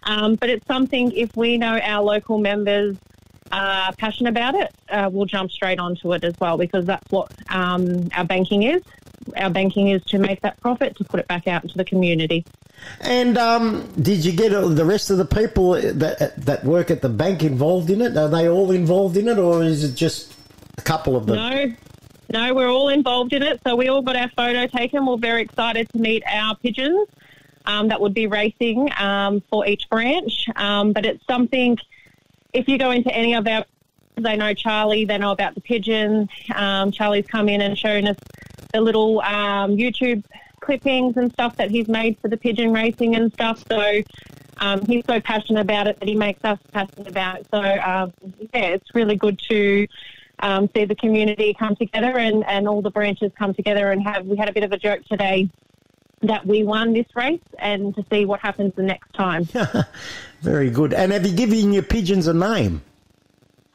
[0.03, 2.97] Um, but it's something, if we know our local members
[3.51, 7.33] are passionate about it, uh, we'll jump straight onto it as well because that's what
[7.49, 8.83] um, our banking is.
[9.36, 12.44] Our banking is to make that profit, to put it back out into the community.
[13.01, 17.09] And um, did you get the rest of the people that that work at the
[17.09, 18.16] bank involved in it?
[18.16, 20.35] Are they all involved in it, or is it just
[20.78, 21.36] a couple of them?
[21.36, 21.74] No,
[22.31, 23.61] no, we're all involved in it.
[23.66, 25.07] So we all got our photo taken.
[25.07, 27.09] We're very excited to meet our pigeons
[27.66, 30.47] um, that would be racing um, for each branch.
[30.57, 31.78] Um, but it's something,
[32.53, 33.65] if you go into any of our,
[34.16, 36.28] they know Charlie, they know about the pigeons.
[36.55, 38.16] Um, Charlie's come in and shown us
[38.73, 40.25] the little um, YouTube
[40.61, 43.65] clippings and stuff that he's made for the pigeon racing and stuff.
[43.69, 44.03] So
[44.59, 47.47] um, he's so passionate about it that he makes us passionate about it.
[47.51, 48.13] So um,
[48.53, 49.87] yeah, it's really good to
[50.41, 54.27] um, see the community come together and, and all the branches come together and have.
[54.27, 55.49] We had a bit of a joke today
[56.23, 59.45] that we won this race and to see what happens the next time.
[60.41, 60.95] Very good.
[60.95, 62.83] And have you given your pigeons a name?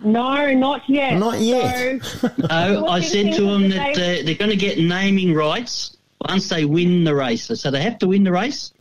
[0.03, 1.17] No, not yet.
[1.17, 2.01] Not yet.
[2.21, 5.95] So, No, I said to them that uh, they're going to get naming rights
[6.27, 7.45] once they win the race.
[7.59, 8.71] So they have to win the race,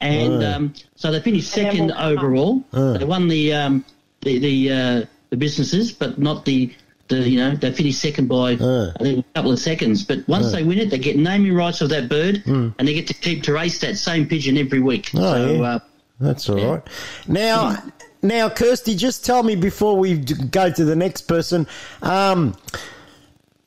[0.00, 0.52] and Oh.
[0.52, 2.64] um, so they finished second we'll overall.
[2.72, 2.94] Oh.
[2.98, 3.84] They won the um,
[4.22, 6.72] the the, uh, the businesses, but not the
[7.08, 8.92] the you know they finished second by Oh.
[8.98, 10.04] I think a couple of seconds.
[10.04, 10.50] But once Oh.
[10.50, 12.68] they win it, they get naming rights of that bird, Hmm.
[12.78, 15.10] and they get to keep to race that same pigeon every week.
[15.14, 15.62] Oh, so yeah.
[15.62, 15.78] uh,
[16.20, 16.82] That's all right.
[17.28, 17.76] Now,
[18.22, 21.66] now, Kirsty, just tell me before we go to the next person,
[22.02, 22.56] um,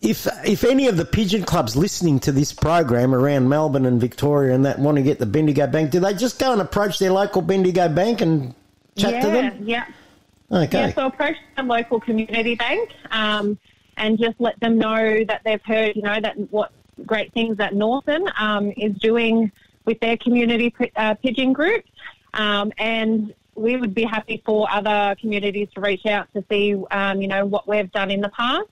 [0.01, 4.55] if if any of the pigeon clubs listening to this program around Melbourne and Victoria
[4.55, 7.11] and that want to get the Bendigo Bank, do they just go and approach their
[7.11, 8.53] local Bendigo Bank and
[8.95, 9.63] chat yeah, to them?
[9.63, 9.85] Yeah.
[10.51, 10.87] Okay.
[10.87, 13.57] Yeah, so approach the local community bank um,
[13.95, 16.71] and just let them know that they've heard, you know, that what
[17.05, 19.51] great things that Northern um, is doing
[19.85, 21.85] with their community uh, pigeon group.
[22.33, 27.21] Um, and we would be happy for other communities to reach out to see, um,
[27.21, 28.67] you know, what we've done in the past.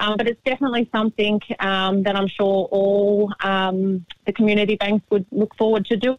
[0.00, 5.26] Um, but it's definitely something um, that I'm sure all um, the community banks would
[5.32, 6.18] look forward to doing.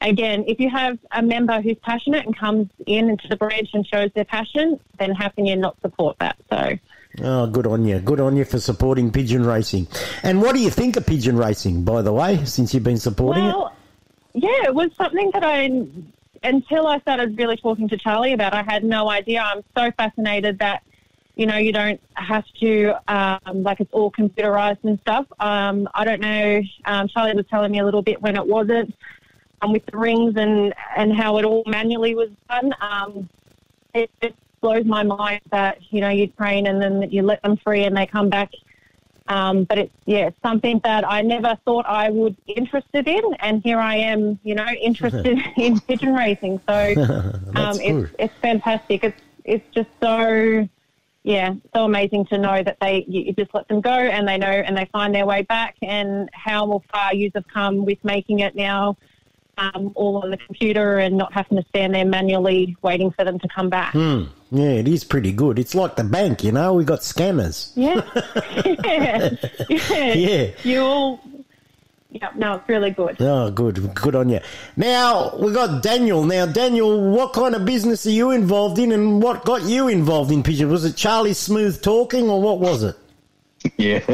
[0.00, 3.86] Again, if you have a member who's passionate and comes in into the branch and
[3.86, 6.36] shows their passion, then how can you not support that?
[6.48, 6.78] So,
[7.22, 7.98] Oh, good on you.
[7.98, 9.88] Good on you for supporting pigeon racing.
[10.22, 13.44] And what do you think of pigeon racing, by the way, since you've been supporting
[13.44, 13.54] it?
[14.34, 15.66] yeah, it was something that I,
[16.42, 19.42] until I started really talking to Charlie about, I had no idea.
[19.42, 20.82] I'm so fascinated that,
[21.36, 25.26] you know, you don't have to, um, like, it's all computerized and stuff.
[25.38, 26.62] Um, I don't know.
[26.84, 28.94] Um, Charlie was telling me a little bit when it wasn't
[29.62, 32.74] um, with the rings and, and how it all manually was done.
[32.80, 33.28] Um,
[33.94, 37.56] it just blows my mind that, you know, you train and then you let them
[37.58, 38.50] free and they come back.
[39.30, 43.22] Um, but it's, yeah, something that I never thought I would be interested in.
[43.38, 46.60] And here I am, you know, interested in pigeon racing.
[46.68, 46.74] So
[47.54, 49.04] um, it's, it's fantastic.
[49.04, 50.68] It's, it's just so,
[51.22, 54.36] yeah, so amazing to know that they, you, you just let them go and they
[54.36, 58.40] know and they find their way back and how far you have come with making
[58.40, 58.96] it now
[59.58, 63.38] um, all on the computer and not having to stand there manually waiting for them
[63.38, 63.92] to come back.
[63.92, 64.24] Hmm.
[64.52, 65.58] Yeah, it is pretty good.
[65.58, 67.72] It's like the bank, you know, we got scanners.
[67.76, 68.02] Yeah.
[68.84, 69.30] yeah.
[69.68, 70.12] yeah.
[70.14, 70.50] Yeah.
[70.64, 71.20] You all,
[72.10, 73.16] yeah, no, it's really good.
[73.20, 73.94] Oh, good.
[73.94, 74.40] Good on you.
[74.76, 76.24] Now, we got Daniel.
[76.24, 80.32] Now, Daniel, what kind of business are you involved in and what got you involved
[80.32, 80.68] in pigeon?
[80.68, 82.96] Was it Charlie Smooth talking or what was it?
[83.76, 84.00] Yeah,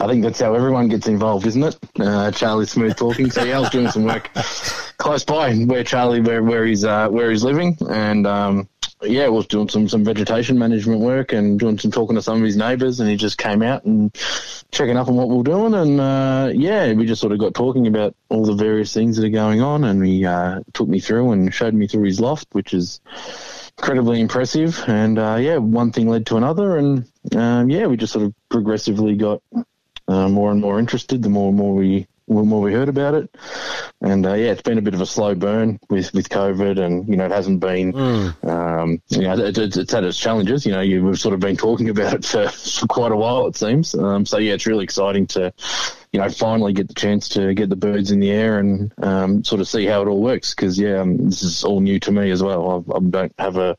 [0.00, 1.78] I think that's how everyone gets involved, isn't it?
[2.00, 3.30] Uh, Charlie Smooth talking.
[3.30, 4.30] So yeah, I was doing some work
[4.96, 8.68] close by where Charlie where where he's uh, where he's living, and um,
[9.02, 12.44] yeah, was doing some some vegetation management work and doing some talking to some of
[12.44, 14.14] his neighbours, and he just came out and
[14.70, 17.54] checking up on what we we're doing, and uh, yeah, we just sort of got
[17.54, 21.00] talking about all the various things that are going on, and he uh, took me
[21.00, 23.00] through and showed me through his loft, which is
[23.78, 24.82] incredibly impressive.
[24.86, 28.34] And uh, yeah, one thing led to another, and um, yeah, we just sort of
[28.48, 29.42] progressively got
[30.08, 31.22] uh, more and more interested.
[31.22, 33.34] The more and more we more we heard about it,
[34.00, 37.08] and uh, yeah, it's been a bit of a slow burn with with COVID, and
[37.08, 37.94] you know, it hasn't been.
[38.42, 40.64] Um, you know, it, it's, it's had its challenges.
[40.64, 42.48] You know, you, we've sort of been talking about it for,
[42.80, 43.94] for quite a while, it seems.
[43.94, 45.52] Um, so yeah, it's really exciting to
[46.12, 49.44] you know, finally get the chance to get the birds in the air and um,
[49.44, 50.54] sort of see how it all works.
[50.54, 52.84] Because yeah, um, this is all new to me as well.
[52.92, 53.76] I, I don't have a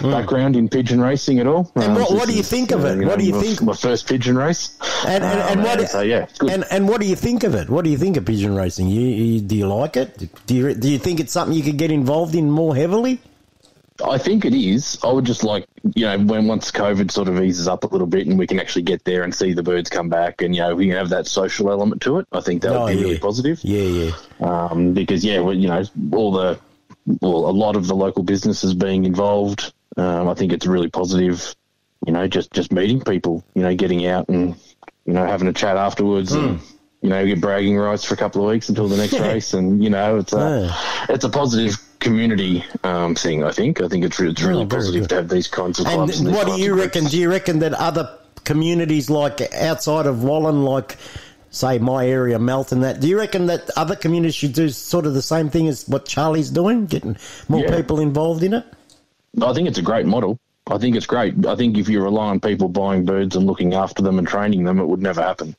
[0.00, 1.70] background in pigeon racing at all.
[1.74, 3.00] And Um, what- what do you is, think of uh, it?
[3.00, 3.62] you What do you my- think?
[3.62, 4.70] My first pigeon race.
[5.06, 5.88] And, and, and Um, what?
[5.90, 6.50] so yeah, it's good.
[6.50, 7.68] And, and what do you think of it?
[7.68, 8.88] What do you think of pigeon racing?
[8.88, 10.28] You, you, do you like it?
[10.46, 13.20] Do you do you think it's something you could get involved in more heavily?
[14.04, 14.98] I think it is.
[15.02, 18.06] I would just like, you know, when once COVID sort of eases up a little
[18.06, 20.62] bit and we can actually get there and see the birds come back and, you
[20.62, 22.26] know, we can have that social element to it.
[22.32, 23.60] I think that Oh, would be really positive.
[23.62, 24.12] Yeah, yeah.
[24.40, 26.58] Um, because, yeah, well, you know, all the,
[27.20, 31.54] well, a lot of the local businesses being involved, um, I think it's really positive,
[32.06, 34.54] you know, just, just meeting people, you know, getting out and,
[35.04, 36.60] you know, having a chat afterwards and,
[37.00, 39.54] you know, get bragging rights for a couple of weeks until the next race.
[39.54, 40.38] And, you know, it's a,
[41.08, 43.80] it's a positive community um, thing, I think.
[43.80, 45.08] I think it's, it's really Oh, positive good.
[45.10, 46.20] to have these kinds of And clubs.
[46.20, 47.04] and what do you reckon?
[47.06, 50.98] Do you reckon that other communities, like outside of Wallan, like
[51.50, 55.14] say my area, Melton, that do you reckon that other communities should do sort of
[55.14, 57.16] the same thing as what Charlie's doing, getting
[57.48, 57.76] more Yeah.
[57.76, 58.64] people involved in it?
[59.40, 60.38] I think it's a great model.
[60.68, 61.44] I think it's great.
[61.44, 64.62] I think if you rely on people buying birds and looking after them and training
[64.62, 65.56] them, it would never happen.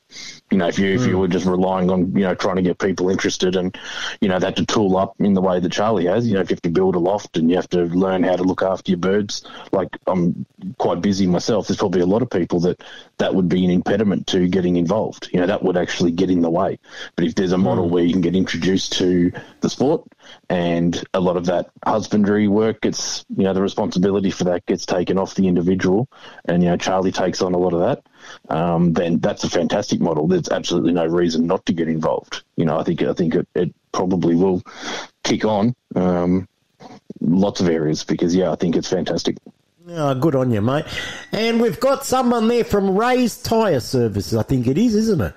[0.50, 1.18] You know, if you if you hmm.
[1.18, 3.76] were just relying on you know trying to get people interested and
[4.22, 6.26] you know that to tool up in the way that Charlie has.
[6.26, 8.36] You know, if you have to build a loft and you have to learn how
[8.36, 9.46] to look after your birds.
[9.72, 10.46] Like I'm
[10.78, 11.66] quite busy myself.
[11.66, 12.82] There's probably a lot of people that
[13.18, 15.28] that would be an impediment to getting involved.
[15.34, 16.78] You know, that would actually get in the way.
[17.14, 17.92] But if there's a model hmm.
[17.92, 20.06] where you can get introduced to the sport
[20.48, 24.86] and a lot of that husbandry work gets, you know, the responsibility for that gets
[24.86, 26.08] taken off the individual,
[26.44, 28.54] and you know Charlie takes on a lot of that.
[28.54, 30.26] Um, then that's a fantastic model.
[30.26, 32.42] There's absolutely no reason not to get involved.
[32.56, 34.62] You know, I think I think it, it probably will
[35.22, 36.48] kick on um,
[37.20, 39.36] lots of areas because yeah, I think it's fantastic.
[39.86, 40.86] Oh, good on you, mate.
[41.30, 45.34] And we've got someone there from Ray's Tyre Services, I think it is, isn't it?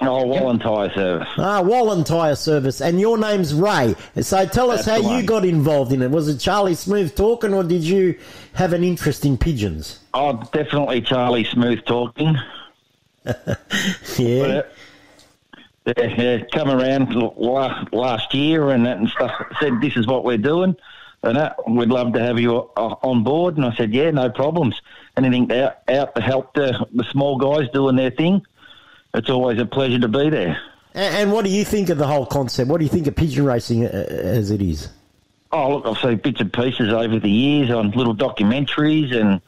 [0.00, 1.28] Oh, Wallan Tyre Service.
[1.38, 3.94] Ah, Wallan Tyre Service, and your name's Ray.
[4.20, 6.10] So tell us That's how you got involved in it.
[6.10, 8.18] Was it Charlie Smooth talking, or did you
[8.54, 10.00] have an interest in pigeons?
[10.12, 12.36] Oh, definitely Charlie Smooth talking.
[14.18, 14.62] Yeah.
[15.84, 19.32] But, uh, yeah, yeah, come around last, last year and that and stuff.
[19.60, 20.76] Said this is what we're doing,
[21.22, 23.56] and that, we'd love to have you uh, on board.
[23.56, 24.80] And I said, yeah, no problems.
[25.16, 28.44] Anything out, out to help the, the small guys doing their thing.
[29.14, 30.60] It's always a pleasure to be there.
[30.94, 32.68] And, and what do you think of the whole concept?
[32.70, 34.88] What do you think of pigeon racing uh, as it is?
[35.52, 39.40] Oh, look, I've seen bits and pieces over the years on little documentaries and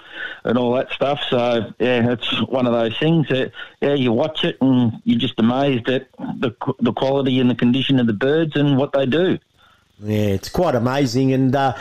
[0.44, 1.20] and all that stuff.
[1.28, 5.38] So yeah, it's one of those things that yeah, you watch it and you're just
[5.38, 9.38] amazed at the the quality and the condition of the birds and what they do.
[9.98, 11.32] Yeah, it's quite amazing.
[11.32, 11.76] And uh,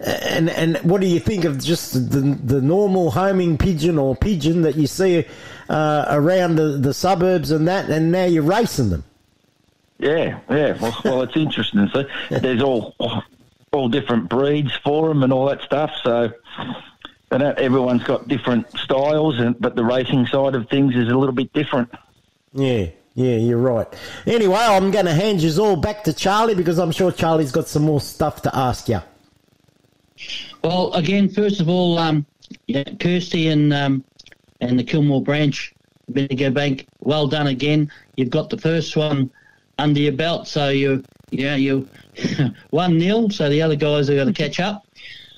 [0.00, 4.62] and and what do you think of just the the normal homing pigeon or pigeon
[4.62, 5.24] that you see
[5.68, 9.04] uh, around the, the suburbs and that, and now you're racing them?
[9.98, 10.76] Yeah, yeah.
[10.80, 11.88] Well, well it's interesting.
[11.92, 12.94] So there's all
[13.72, 15.92] all different breeds for them and all that stuff.
[16.02, 16.32] So.
[17.28, 21.34] And everyone's got different styles, and but the racing side of things is a little
[21.34, 21.92] bit different.
[22.52, 22.86] Yeah,
[23.16, 23.88] yeah, you're right.
[24.26, 27.66] Anyway, I'm going to hand you all back to Charlie because I'm sure Charlie's got
[27.66, 29.00] some more stuff to ask you.
[30.62, 32.26] Well, again, first of all, um,
[32.66, 34.04] yeah, Kirsty and um,
[34.60, 35.74] and the Kilmore branch,
[36.08, 37.90] Bendigo Bank, well done again.
[38.16, 39.30] You've got the first one
[39.78, 41.88] under your belt, so you yeah you
[42.70, 43.30] one nil.
[43.30, 44.86] So the other guys are going to catch up.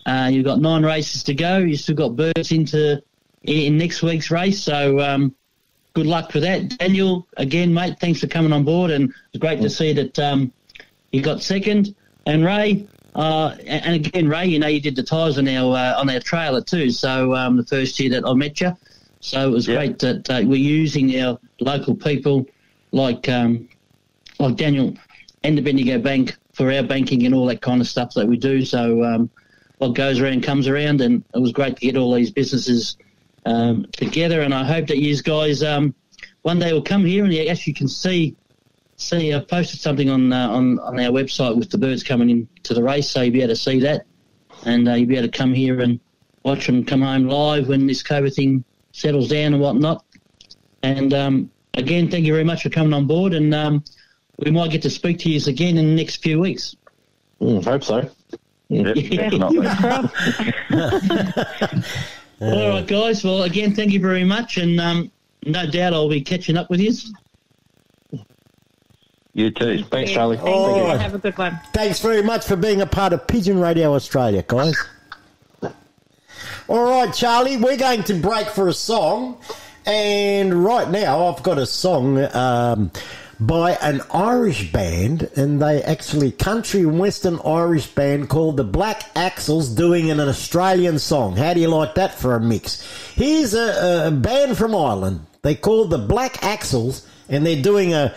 [0.06, 1.58] Uh, you've got nine races to go.
[1.58, 3.02] You've still got birds into
[3.42, 4.62] in next week's race.
[4.62, 5.34] So um,
[5.94, 7.26] good luck for that, Daniel.
[7.36, 10.52] Again, mate, thanks for coming on board, and it's great to see that um,
[11.12, 11.94] you got second.
[12.26, 16.00] And Ray, uh, and again, Ray, you know, you did the tyres on our uh,
[16.00, 16.90] on our trailer too.
[16.90, 18.76] So um, the first year that I met you,
[19.20, 22.46] so it was great that uh, we're using our local people
[22.92, 23.68] like um,
[24.38, 24.94] like Daniel
[25.42, 28.36] and the Bendigo Bank for our banking and all that kind of stuff that we
[28.36, 28.64] do.
[28.64, 29.30] So um,
[29.78, 32.96] what goes around comes around, and it was great to get all these businesses
[33.46, 34.42] um, together.
[34.42, 35.94] And I hope that you guys um,
[36.42, 38.36] one day will come here and you actually can see
[38.98, 42.48] see, I've posted something on uh, on on our website with the birds coming in
[42.64, 44.04] to the race, so you'll be able to see that,
[44.66, 45.98] and uh, you'll be able to come here and
[46.44, 50.04] watch them come home live when this COVID thing settles down and whatnot.
[50.82, 53.82] And um, again, thank you very much for coming on board, and um,
[54.38, 56.76] we might get to speak to you again in the next few weeks.
[57.40, 58.10] Mm, hope so.
[62.40, 63.24] All right, guys.
[63.24, 65.10] Well, again, thank you very much, and um,
[65.46, 66.92] no doubt I'll be catching up with you.
[69.38, 69.84] You too.
[69.84, 70.36] Thanks, Charlie.
[70.36, 70.82] Thank All you.
[70.82, 71.00] right.
[71.00, 71.60] Have a good one.
[71.72, 74.76] Thanks very much for being a part of Pigeon Radio Australia, guys.
[76.66, 79.38] All right, Charlie, we're going to break for a song.
[79.86, 82.90] And right now, I've got a song um,
[83.38, 89.04] by an Irish band, and they actually country and western Irish band called the Black
[89.14, 91.36] Axles doing an Australian song.
[91.36, 92.82] How do you like that for a mix?
[93.14, 95.24] Here's a, a band from Ireland.
[95.42, 98.16] They called the Black Axles, and they're doing a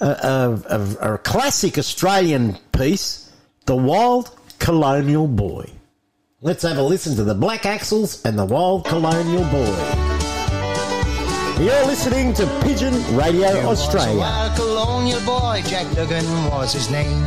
[0.00, 3.30] a, a, a, classic Australian piece,
[3.66, 5.70] The Wild Colonial Boy.
[6.40, 10.04] Let's have a listen to the Black Axles and the Wild Colonial Boy.
[11.58, 14.18] You're listening to Pigeon Radio Was a Australia.
[14.20, 17.26] wild colonial boy, Jack Duggan was his name.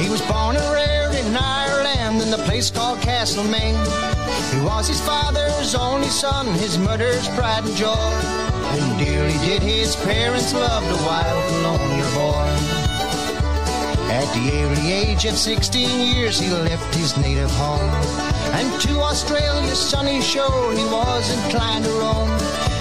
[0.00, 1.67] He was born and reared in Ireland
[2.20, 3.76] in the place called Castlemaine.
[4.52, 7.94] He was his father's only son, his mother's pride and joy.
[8.74, 12.78] And dearly did his parents love the wild colonial boy.
[14.10, 17.90] At the early age of 16 years, he left his native home.
[18.54, 22.30] And to Australia's sunny shore, he was inclined to roam.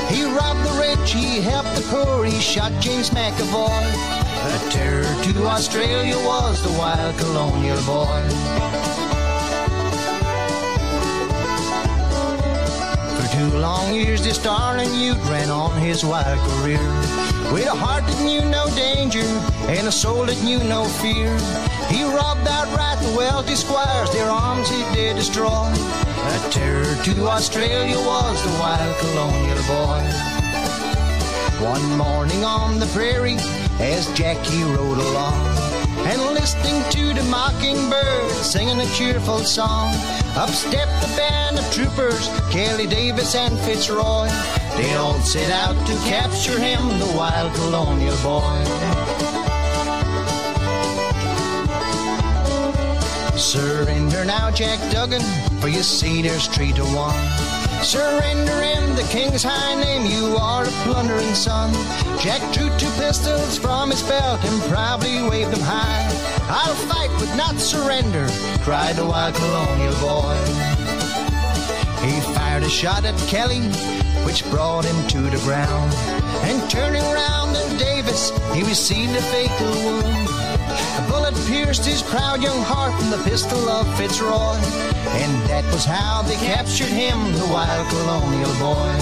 [0.09, 4.17] He robbed the rich, he helped the poor, he shot James McAvoy.
[4.47, 9.16] A terror to Australia was the wild colonial boy.
[13.37, 16.89] Two long years, this darling youth ran on his wild career.
[17.53, 19.27] With a heart that knew no danger
[19.69, 21.29] and a soul that knew no fear.
[21.87, 25.69] He robbed outright the wealthy squires, their arms he did destroy.
[26.33, 30.01] A terror to Australia was the wild colonial boy.
[31.61, 33.37] One morning on the prairie,
[33.79, 35.66] as Jackie rode along,
[36.07, 39.93] and listening to the mockingbird singing a cheerful song,
[40.37, 44.29] up stepped the band of troopers, Kelly Davis and Fitzroy.
[44.77, 48.57] They all set out to capture him, the wild colonial boy.
[53.37, 55.21] Surrender now, Jack Duggan,
[55.59, 57.56] for you see there's three to one.
[57.83, 61.71] Surrender him, the king's high name, you are a plundering son.
[62.19, 66.03] Jack drew two pistols from his belt and proudly waved them high.
[66.49, 68.27] I'll fight but not surrender,
[68.61, 70.35] cried the wild colonial boy.
[72.03, 73.61] He fired a shot at Kelly,
[74.25, 75.93] which brought him to the ground.
[76.43, 80.56] And turning round on Davis, he received a fatal wound.
[80.97, 84.57] A bullet pierced his proud young heart from the pistol of Fitzroy.
[85.21, 88.93] And that was how they captured him, the wild colonial boy.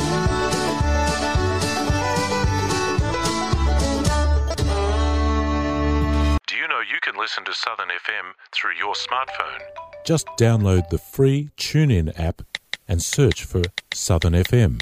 [6.47, 9.61] Do you know you can listen to Southern FM through your smartphone?
[10.05, 12.41] Just download the free TuneIn app
[12.87, 14.81] and search for Southern FM.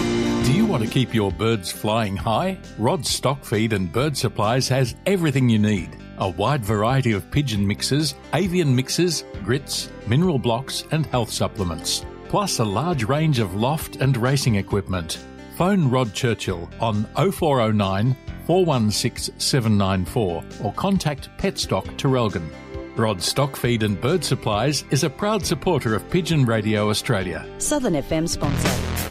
[0.71, 2.57] Want to keep your birds flying high?
[2.77, 5.97] Rod Stock Feed and Bird Supplies has everything you need.
[6.19, 12.05] A wide variety of pigeon mixes, avian mixes, grits, mineral blocks, and health supplements.
[12.29, 15.19] Plus a large range of loft and racing equipment.
[15.57, 18.15] Phone Rod Churchill on 0409
[18.47, 22.49] 416 794 or contact Petstock Traralgon.
[22.95, 27.45] Rod Stock Feed and Bird Supplies is a proud supporter of Pigeon Radio Australia.
[27.57, 29.10] Southern FM sponsor.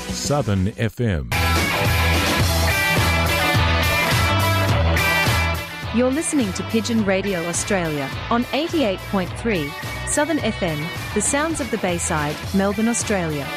[0.11, 1.31] Southern FM.
[5.95, 12.35] You're listening to Pigeon Radio Australia on 88.3 Southern FM, the sounds of the Bayside,
[12.53, 13.47] Melbourne, Australia.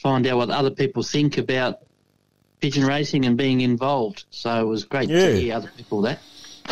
[0.00, 1.80] find out what other people think about
[2.60, 4.24] pigeon racing and being involved.
[4.30, 5.26] So it was great Yeah.
[5.26, 6.20] to hear other people that.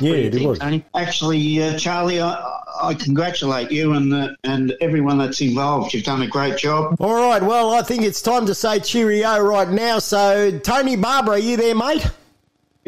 [0.00, 0.58] Yeah, What it think, was.
[0.60, 0.84] Tony?
[0.94, 5.92] Actually, uh, Charlie, I, I congratulate you and uh, and everyone that's involved.
[5.92, 6.94] You've done a great job.
[7.00, 9.98] All right, well, I think it's time to say cheerio right now.
[9.98, 12.08] So, Tony Barber, are you there, mate?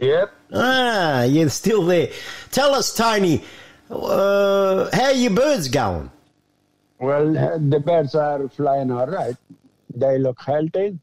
[0.01, 0.33] Yep.
[0.55, 2.11] Ah, you're still there.
[2.53, 3.43] Tell us, Tony,
[3.93, 6.11] uh, how are your birds going?
[6.99, 9.37] Well, uh, the birds are flying all right.
[9.95, 10.99] They look healthy,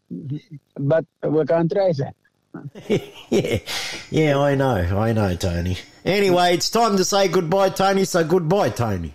[0.77, 2.15] but we can't raise it.
[3.29, 3.59] yeah,
[4.09, 5.77] yeah, I know, I know, Tony.
[6.03, 8.05] Anyway, it's time to say goodbye, Tony.
[8.05, 9.13] So, goodbye, Tony.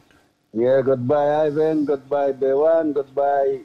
[0.52, 1.84] Yeah, goodbye, Ivan.
[1.84, 2.92] Goodbye, Dewan.
[2.92, 3.60] Goodbye,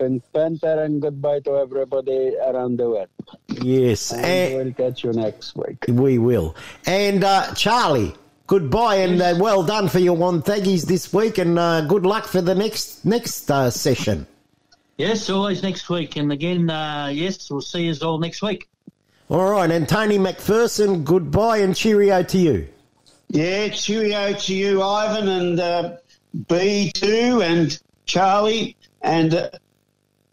[0.00, 3.08] Pink Panther, and goodbye to everybody around the world.
[3.48, 5.84] Yes, And and we'll catch you next week.
[5.88, 6.56] we will.
[6.84, 8.14] And uh, Charlie,
[8.46, 12.40] goodbye, and uh, well done for your Wonthaggis this week, and uh, good luck for
[12.40, 14.26] the next next uh, session.
[14.96, 16.16] Yes, always next week.
[16.16, 18.68] And again, uh, yes, we'll see you all next week.
[19.28, 22.68] All right, and Tony McPherson, goodbye and cheerio to you.
[23.28, 25.96] Yeah, cheerio to you, Ivan, and uh,
[26.44, 29.50] B2 and Charlie, and uh,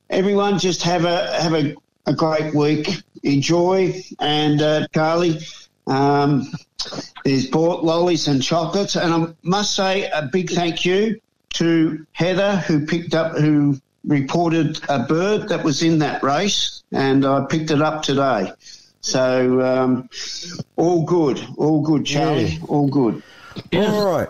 [0.10, 0.60] everyone.
[0.60, 1.76] Just have a have a,
[2.06, 3.02] a great week.
[3.23, 5.40] Enjoy, and uh, Charlie.
[5.88, 6.48] Um,
[7.24, 11.20] there's bought lollies and chocolates, and I must say a big thank you
[11.54, 17.26] to Heather who picked up who reported a bird that was in that race, and
[17.26, 18.52] I picked it up today.
[19.02, 20.10] So um,
[20.76, 23.22] all good, all good, Charlie, all good.
[23.74, 24.30] All right.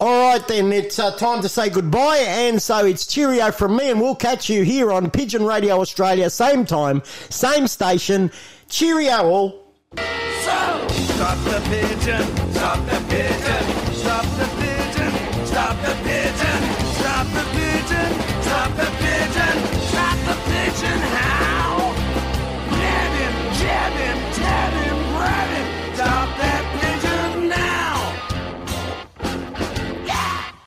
[0.00, 3.88] All right, then it's uh, time to say goodbye, and so it's cheerio from me,
[3.88, 8.32] and we'll catch you here on Pigeon Radio Australia, same time, same station.
[8.68, 9.61] Cheerio, all.
[9.98, 13.91] Stop the pigeon, stop the pigeon,